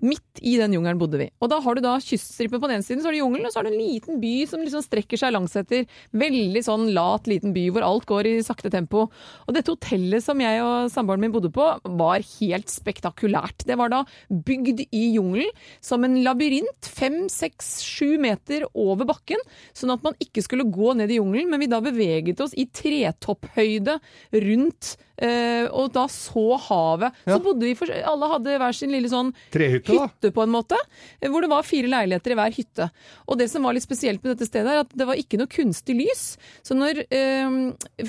Midt 0.00 0.40
i 0.40 0.56
den 0.60 0.74
jungelen 0.76 1.00
bodde 1.00 1.18
vi. 1.20 1.28
Og 1.42 1.50
da 1.52 1.58
har 1.60 1.76
du 1.76 1.82
da 1.84 1.96
kyststripen 2.00 2.60
på 2.60 2.68
den 2.68 2.78
ene 2.78 2.86
siden, 2.86 3.02
så 3.02 3.10
har 3.10 3.16
du 3.16 3.20
jungelen, 3.20 3.46
og 3.48 3.52
så 3.52 3.60
har 3.60 3.68
du 3.68 3.72
en 3.74 3.80
liten 3.80 4.20
by 4.22 4.32
som 4.48 4.62
liksom 4.64 4.84
strekker 4.84 5.20
seg 5.20 5.34
langsetter. 5.34 5.84
Veldig 6.16 6.62
sånn 6.64 6.88
lat 6.96 7.28
liten 7.30 7.54
by 7.56 7.66
hvor 7.74 7.86
alt 7.86 8.06
går 8.08 8.30
i 8.30 8.34
sakte 8.46 8.72
tempo. 8.72 9.06
Og 9.46 9.56
dette 9.56 9.72
hotellet 9.72 10.24
som 10.24 10.40
jeg 10.40 10.62
og 10.64 10.90
samboeren 10.92 11.24
min 11.24 11.34
bodde 11.34 11.52
på, 11.54 11.66
var 12.00 12.24
helt 12.38 12.72
spektakulært. 12.72 13.66
Det 13.68 13.76
var 13.80 13.92
da 13.92 14.02
bygd 14.30 14.86
i 14.88 15.04
jungelen 15.16 15.52
som 15.84 16.04
en 16.06 16.18
labyrint, 16.24 16.88
fem, 16.88 17.22
seks, 17.32 17.80
sju 17.84 18.16
meter 18.20 18.64
over 18.72 19.08
bakken, 19.08 19.40
sånn 19.76 19.92
at 19.94 20.04
man 20.06 20.16
ikke 20.22 20.44
skulle 20.44 20.68
gå 20.70 20.94
ned 20.98 21.12
i 21.12 21.20
jungelen, 21.20 21.50
men 21.52 21.62
vi 21.62 21.70
da 21.70 21.82
beveget 21.84 22.40
oss 22.44 22.56
i 22.56 22.66
tretopphøyde 22.72 23.98
rundt 24.44 24.94
eh, 25.20 25.66
og 25.68 25.92
da 25.94 26.06
så 26.10 26.56
havet. 26.68 27.16
Så 27.26 27.38
bodde 27.44 27.68
vi 27.68 27.76
for 27.78 27.90
Alle 27.90 28.30
hadde 28.34 28.56
hver 28.60 28.76
sin 28.76 28.92
lille 28.94 29.10
sånn 29.12 29.32
Trehytte. 29.52 29.89
Hytte 29.96 30.30
på 30.34 30.44
en 30.44 30.52
måte, 30.52 30.78
hvor 31.26 31.44
det 31.44 31.50
var 31.52 31.66
fire 31.66 31.90
leiligheter 31.90 32.34
i 32.34 32.38
hver 32.38 32.56
hytte. 32.56 32.88
Og 33.26 33.40
det 33.40 33.50
som 33.52 33.66
var 33.66 33.76
litt 33.76 33.86
spesielt 33.86 34.22
med 34.22 34.34
dette 34.34 34.48
stedet, 34.48 34.72
er 34.72 34.84
at 34.84 34.94
det 34.96 35.08
var 35.08 35.20
ikke 35.20 35.40
noe 35.40 35.50
kunstig 35.50 35.96
lys. 35.98 36.24
Så 36.66 36.76
når 36.78 37.02
eh, 37.06 37.58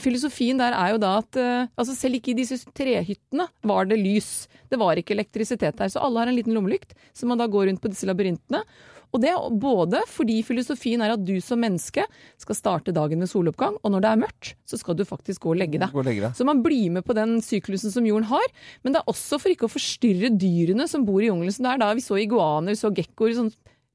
Filosofien 0.01 0.61
der 0.61 0.77
er 0.77 0.95
jo 0.95 1.01
da 1.01 1.17
at 1.21 1.41
eh, 1.41 1.67
altså 1.75 1.97
selv 1.97 2.19
ikke 2.19 2.33
i 2.35 2.39
disse 2.41 2.61
trehyttene 2.77 3.47
var 3.67 3.89
det 3.89 3.99
lys. 4.01 4.31
Det 4.71 4.79
var 4.81 4.99
ikke 4.99 5.15
elektrisitet 5.17 5.77
der. 5.79 5.91
Så 5.91 6.03
alle 6.03 6.21
har 6.21 6.31
en 6.31 6.37
liten 6.37 6.55
lommelykt, 6.55 6.95
så 7.13 7.29
man 7.29 7.41
da 7.41 7.49
går 7.51 7.69
rundt 7.69 7.83
på 7.83 7.91
disse 7.91 8.07
labyrintene. 8.09 8.63
Og 9.12 9.19
det 9.24 9.32
er 9.34 9.56
både 9.60 10.02
fordi 10.08 10.38
filosofien 10.47 11.02
er 11.04 11.13
at 11.15 11.24
du 11.28 11.34
som 11.43 11.60
menneske 11.62 12.06
skal 12.39 12.58
starte 12.58 12.93
dagen 12.95 13.19
med 13.19 13.30
soloppgang, 13.32 13.76
og 13.84 13.91
når 13.93 14.06
det 14.06 14.12
er 14.12 14.21
mørkt, 14.24 14.54
så 14.67 14.80
skal 14.80 14.95
du 14.95 15.04
faktisk 15.08 15.43
gå 15.43 15.52
og 15.52 15.60
legge 15.60 15.82
deg. 15.82 15.91
Og 15.91 16.08
legge 16.08 16.24
deg. 16.24 16.38
Så 16.38 16.47
man 16.47 16.63
blir 16.63 16.93
med 16.95 17.04
på 17.08 17.15
den 17.17 17.39
syklusen 17.43 17.91
som 17.93 18.08
jorden 18.08 18.30
har, 18.32 18.47
men 18.86 18.95
det 18.95 19.02
er 19.02 19.12
også 19.12 19.39
for 19.41 19.52
ikke 19.52 19.67
å 19.67 19.74
forstyrre 19.74 20.32
dyrene 20.32 20.88
som 20.88 21.04
bor 21.08 21.19
i 21.19 21.28
jungelen. 21.28 21.52
Så 21.52 21.65
det 21.65 21.74
er 21.74 21.84
da 21.84 21.91
vi 21.97 22.06
så 22.06 22.19
iguaner, 22.21 22.71
vi 22.71 22.80
så 22.80 22.93
gekkoer, 22.95 23.36
sånn 23.36 23.52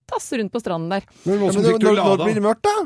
tasse 0.07 0.39
rundt 0.39 0.53
på 0.55 0.63
stranden 0.63 0.93
der. 0.93 1.09
Men 1.25 1.41
Ja, 1.41 1.53
men 1.57 1.65
fikk 1.65 1.83
når, 1.83 2.03
når 2.03 2.25
blir 2.27 2.39
det 2.39 2.45
mørkt, 2.45 2.67
da? 2.69 2.77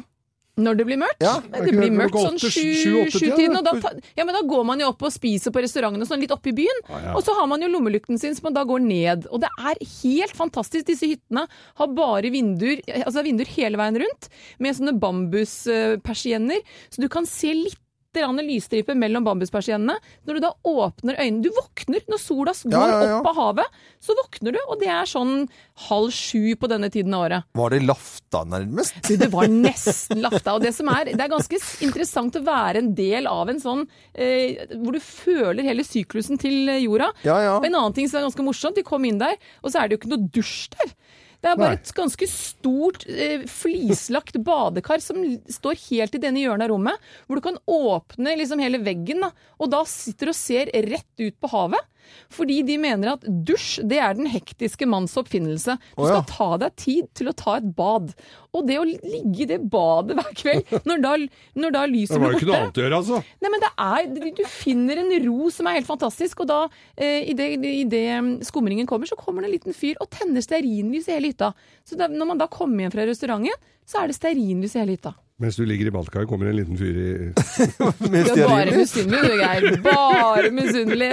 Når 0.60 0.76
det 0.80 0.86
blir 0.88 0.98
mørkt? 1.00 1.22
Ja, 1.22 1.36
er 1.54 1.64
det 1.64 1.74
blir 1.76 1.92
mørkt 1.94 2.16
sånn 2.18 2.38
sjutiden, 2.40 3.56
da? 3.64 3.72
ja, 4.18 4.24
men 4.26 4.34
da 4.34 4.42
går 4.50 4.64
man 4.66 4.82
jo 4.82 4.90
opp 4.90 5.04
og 5.06 5.12
spiser 5.14 5.54
på 5.54 5.62
restaurantene 5.64 6.04
og 6.04 6.10
sånn 6.10 6.22
litt 6.22 6.34
oppe 6.34 6.50
i 6.52 6.56
byen. 6.58 6.82
ja. 6.90 7.14
Og 7.14 7.22
så 7.24 7.34
har 7.38 7.48
man 7.50 7.62
jo 7.64 7.70
lommelykten 7.72 8.18
sin 8.20 8.34
som 8.36 8.50
man 8.50 8.56
da 8.58 8.64
går 8.68 8.82
ned. 8.84 9.28
Og 9.30 9.40
det 9.44 9.50
er 9.56 9.80
helt 10.02 10.36
fantastisk. 10.36 10.88
Disse 10.90 11.08
hyttene 11.08 11.46
har 11.80 11.92
bare 11.96 12.32
vinduer, 12.34 12.82
altså 13.00 13.24
vinduer 13.26 13.48
hele 13.54 13.80
veien 13.80 14.00
rundt, 14.02 14.30
med 14.58 14.76
sånne 14.76 14.96
bambuspersienner, 15.00 16.60
så 16.90 17.04
du 17.04 17.08
kan 17.12 17.28
se 17.28 17.54
litt 17.56 17.80
lysstripe 18.14 18.94
mellom 18.94 19.25
bambuspersiennene. 19.25 19.94
Når 20.27 20.35
du 20.35 20.40
da 20.40 20.53
åpner 20.64 21.16
øynene 21.20 21.42
Du 21.42 21.51
våkner 21.51 22.01
når 22.09 22.18
sola 22.18 22.53
går 22.53 22.73
Ja, 22.73 22.88
ja, 22.88 23.05
ja. 23.07 23.18
opp 23.20 23.27
av 23.27 23.37
havet. 23.37 23.66
Så 24.01 24.14
våkner 24.18 24.53
du, 24.53 24.59
og 24.68 24.81
det 24.81 24.88
er 24.88 25.05
sånn 25.07 25.49
halv 25.88 26.11
sju 26.11 26.57
på 26.57 26.68
denne 26.68 26.90
tiden 26.90 27.14
av 27.14 27.27
året. 27.29 27.44
Var 27.55 27.70
det 27.70 27.83
lafta, 27.87 28.44
nærmest? 28.44 28.94
Du, 29.07 29.16
det 29.16 29.31
var 29.33 29.46
nesten 29.49 30.20
lafta. 30.20 30.55
Og 30.55 30.62
det 30.62 30.75
som 30.75 30.88
er, 30.88 31.12
det 31.14 31.20
er 31.20 31.31
ganske 31.31 31.61
interessant 31.85 32.37
å 32.37 32.42
være 32.44 32.79
en 32.83 32.94
del 32.94 33.27
av 33.31 33.49
en 33.49 33.61
sånn 33.61 33.87
eh, 34.14 34.66
hvor 34.81 34.92
du 34.96 35.01
føler 35.01 35.62
hele 35.66 35.85
syklusen 35.87 36.38
til 36.40 36.68
jorda. 36.81 37.12
Ja, 37.25 37.38
ja. 37.44 37.55
Og 37.59 37.66
en 37.68 37.75
annen 37.79 37.94
ting 37.96 38.09
som 38.09 38.20
er 38.20 38.27
ganske 38.29 38.44
morsomt, 38.44 38.77
de 38.77 38.83
kom 38.87 39.05
inn 39.05 39.20
der, 39.20 39.37
og 39.62 39.70
så 39.73 39.81
er 39.83 39.88
det 39.88 39.96
jo 39.96 40.03
ikke 40.03 40.14
noe 40.16 40.29
dusj 40.35 40.70
der. 40.77 40.92
Det 41.40 41.48
er 41.48 41.57
bare 41.57 41.76
Nei. 41.76 41.81
et 41.81 41.92
ganske 41.96 42.26
stort 42.29 43.07
eh, 43.09 43.46
flislagt 43.48 44.37
badekar 44.44 45.00
som 45.00 45.22
står 45.48 45.79
helt 45.87 46.16
i 46.16 46.20
denne 46.20 46.42
hjørnet 46.42 46.66
av 46.66 46.74
rommet, 46.74 47.07
hvor 47.24 47.40
du 47.40 47.44
kan 47.46 47.57
åpne 47.64 48.37
liksom 48.37 48.61
hele 48.61 48.83
veggen, 48.85 49.24
da, 49.24 49.31
og 49.57 49.72
da 49.72 49.81
sitter 49.88 50.29
du 50.29 50.35
og 50.35 50.40
ser 50.40 50.72
rett 50.90 51.24
ut 51.24 51.38
på 51.40 51.53
havet. 51.55 51.89
Fordi 52.33 52.61
de 52.66 52.77
mener 52.81 53.14
at 53.14 53.25
dusj, 53.27 53.81
det 53.90 54.01
er 54.03 54.16
den 54.18 54.29
hektiske 54.31 54.88
manns 54.88 55.16
oppfinnelse. 55.20 55.77
Du 55.96 56.05
skal 56.05 56.27
ta 56.29 56.49
deg 56.64 56.77
tid 56.81 57.11
til 57.18 57.31
å 57.31 57.37
ta 57.37 57.57
et 57.59 57.68
bad. 57.77 58.12
Og 58.57 58.66
det 58.66 58.79
å 58.81 58.87
ligge 58.87 59.44
i 59.44 59.49
det 59.51 59.61
badet 59.70 60.16
hver 60.18 60.33
kveld, 60.38 60.75
når 60.88 61.05
da, 61.05 61.14
når 61.62 61.75
da 61.77 61.85
lyset 61.90 62.16
Det 62.16 62.23
var 62.23 62.35
jo 62.35 62.40
ikke 62.40 62.51
noe 62.51 62.61
annet 62.64 62.81
å 62.81 62.85
gjøre, 62.85 63.01
altså. 63.01 63.23
Nei, 63.42 63.53
men 63.55 63.64
det 63.64 63.73
er, 63.87 64.35
Du 64.40 64.44
finner 64.51 65.03
en 65.05 65.14
ro 65.27 65.51
som 65.55 65.70
er 65.70 65.79
helt 65.79 65.90
fantastisk, 65.90 66.44
og 66.44 66.51
da, 66.51 66.61
eh, 66.99 67.31
idet 67.31 67.51
det 67.90 68.05
mm, 68.11 68.31
skumringen 68.46 68.88
kommer, 68.90 69.11
så 69.11 69.18
kommer 69.18 69.44
det 69.44 69.51
en 69.51 69.57
liten 69.59 69.77
fyr 69.77 70.01
og 70.03 70.11
tenner 70.12 70.44
stearinlys 70.44 71.09
i 71.09 71.16
hele 71.16 71.33
hytta. 71.33 71.53
Så 71.87 71.99
da, 71.99 72.11
når 72.11 72.33
man 72.33 72.40
da 72.42 72.51
kommer 72.51 72.85
hjem 72.85 72.94
fra 72.94 73.07
restauranten, 73.09 73.68
så 73.88 74.03
er 74.03 74.11
det 74.11 74.18
stearinlys 74.18 74.77
i 74.77 74.83
hele 74.83 74.99
hytta. 74.99 75.14
Mens 75.40 75.57
du 75.57 75.62
ligger 75.64 75.88
i 75.88 75.90
badekaret, 75.94 76.29
kommer 76.29 76.50
en 76.50 76.57
liten 76.59 76.76
fyr 76.76 76.96
i 77.00 77.33
Du 78.11 78.12
er 78.12 78.44
bare 78.44 78.74
misunnelig, 78.76 79.22
du, 79.24 79.37
Geir. 79.40 79.62
Bare 79.87 80.50
misunnelig. 80.53 81.11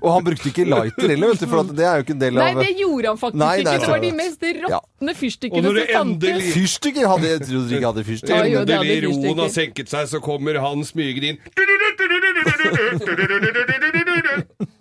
Og 0.00 0.08
han 0.10 0.24
brukte 0.26 0.50
ikke 0.50 0.64
lighter 0.66 1.12
heller, 1.12 1.30
vet 1.30 1.44
du, 1.44 1.46
for 1.52 1.62
at 1.62 1.70
det 1.78 1.86
er 1.86 2.00
jo 2.00 2.06
ikke 2.06 2.16
en 2.16 2.22
del 2.24 2.34
av 2.34 2.42
Nei, 2.48 2.64
det 2.64 2.72
gjorde 2.80 3.06
han 3.12 3.20
faktisk 3.20 3.40
Nei, 3.44 3.46
nei, 3.62 3.62
ikke. 3.62 3.84
Det 3.84 3.92
var 3.92 4.02
de 4.02 4.12
mest 4.18 4.40
råtne 4.64 5.14
fyrstikkene 5.20 5.62
som 5.68 5.78
fantes. 5.78 5.94
endelig- 6.02 6.52
Fyrstikker 6.56 7.04
hadde 7.14 7.26
jeg 7.30 7.38
trodde 7.46 7.66
de 7.70 7.74
ikke 7.78 7.90
hadde 7.92 8.04
fyrstikker. 8.10 8.34
Ja, 8.34 8.42
jo, 8.50 8.64
det 8.66 8.74
hadde 8.80 8.90
Endelig 8.90 9.14
roen 9.30 9.38
har 9.44 9.54
senket 9.54 9.88
seg, 9.94 10.02
så 10.10 10.18
kommer 10.24 10.58
han 10.66 10.84
smygende 10.90 11.26
inn. 11.34 11.38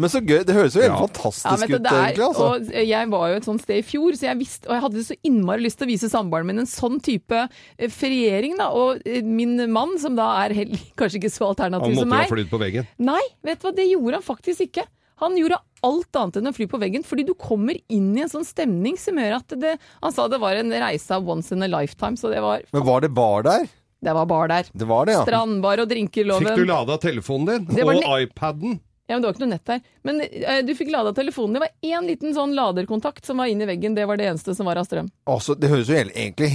Men 0.00 0.12
så 0.12 0.20
gøy. 0.22 0.40
Det 0.46 0.56
høres 0.56 0.76
jo 0.76 0.82
helt 0.82 0.92
Ja. 0.94 1.00
Fantastisk 1.04 1.64
ja, 1.64 1.66
du, 1.66 1.74
ut, 1.74 1.88
er, 1.90 2.00
egentlig. 2.00 2.26
altså. 2.28 2.48
og 2.54 2.88
jeg 2.90 3.10
var 3.14 3.28
jo 3.30 3.38
et 3.40 3.48
sånt 3.48 3.64
sted 3.64 3.80
i 3.80 3.84
fjor, 3.86 4.18
så 4.18 4.28
jeg 4.28 4.40
visste, 4.40 4.68
og 4.68 4.74
jeg 4.76 4.84
hadde 4.86 5.04
så 5.08 5.18
innmari 5.30 5.64
lyst 5.64 5.80
til 5.80 5.88
å 5.88 5.92
vise 5.92 6.10
samboeren 6.12 6.48
min 6.50 6.64
en 6.64 6.70
sånn 6.70 6.98
type 7.04 7.44
eh, 7.44 7.92
feriering. 7.92 8.58
da, 8.60 8.70
Og 8.76 9.04
eh, 9.06 9.22
min 9.24 9.56
mann, 9.72 9.96
som 10.02 10.18
da 10.18 10.30
er 10.44 10.56
heller, 10.60 10.82
kanskje 11.00 11.22
ikke 11.22 11.34
så 11.34 11.50
alternativ 11.52 11.96
som 11.98 12.04
meg 12.04 12.04
Han 12.04 12.08
måtte 12.10 12.20
jo 12.20 12.30
ha 12.30 12.34
flydd 12.36 12.52
på 12.52 12.62
veggen. 12.64 12.90
Nei, 13.12 13.22
vet 13.46 13.62
du 13.62 13.68
hva, 13.68 13.74
det 13.76 13.88
gjorde 13.90 14.20
han 14.20 14.28
faktisk 14.32 14.68
ikke. 14.68 14.86
Han 15.22 15.38
gjorde 15.38 15.60
alt 15.86 16.18
annet 16.18 16.40
enn 16.40 16.50
å 16.50 16.54
fly 16.56 16.66
på 16.70 16.80
veggen, 16.82 17.04
fordi 17.06 17.26
du 17.28 17.34
kommer 17.38 17.78
inn 17.92 18.10
i 18.16 18.24
en 18.24 18.32
sånn 18.32 18.46
stemning 18.46 18.98
som 18.98 19.18
gjør 19.20 19.36
at 19.38 19.54
det 19.60 19.76
Han 20.02 20.14
sa 20.14 20.26
det 20.28 20.40
var 20.42 20.58
en 20.58 20.72
reise 20.72 21.14
av 21.14 21.28
once 21.28 21.54
in 21.54 21.62
a 21.62 21.70
lifetime, 21.70 22.18
så 22.18 22.32
det 22.32 22.42
var, 22.42 22.64
Men 22.74 22.86
var 22.86 23.04
det 23.04 23.12
bar 23.14 23.46
der? 23.46 23.68
det 24.04 24.12
var 24.12 24.26
bar 24.28 24.48
der. 24.48 24.66
Det 24.72 24.84
var 24.84 25.06
det, 25.06 25.14
ja. 25.16 25.22
Strandbar 25.24 25.80
og 25.80 25.88
drinker 25.88 26.28
Fikk 26.36 26.58
du 26.60 26.66
lada 26.68 26.98
telefonen 27.00 27.64
din? 27.68 27.86
Og 27.88 28.02
iPaden? 28.20 28.80
Ja, 29.06 29.14
men 29.14 29.22
det 29.22 29.28
var 29.28 29.34
ikke 29.34 29.42
noe 29.44 29.52
nett 29.52 29.66
der. 29.68 29.80
Men 30.08 30.20
eh, 30.24 30.60
du 30.64 30.70
fikk 30.74 30.88
lada 30.92 31.10
telefonen. 31.12 31.58
Det 31.58 31.60
var 31.60 31.72
én 31.84 32.06
liten 32.08 32.32
sånn 32.32 32.54
laderkontakt 32.56 33.26
som 33.28 33.36
var 33.42 33.50
inn 33.52 33.60
i 33.60 33.66
veggen. 33.68 33.92
Det 33.96 34.06
var 34.08 34.16
det 34.16 34.30
eneste 34.30 34.54
som 34.56 34.64
var 34.64 34.80
av 34.80 34.86
strøm. 34.88 35.10
Altså, 35.28 35.56
det 35.60 35.68
høres 35.68 35.90
jo 35.92 35.98
egentlig 36.00 36.54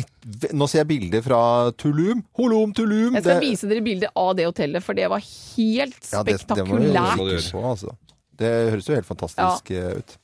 Nå 0.58 0.66
ser 0.70 0.82
jeg 0.82 0.90
bilder 0.90 1.22
fra 1.26 1.40
Tulum. 1.78 2.24
Holom, 2.40 2.74
Tulum. 2.74 3.14
Jeg 3.18 3.24
skal 3.24 3.40
det- 3.40 3.46
vise 3.50 3.70
dere 3.70 3.82
bilde 3.86 4.10
av 4.18 4.36
det 4.36 4.46
hotellet, 4.50 4.84
for 4.84 4.98
det 4.98 5.08
var 5.10 5.22
helt 5.22 6.10
Ja, 6.12 6.24
det- 6.24 6.34
det 6.34 6.42
spektakulært. 6.42 7.18
må 7.18 7.30
du 7.30 7.38
på, 7.38 7.64
altså. 7.64 7.96
Det 8.40 8.50
høres 8.72 8.88
jo 8.88 8.96
helt 8.96 9.06
fantastisk 9.06 9.70
ja. 9.70 9.90
ut. 10.00 10.18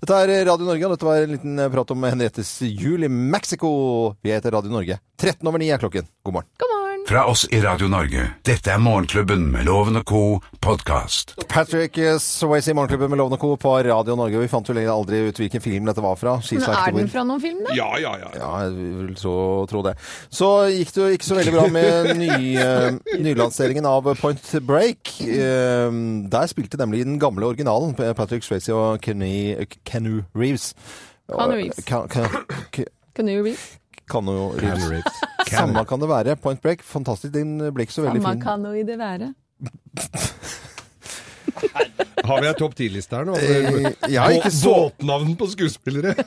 Dette 0.00 0.14
er 0.24 0.44
Radio 0.48 0.64
Norge, 0.66 0.84
og 0.86 0.92
dette 0.96 1.04
var 1.06 1.22
en 1.22 1.30
liten 1.36 1.58
eh, 1.60 1.68
prat 1.68 1.90
om 1.90 2.02
Henriettes 2.02 2.60
jul 2.64 3.04
i 3.04 3.08
Mexico. 3.08 4.16
Vi 4.24 4.30
heter 4.30 4.50
Radio 4.56 4.70
Norge. 4.72 4.98
13 5.18 5.46
over 5.46 5.58
9 5.58 5.70
er 5.70 5.78
klokken. 5.78 6.06
God 6.24 6.32
morgen. 6.34 6.48
God 6.58 6.68
morgen. 6.72 6.77
Fra 7.08 7.24
oss 7.24 7.46
i 7.48 7.60
Radio 7.60 7.86
Norge. 7.88 8.20
Dette 8.44 8.68
er 8.68 8.80
Morgenklubben 8.84 9.46
med 9.48 9.64
Loven 9.64 9.96
og 9.96 10.04
co. 10.04 10.18
podkast. 10.60 11.30
Patrick 11.48 11.96
Swayze 12.20 12.74
i 12.74 12.76
Morgenklubben 12.76 13.08
med 13.08 13.16
Loven 13.16 13.32
og 13.32 13.40
Co. 13.40 13.54
på 13.56 13.72
Radio 13.86 14.12
Norge. 14.18 14.42
Vi 14.42 14.50
fant 14.52 14.68
jo 14.68 14.74
lenger 14.76 14.92
aldri 14.92 15.22
ut 15.30 15.40
hvilken 15.40 15.64
film 15.64 15.88
dette 15.88 16.04
var 16.04 16.18
fra. 16.20 16.34
She's 16.44 16.60
Men 16.60 16.74
er 16.76 16.92
den 16.98 17.08
fra 17.08 17.24
noen 17.24 17.40
film, 17.40 17.62
da? 17.64 17.72
Ja, 17.78 17.88
ja, 17.96 18.12
ja. 18.20 18.28
Ja, 18.36 18.50
jeg 18.66 18.92
vil 18.98 19.16
så 19.16 19.32
tro 19.70 19.80
det. 19.88 19.94
Så 20.28 20.50
gikk 20.68 20.92
det 20.98 21.00
jo 21.00 21.08
ikke 21.16 21.30
så 21.30 21.40
veldig 21.40 21.56
bra 21.56 21.64
med 21.78 22.10
ny, 22.26 22.52
eh, 22.60 23.00
nylanseringen 23.24 23.88
av 23.88 24.12
Point 24.20 24.52
Break. 24.68 25.16
Eh, 25.24 25.88
der 26.28 26.52
spilte 26.52 26.76
nemlig 26.76 27.06
den 27.08 27.16
gamle 27.24 27.48
originalen 27.48 27.96
Patrick 27.96 28.44
Swayze 28.44 28.76
og 28.76 29.00
Kenny, 29.00 29.56
Kenu 29.88 30.26
Reeves. 30.36 30.74
Keanu 31.32 31.56
Reeves. 31.56 31.84
Kan, 31.88 32.04
kan, 32.12 32.28
kan, 32.68 32.84
Kan 33.16 33.32
du 33.32 33.38
vise? 33.48 33.48
Keanu 33.48 33.48
Reeves. 33.48 33.77
Keanu 34.10 34.36
Reeves. 34.60 35.20
Samme 35.52 35.84
kan 35.88 36.00
det 36.02 36.08
være. 36.10 36.36
Point 36.40 36.60
Break, 36.64 36.82
fantastisk. 36.84 37.32
Den 37.34 37.56
ble 37.72 37.86
ikke 37.86 37.96
så 37.96 38.04
veldig 38.06 38.22
Samme 38.22 38.36
fin. 38.36 38.44
kan 38.44 38.64
jo 38.68 38.72
i 38.76 38.84
det 38.88 38.98
være. 39.00 39.32
Har 42.28 42.42
vi 42.42 42.48
ei 42.50 42.54
topp 42.58 42.74
ti-liste 42.76 43.16
her 43.16 43.24
nå? 43.24 43.34
Eh, 43.40 43.86
jeg 44.12 44.20
har 44.20 44.34
ikke 44.36 44.50
så 44.52 44.74
Båtnavn 44.74 45.32
på 45.40 45.46
skuespillere. 45.48 46.12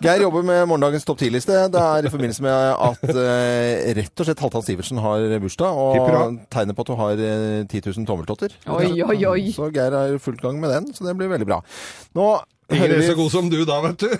Geir 0.00 0.22
jobber 0.24 0.42
med 0.46 0.64
morgendagens 0.70 1.04
topp 1.04 1.20
10-liste. 1.20 1.56
Det 1.74 1.80
er 1.80 2.06
i 2.08 2.10
forbindelse 2.12 2.42
med 2.44 2.52
at 2.88 3.02
eh, 3.12 3.90
rett 4.00 4.22
og 4.22 4.26
slett 4.28 4.40
Halvdan 4.42 4.64
Sivertsen 4.64 5.00
har 5.04 5.26
bursdag, 5.42 5.76
og 5.76 6.38
tegner 6.52 6.76
på 6.76 6.86
at 6.86 6.90
du 6.90 6.94
har 6.98 7.20
eh, 7.20 7.66
10 7.68 7.82
000 7.90 8.08
tommeltotter. 8.08 8.54
Oi, 8.72 8.88
oi, 9.04 9.18
oi. 9.28 9.42
Så 9.54 9.68
Geir 9.74 9.94
er 9.98 10.16
i 10.16 10.22
fullt 10.22 10.40
gang 10.42 10.56
med 10.62 10.72
den, 10.72 10.88
så 10.96 11.04
det 11.06 11.14
blir 11.20 11.30
veldig 11.32 11.48
bra. 11.52 11.60
Nå 12.16 12.30
Ingen 12.70 12.86
hører 12.86 13.02
er 13.02 13.08
så 13.12 13.18
god 13.18 13.30
som 13.34 13.50
du 13.52 13.60
da, 13.68 13.80
vet 13.84 14.06
du. 14.06 14.10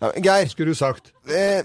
Ja, 0.00 0.10
Geir, 0.20 0.48
Skulle 0.48 0.70
du 0.70 0.74
sagt. 0.74 1.12
eh, 1.28 1.62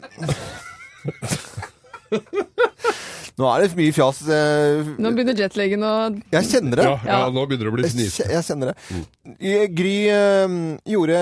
nå 3.35 3.47
er 3.51 3.65
det 3.65 3.75
mye 3.75 3.93
fjas. 3.95 4.21
Eh, 4.31 4.93
Nå 5.01 5.11
begynner 5.15 5.35
jetlegen 5.37 5.83
å 5.83 5.93
jeg 6.31 6.47
kjenner 6.47 6.79
det. 6.79 6.85
Ja, 6.87 6.95
ja, 7.03 7.19
nå 7.33 7.43
begynner 7.49 7.67
det 7.67 7.73
å 7.73 7.75
bli 7.75 7.89
fnist. 7.91 8.21
jeg 8.23 8.43
kjenner 8.47 8.71
det. 8.71 9.03
Eh, 9.35 9.65
Gry 9.75 9.95
uh, 10.07 10.55
Jorde 10.87 11.19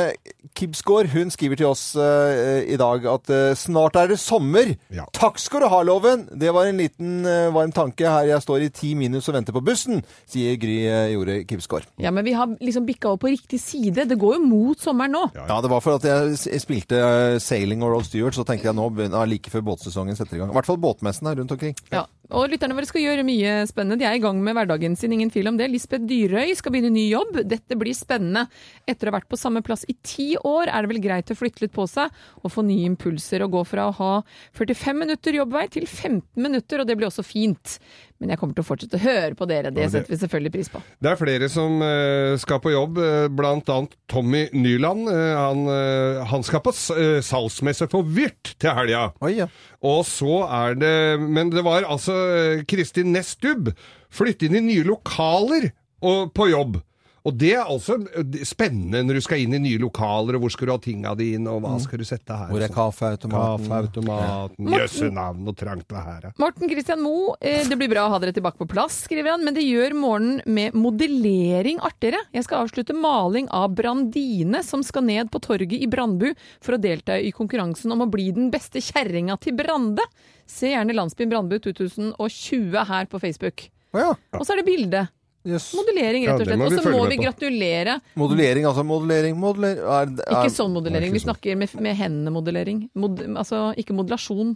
Kibsgaard 0.53 1.09
hun 1.13 1.31
skriver 1.33 1.57
til 1.57 1.69
oss 1.71 1.95
uh, 1.97 2.61
i 2.61 2.77
dag 2.77 3.07
at 3.09 3.31
uh, 3.33 3.55
snart 3.57 3.97
er 3.97 4.11
det 4.13 4.19
sommer. 4.21 4.75
Ja. 4.93 5.07
Takk 5.15 5.41
skal 5.41 5.65
du 5.65 5.69
ha, 5.71 5.79
Loven! 5.87 6.27
Det 6.37 6.53
var 6.53 6.69
en 6.69 6.81
liten 6.81 7.25
varm 7.55 7.73
tanke 7.73 8.05
her 8.09 8.27
jeg 8.29 8.43
står 8.43 8.67
i 8.67 8.69
ti 8.73 8.93
minus 8.97 9.29
og 9.31 9.37
venter 9.37 9.55
på 9.55 9.63
bussen, 9.65 10.03
sier 10.29 10.57
Gry 10.61 10.77
Jorde 11.15 11.39
Kibsgaard. 11.49 11.87
Ja, 12.01 12.11
men 12.13 12.25
vi 12.27 12.35
har 12.37 12.51
liksom 12.61 12.85
bikka 12.85 13.09
over 13.13 13.23
på 13.25 13.33
riktig 13.33 13.61
side. 13.63 14.05
Det 14.09 14.19
går 14.19 14.37
jo 14.37 14.43
mot 14.45 14.81
sommeren 14.81 15.15
nå. 15.15 15.23
Ja. 15.37 15.57
det 15.63 15.71
var 15.71 15.81
for 15.83 15.97
at 15.97 16.05
jeg 16.05 16.61
spilte 16.61 16.99
Sailing 17.41 17.81
og 17.85 17.95
Roll 17.95 18.05
Stewart, 18.05 18.37
så 18.37 18.45
tenkte 18.47 18.69
jeg 18.69 18.77
nå 18.77 18.89
like 19.29 19.49
før 19.53 19.65
båtsesongen 19.71 20.17
setter 20.19 20.37
i 20.37 20.43
gang. 20.43 20.53
I 20.53 20.57
hvert 20.59 20.69
fall 20.69 20.72
båtmessen 20.77 21.25
båtmessene 21.25 21.35
rundt 21.35 21.51
omkring. 21.51 21.75
Ja, 21.89 22.07
og 22.31 22.47
lytterne 22.47 22.75
våre 22.77 22.87
skal 22.87 23.03
gjøre 23.03 23.25
mye 23.27 23.55
spennende. 23.67 23.99
De 23.99 24.07
er 24.07 24.15
i 24.15 24.21
gang 24.23 24.37
med 24.39 24.55
hverdagen 24.55 24.95
sin, 24.95 25.11
ingen 25.11 25.31
tvil 25.33 25.49
om 25.51 25.57
det. 25.59 25.67
Lisbeth 25.71 26.05
Dyrøy 26.07 26.53
skal 26.55 26.71
begynne 26.71 26.93
ny 26.95 27.09
jobb. 27.09 27.41
Dette 27.51 27.75
blir 27.79 27.95
spennende. 27.97 28.45
Etter 28.87 29.09
å 29.09 29.11
ha 29.11 29.17
vært 29.17 29.27
på 29.31 29.39
samme 29.39 29.63
plass 29.65 29.83
i 29.91 29.97
ti 30.07 30.29
år, 30.39 30.71
er 30.71 30.85
det 30.85 30.93
vel 30.93 31.01
greit 31.03 31.33
å 31.33 31.37
flytte 31.37 31.65
litt 31.65 31.75
på 31.75 31.83
seg 31.91 32.13
og 32.39 32.53
få 32.53 32.63
nye 32.63 32.87
impulser. 32.87 33.43
Og 33.43 33.57
gå 33.57 33.65
fra 33.67 33.89
å 33.89 33.97
ha 33.99 34.13
45 34.55 35.03
minutter 35.03 35.35
jobbvei 35.41 35.67
til 35.73 35.85
15 35.89 36.23
minutter, 36.39 36.79
og 36.79 36.87
det 36.87 36.97
blir 36.97 37.11
også 37.11 37.27
fint. 37.27 37.77
Men 38.23 38.31
jeg 38.31 38.39
kommer 38.39 38.55
til 38.55 38.63
å 38.63 38.67
fortsette 38.69 38.95
å 38.95 39.03
høre 39.03 39.35
på 39.35 39.47
dere. 39.49 39.73
Det 39.75 39.89
setter 39.91 40.13
vi 40.13 40.19
selvfølgelig 40.21 40.53
pris 40.53 40.69
på. 40.71 40.79
Det 41.03 41.11
er 41.11 41.19
flere 41.19 41.49
som 41.51 41.81
eh, 41.83 42.37
skal 42.39 42.61
på 42.63 42.71
jobb, 42.71 42.95
bl.a. 42.95 43.27
blant 43.35 43.71
annet 43.73 43.97
Tommy 44.07 44.45
Nyland. 44.55 45.09
Eh, 45.11 45.33
han, 45.35 45.65
eh, 45.67 46.21
han 46.31 46.45
skal 46.47 46.63
på 46.63 46.71
eh, 46.95 47.19
salgsmesse 47.25 47.89
for 47.91 48.07
Vyrt 48.07 48.53
til 48.63 48.71
helga. 48.77 49.09
Ja. 49.33 49.49
Og 49.83 50.05
så 50.07 50.45
er 50.47 50.77
det 50.79 50.93
Men 51.19 51.49
det 51.51 51.65
var 51.65 51.83
altså 51.83 52.12
eh, 52.13 52.63
Kristin 52.69 53.13
Nestubb. 53.15 53.73
Flytte 54.13 54.47
inn 54.49 54.59
i 54.61 54.65
nye 54.71 54.87
lokaler 54.87 55.71
og, 56.03 56.33
på 56.35 56.49
jobb. 56.51 56.81
Og 57.23 57.31
det 57.39 57.53
er 57.55 57.69
også 57.71 57.95
eh, 58.19 58.41
spennende 58.43 58.99
når 59.07 59.15
du 59.15 59.23
skal 59.23 59.39
inn 59.45 59.53
i 59.55 59.59
nye 59.63 59.79
lokaler, 59.79 60.35
og 60.35 60.43
hvor 60.43 60.51
skal 60.51 60.67
du 60.67 60.71
ha 60.73 60.79
tinga 60.83 61.13
dine, 61.15 61.47
og 61.53 61.61
hva 61.63 61.77
skal 61.79 62.01
du 62.01 62.03
sette 62.07 62.35
her? 62.35 62.49
Hvor 62.51 62.65
er 62.65 62.73
kaffeautomaten? 62.73 63.69
Kaffeautomaten, 63.69 64.67
Ja. 64.67 64.81
jøsse 64.81 65.07
navn, 65.07 65.45
og 65.47 65.55
trangt 65.55 65.87
det 65.87 66.01
her 66.03 66.25
er. 66.27 66.33
Morten 66.43 66.67
Christian 66.67 66.99
Moe, 66.99 67.37
eh, 67.39 67.63
det 67.63 67.77
blir 67.79 67.87
bra 67.93 68.09
å 68.09 68.11
ha 68.11 68.19
dere 68.19 68.35
tilbake 68.35 68.59
på 68.59 68.67
plass, 68.73 69.05
skriver 69.07 69.37
han, 69.37 69.45
men 69.47 69.55
det 69.55 69.63
gjør 69.63 69.95
morgenen 69.95 70.41
med 70.45 70.75
modellering 70.75 71.79
artigere. 71.79 72.19
Jeg 72.35 72.43
skal 72.43 72.65
avslutte 72.65 72.91
maling 72.97 73.47
av 73.55 73.71
Brandine, 73.71 74.59
som 74.67 74.83
skal 74.83 75.07
ned 75.07 75.31
på 75.31 75.39
torget 75.47 75.79
i 75.79 75.87
Brandbu 75.87 76.33
for 76.59 76.75
å 76.75 76.81
delta 76.81 77.15
i 77.15 77.31
konkurransen 77.31 77.95
om 77.95 78.03
å 78.03 78.11
bli 78.11 78.31
den 78.35 78.51
beste 78.51 78.83
kjerringa 78.83 79.39
til 79.39 79.55
Brande. 79.55 80.03
Se 80.49 80.69
gjerne 80.71 80.95
Landsbyen 80.95 81.31
Brandbu 81.31 81.59
2020 81.63 82.85
her 82.89 83.05
på 83.11 83.19
Facebook. 83.23 83.67
Oh, 83.93 83.99
ja. 84.01 84.13
Og 84.39 84.45
så 84.45 84.55
er 84.55 84.61
det 84.63 84.67
bilde. 84.67 85.05
Yes. 85.43 85.73
Modellering, 85.75 86.23
rett 86.29 86.39
og 86.39 86.47
slett. 86.47 86.61
Ja, 86.61 86.67
Og 86.69 86.83
så 86.85 86.91
må 86.93 87.01
vi 87.11 87.17
gratulere. 87.19 87.97
Modellering, 88.15 88.67
altså 88.69 88.85
modellering, 88.87 89.35
modellering 89.39 89.81
er, 89.83 90.13
er, 90.23 90.37
Ikke 90.37 90.53
sånn 90.55 90.71
modellering, 90.71 91.11
Ikke 91.11 91.17
vi 91.17 91.23
sånn. 91.23 91.33
snakker 91.33 91.57
med, 91.59 91.73
med 91.83 91.97
hendene-modellering. 91.99 92.85
Mod, 92.95 93.19
altså 93.33 93.65
ikke 93.79 93.95
modulasjon. 93.97 94.53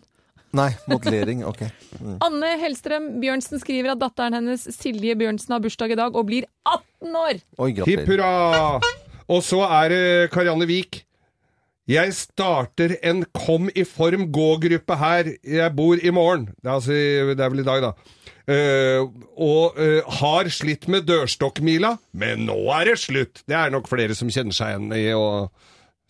Nei, 0.55 0.69
modellering, 0.87 1.41
ok. 1.43 1.65
Anne 2.23 2.53
Hellstrøm 2.61 3.09
Bjørnsen 3.19 3.59
skriver 3.59 3.97
at 3.97 3.99
datteren 3.99 4.37
hennes 4.39 4.63
Silje 4.77 5.17
Bjørnsen 5.19 5.57
har 5.57 5.63
bursdag 5.65 5.91
i 5.91 5.99
dag 5.99 6.15
og 6.15 6.29
blir 6.29 6.47
18 6.63 7.19
år! 7.19 7.41
Oi, 7.59 7.69
Hipp 7.83 8.07
hurra! 8.07 8.79
Og 9.27 9.43
så 9.43 9.59
er 9.67 9.91
det 9.91 10.01
Karianne 10.31 10.69
Vik. 10.69 10.96
Jeg 11.87 12.11
starter 12.17 12.97
en 13.07 13.23
Kom 13.31 13.69
i 13.71 13.85
form 13.87 14.27
gå-gruppe 14.35 14.97
her. 14.99 15.31
Jeg 15.39 15.75
bor 15.75 15.95
i 15.95 16.11
morgen. 16.11 16.49
Det 16.59 16.67
er, 16.67 16.73
altså, 16.73 16.97
det 17.31 17.43
er 17.43 17.53
vel 17.53 17.63
i 17.63 17.67
dag, 17.67 17.85
da. 17.85 17.93
Uh, 18.47 19.07
og 19.43 19.75
uh, 19.75 20.19
har 20.21 20.47
slitt 20.55 20.85
med 20.91 21.03
dørstokkmila, 21.07 21.97
men 22.15 22.45
nå 22.47 22.55
er 22.77 22.91
det 22.91 22.99
slutt. 23.01 23.41
Det 23.43 23.55
er 23.59 23.73
nok 23.73 23.89
flere 23.91 24.15
som 24.15 24.31
kjenner 24.31 24.55
seg 24.55 24.71
igjen 24.71 24.93
i 24.95 25.09
å 25.15 25.25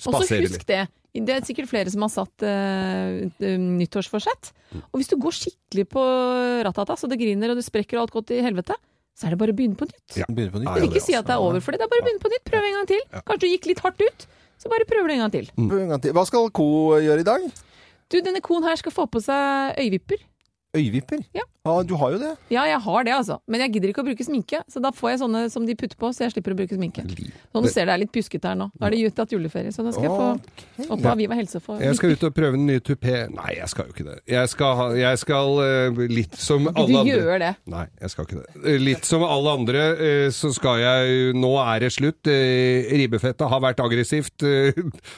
Og 0.05 0.19
så 0.21 0.41
husk 0.43 0.67
det. 0.69 0.83
Det 1.17 1.33
er 1.33 1.45
sikkert 1.47 1.69
flere 1.71 1.89
som 1.89 2.03
har 2.05 2.11
satt 2.13 2.45
uh, 2.45 3.47
nyttårsforsett. 3.57 4.51
Og 4.91 4.99
hvis 4.99 5.09
du 5.09 5.17
går 5.21 5.33
skikkelig 5.33 5.87
på 5.93 6.03
ratata, 6.67 6.97
så 6.97 7.09
det 7.09 7.17
griner 7.21 7.53
og 7.53 7.57
det 7.57 7.65
sprekker 7.65 7.97
og 7.97 8.05
alt 8.05 8.17
godt 8.19 8.35
i 8.37 8.43
helvete, 8.45 8.77
så 9.17 9.25
er 9.25 9.33
det 9.33 9.41
bare 9.41 9.53
å 9.53 9.57
begynne 9.57 9.77
på 9.77 9.87
nytt. 9.89 10.19
Ja. 10.19 10.29
Begynner 10.29 10.53
på 10.53 10.61
nytt. 10.61 10.69
Ja, 10.69 10.77
ja, 10.77 10.89
ikke 10.91 11.01
si 11.01 11.17
at 11.17 11.25
det 11.25 11.37
er 11.37 11.41
over 11.41 11.61
for 11.65 11.73
det. 11.73 11.81
Det 11.81 11.87
er 11.87 11.93
bare 11.95 12.05
å 12.05 12.05
begynne 12.05 12.21
på 12.21 12.33
nytt. 12.33 12.45
Prøv 12.45 12.67
en 12.67 12.75
gang 12.77 12.89
til. 12.93 13.01
Kanskje 13.17 13.41
du 13.41 13.49
gikk 13.49 13.69
litt 13.71 13.81
hardt 13.81 14.03
ut, 14.05 14.27
så 14.57 14.71
bare 14.71 14.87
prøver 14.89 15.07
du 15.09 15.15
en 15.15 15.23
gang 15.25 15.33
til. 15.33 15.49
Mm. 15.57 15.71
en 15.83 15.93
gang 15.95 16.03
til. 16.03 16.15
Hva 16.17 16.25
skal 16.27 16.51
Co 16.55 16.67
gjøre 17.03 17.23
i 17.23 17.27
dag? 17.27 17.47
Du, 18.07 18.19
denne 18.23 18.41
koen 18.43 18.63
her 18.67 18.79
skal 18.79 18.93
få 18.95 19.05
på 19.11 19.21
seg 19.23 19.79
øyevipper. 19.81 20.21
Øyevipper? 20.75 21.21
Ja. 21.33 21.43
du 21.83 21.95
har 21.95 22.11
jo 22.11 22.17
det. 22.19 22.33
Ja, 22.51 22.63
jeg 22.67 22.79
har 22.79 23.03
det, 23.03 23.11
altså. 23.15 23.37
Men 23.47 23.61
jeg 23.63 23.73
gidder 23.75 23.91
ikke 23.91 24.03
å 24.03 24.07
bruke 24.07 24.23
sminke, 24.23 24.59
så 24.71 24.81
da 24.83 24.91
får 24.95 25.09
jeg 25.13 25.19
sånne 25.23 25.41
som 25.51 25.65
de 25.67 25.75
putter 25.79 25.99
på, 25.99 26.09
så 26.15 26.25
jeg 26.25 26.35
slipper 26.35 26.55
å 26.55 26.57
bruke 26.59 26.75
sminke. 26.75 27.03
Så 27.07 27.61
nå 27.63 27.71
ser 27.71 27.87
det 27.87 27.95
er 27.95 28.01
litt 28.03 28.11
pjuskete 28.15 28.51
her 28.51 28.57
nå. 28.59 28.67
Nå 28.71 28.87
er 28.87 28.95
det 28.95 29.13
tatt 29.15 29.31
juleferie, 29.31 29.71
så 29.75 29.85
da 29.85 29.93
skal 29.95 30.07
jeg 30.07 30.11
få 30.11 30.89
opp 30.95 31.03
på 31.03 31.11
Aviva 31.11 31.37
Helse 31.39 31.61
for 31.63 31.83
Jeg 31.83 31.97
skal 31.99 32.15
ut 32.15 32.25
og 32.27 32.35
prøve 32.35 32.59
den 32.59 32.67
nye 32.69 32.83
tupé. 32.83 33.15
Nei, 33.33 33.53
jeg 33.57 33.71
skal 33.71 33.87
jo 33.87 33.95
ikke 33.95 34.07
det. 34.09 34.17
Jeg 34.31 34.51
skal, 34.53 34.75
ha, 34.79 34.87
jeg 34.99 35.21
skal 35.23 35.61
uh, 35.61 36.01
litt 36.11 36.37
som 36.39 36.67
alle 36.67 36.83
andre 36.83 36.91
Du 36.91 36.99
andre 37.01 37.15
gjør 37.15 37.43
det. 37.43 37.51
Nei, 37.75 37.85
jeg 38.03 38.13
skal 38.13 38.27
ikke 38.27 38.39
det. 38.41 38.63
Eh, 38.63 38.79
Litt 38.87 39.07
som 39.07 39.25
alle 39.27 39.55
andre, 39.59 39.85
uh, 39.99 40.27
så 40.35 40.51
skal 40.55 40.83
jeg 40.83 41.35
Nå 41.37 41.53
er 41.63 41.83
det 41.83 41.91
slutt. 41.95 42.27
Uh, 42.27 42.91
Ribbefettet 42.97 43.47
har 43.51 43.63
vært 43.63 43.81
aggressivt, 43.83 44.43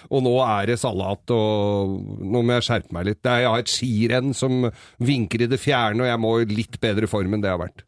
og 0.10 0.24
nå 0.26 0.34
er 0.46 0.72
det 0.72 0.80
salat, 0.82 1.32
og 1.34 1.94
nå 2.22 2.42
må 2.46 2.58
jeg 2.58 2.68
skjerpe 2.70 2.96
meg 2.96 3.10
litt. 3.10 3.22
Jeg 3.26 3.50
har 3.50 3.62
et 3.62 3.72
skirenn 3.72 4.34
som 4.38 4.66
vinker 5.04 5.39
i 5.46 5.50
det 5.52 5.60
fjerne, 5.62 6.04
og 6.04 6.10
jeg 6.10 6.22
må 6.22 6.34
i 6.42 6.50
litt 6.50 6.80
bedre 6.82 7.10
form 7.10 7.36
enn 7.36 7.44
det 7.44 7.52
jeg 7.52 7.58
har 7.58 7.64
vært. 7.68 7.86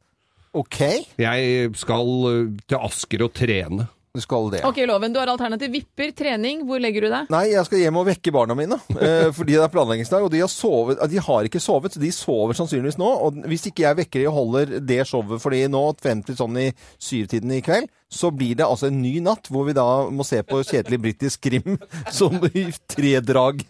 Ok, 0.57 0.79
Jeg 1.21 1.69
skal 1.79 2.09
eh, 2.27 2.47
til 2.67 2.81
Asker 2.83 3.23
og 3.23 3.33
trene. 3.37 3.87
Du 4.13 4.21
skal 4.21 4.51
det. 4.51 4.63
Ok, 4.67 4.77
Loven, 4.87 5.13
du 5.13 5.19
har 5.19 5.31
alternativ 5.31 5.71
vipper, 5.71 6.11
trening. 6.11 6.65
Hvor 6.67 6.81
legger 6.83 7.05
du 7.05 7.09
deg? 7.13 7.29
Nei, 7.31 7.45
jeg 7.53 7.63
skal 7.67 7.79
hjem 7.83 8.01
og 8.01 8.09
vekke 8.09 8.33
barna 8.35 8.57
mine, 8.57 8.79
eh, 8.97 9.29
fordi 9.37 9.55
det 9.55 9.63
er 9.63 9.71
planleggingsdag, 9.71 10.27
og 10.27 10.33
de 10.33 10.43
har, 10.43 10.51
sovet, 10.51 10.99
de 11.11 11.23
har 11.27 11.47
ikke 11.47 11.63
sovet, 11.63 11.95
så 11.95 12.03
de 12.03 12.11
sover 12.15 12.57
sannsynligvis 12.57 12.99
nå, 13.01 13.07
og 13.07 13.39
hvis 13.47 13.69
ikke 13.71 13.85
jeg 13.87 14.01
vekker 14.03 14.23
de 14.23 14.27
og 14.31 14.37
holder 14.41 14.77
det 14.83 15.01
showet, 15.07 15.39
fordi 15.43 15.63
nå, 15.71 15.85
frem 16.01 16.25
til 16.27 16.39
sånn 16.39 16.59
i 16.59 16.69
syvtiden 16.99 17.55
i 17.55 17.63
kveld, 17.63 17.91
så 18.11 18.27
blir 18.35 18.57
det 18.59 18.65
altså 18.67 18.89
en 18.89 18.97
ny 18.99 19.21
natt, 19.23 19.47
hvor 19.47 19.63
vi 19.69 19.71
da 19.71 19.85
må 20.11 20.25
se 20.27 20.41
på 20.43 20.59
kjedelig 20.67 20.97
britisk 20.99 21.45
krim, 21.47 21.77
som 22.17 22.35
i 22.51 22.65
tre 22.91 23.13
drag, 23.23 23.63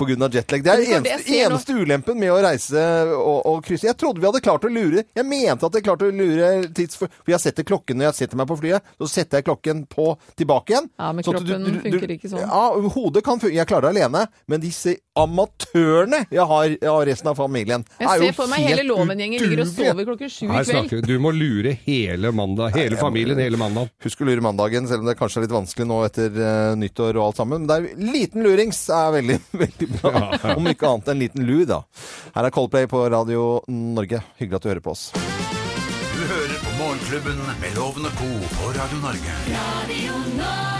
av 0.00 0.34
jetlag. 0.34 0.64
Det 0.64 0.72
er 0.72 0.80
det 0.82 0.88
eneste, 0.96 1.36
eneste 1.38 1.76
ulempen 1.78 2.18
med 2.18 2.32
å 2.34 2.40
reise 2.42 2.82
og, 3.14 3.38
og 3.46 3.62
krysse. 3.62 3.86
Jeg 3.86 3.98
trodde 4.00 4.18
vi 4.18 4.26
hadde 4.26 4.42
klart 4.42 4.66
å 4.66 4.72
lure, 4.72 5.06
jeg 5.14 5.28
mente 5.28 5.68
at 5.68 5.78
jeg 5.78 5.86
klarte 5.86 6.10
å 6.10 6.14
lure 6.14 6.50
tids, 6.74 6.98
for 6.98 7.06
for 7.20 7.34
jeg 7.36 7.42
setter 7.44 7.66
klokken 7.68 8.00
når 8.00 8.08
jeg 8.08 8.18
setter 8.24 8.40
meg 8.40 8.48
på 8.50 8.56
flyet, 8.58 8.90
så 8.98 9.06
setter 9.10 9.38
jeg 9.38 9.46
klokken 9.46 9.59
på 9.90 10.12
tilbake 10.38 10.74
igjen. 10.74 10.88
Ja, 10.98 11.12
men 11.12 11.26
kroppen 11.26 11.46
du, 11.46 11.52
du, 11.52 11.58
kroppen 11.58 11.92
funker 11.92 12.14
ikke 12.16 12.30
sånn. 12.32 12.44
Ja, 12.44 12.90
hodet 12.96 13.24
kan 13.26 13.40
funke. 13.42 13.54
Jeg 13.56 13.68
klarer 13.70 13.90
det 13.90 14.00
alene, 14.00 14.26
men 14.50 14.62
disse 14.62 14.96
amatørene 15.20 16.24
jeg 16.30 16.46
har 16.50 16.74
av 16.90 17.00
resten 17.08 17.30
av 17.32 17.38
familien 17.38 17.84
er 17.98 18.06
Jeg 18.06 18.30
ser 18.30 18.36
for 18.36 18.50
meg 18.50 18.64
hele 18.64 18.84
Loven-gjengen 18.88 19.42
ligger 19.44 19.64
og 19.64 19.70
sover 19.72 20.08
klokken 20.08 20.32
sju 20.32 20.44
i 20.46 20.50
kveld. 20.50 20.70
snakker. 20.70 21.04
Du 21.06 21.16
må 21.22 21.32
lure 21.34 21.74
hele 21.84 22.32
mandag, 22.36 22.76
hele 22.78 22.98
familien 23.00 23.40
hele 23.42 23.60
mandag. 23.60 23.90
Husk 24.04 24.22
å 24.22 24.28
lure 24.28 24.44
mandagen, 24.44 24.88
selv 24.90 25.04
om 25.04 25.10
det 25.10 25.16
kanskje 25.20 25.42
er 25.42 25.48
litt 25.48 25.56
vanskelig 25.56 25.88
nå 25.90 26.00
etter 26.08 26.40
uh, 26.40 26.78
nyttår 26.80 27.18
og 27.18 27.26
alt 27.28 27.42
sammen. 27.42 27.66
Men 27.66 27.70
det 27.70 27.78
er 27.78 28.14
liten 28.14 28.46
lurings 28.46 28.82
er 28.94 29.14
veldig, 29.18 29.38
veldig 29.64 29.90
bra. 29.98 30.24
Om 30.56 30.72
ikke 30.72 30.94
annet 30.94 31.12
enn 31.14 31.24
liten 31.26 31.46
lur, 31.48 31.66
da. 31.68 31.82
Her 32.36 32.48
er 32.48 32.54
Coldplay 32.54 32.90
på 32.90 33.04
Radio 33.12 33.52
Norge. 33.70 34.24
Hyggelig 34.40 34.60
at 34.60 34.66
du 34.66 34.74
hører 34.74 34.84
på 34.84 34.96
oss. 34.96 35.10
Morgenklubben 37.00 37.40
med 37.60 37.74
Loven 37.76 38.04
og 38.04 38.12
Co. 38.12 38.28
på 38.56 38.68
Radio 38.80 38.98
Norge. 38.98 39.32
Radio 39.48 40.12
Norge. 40.36 40.79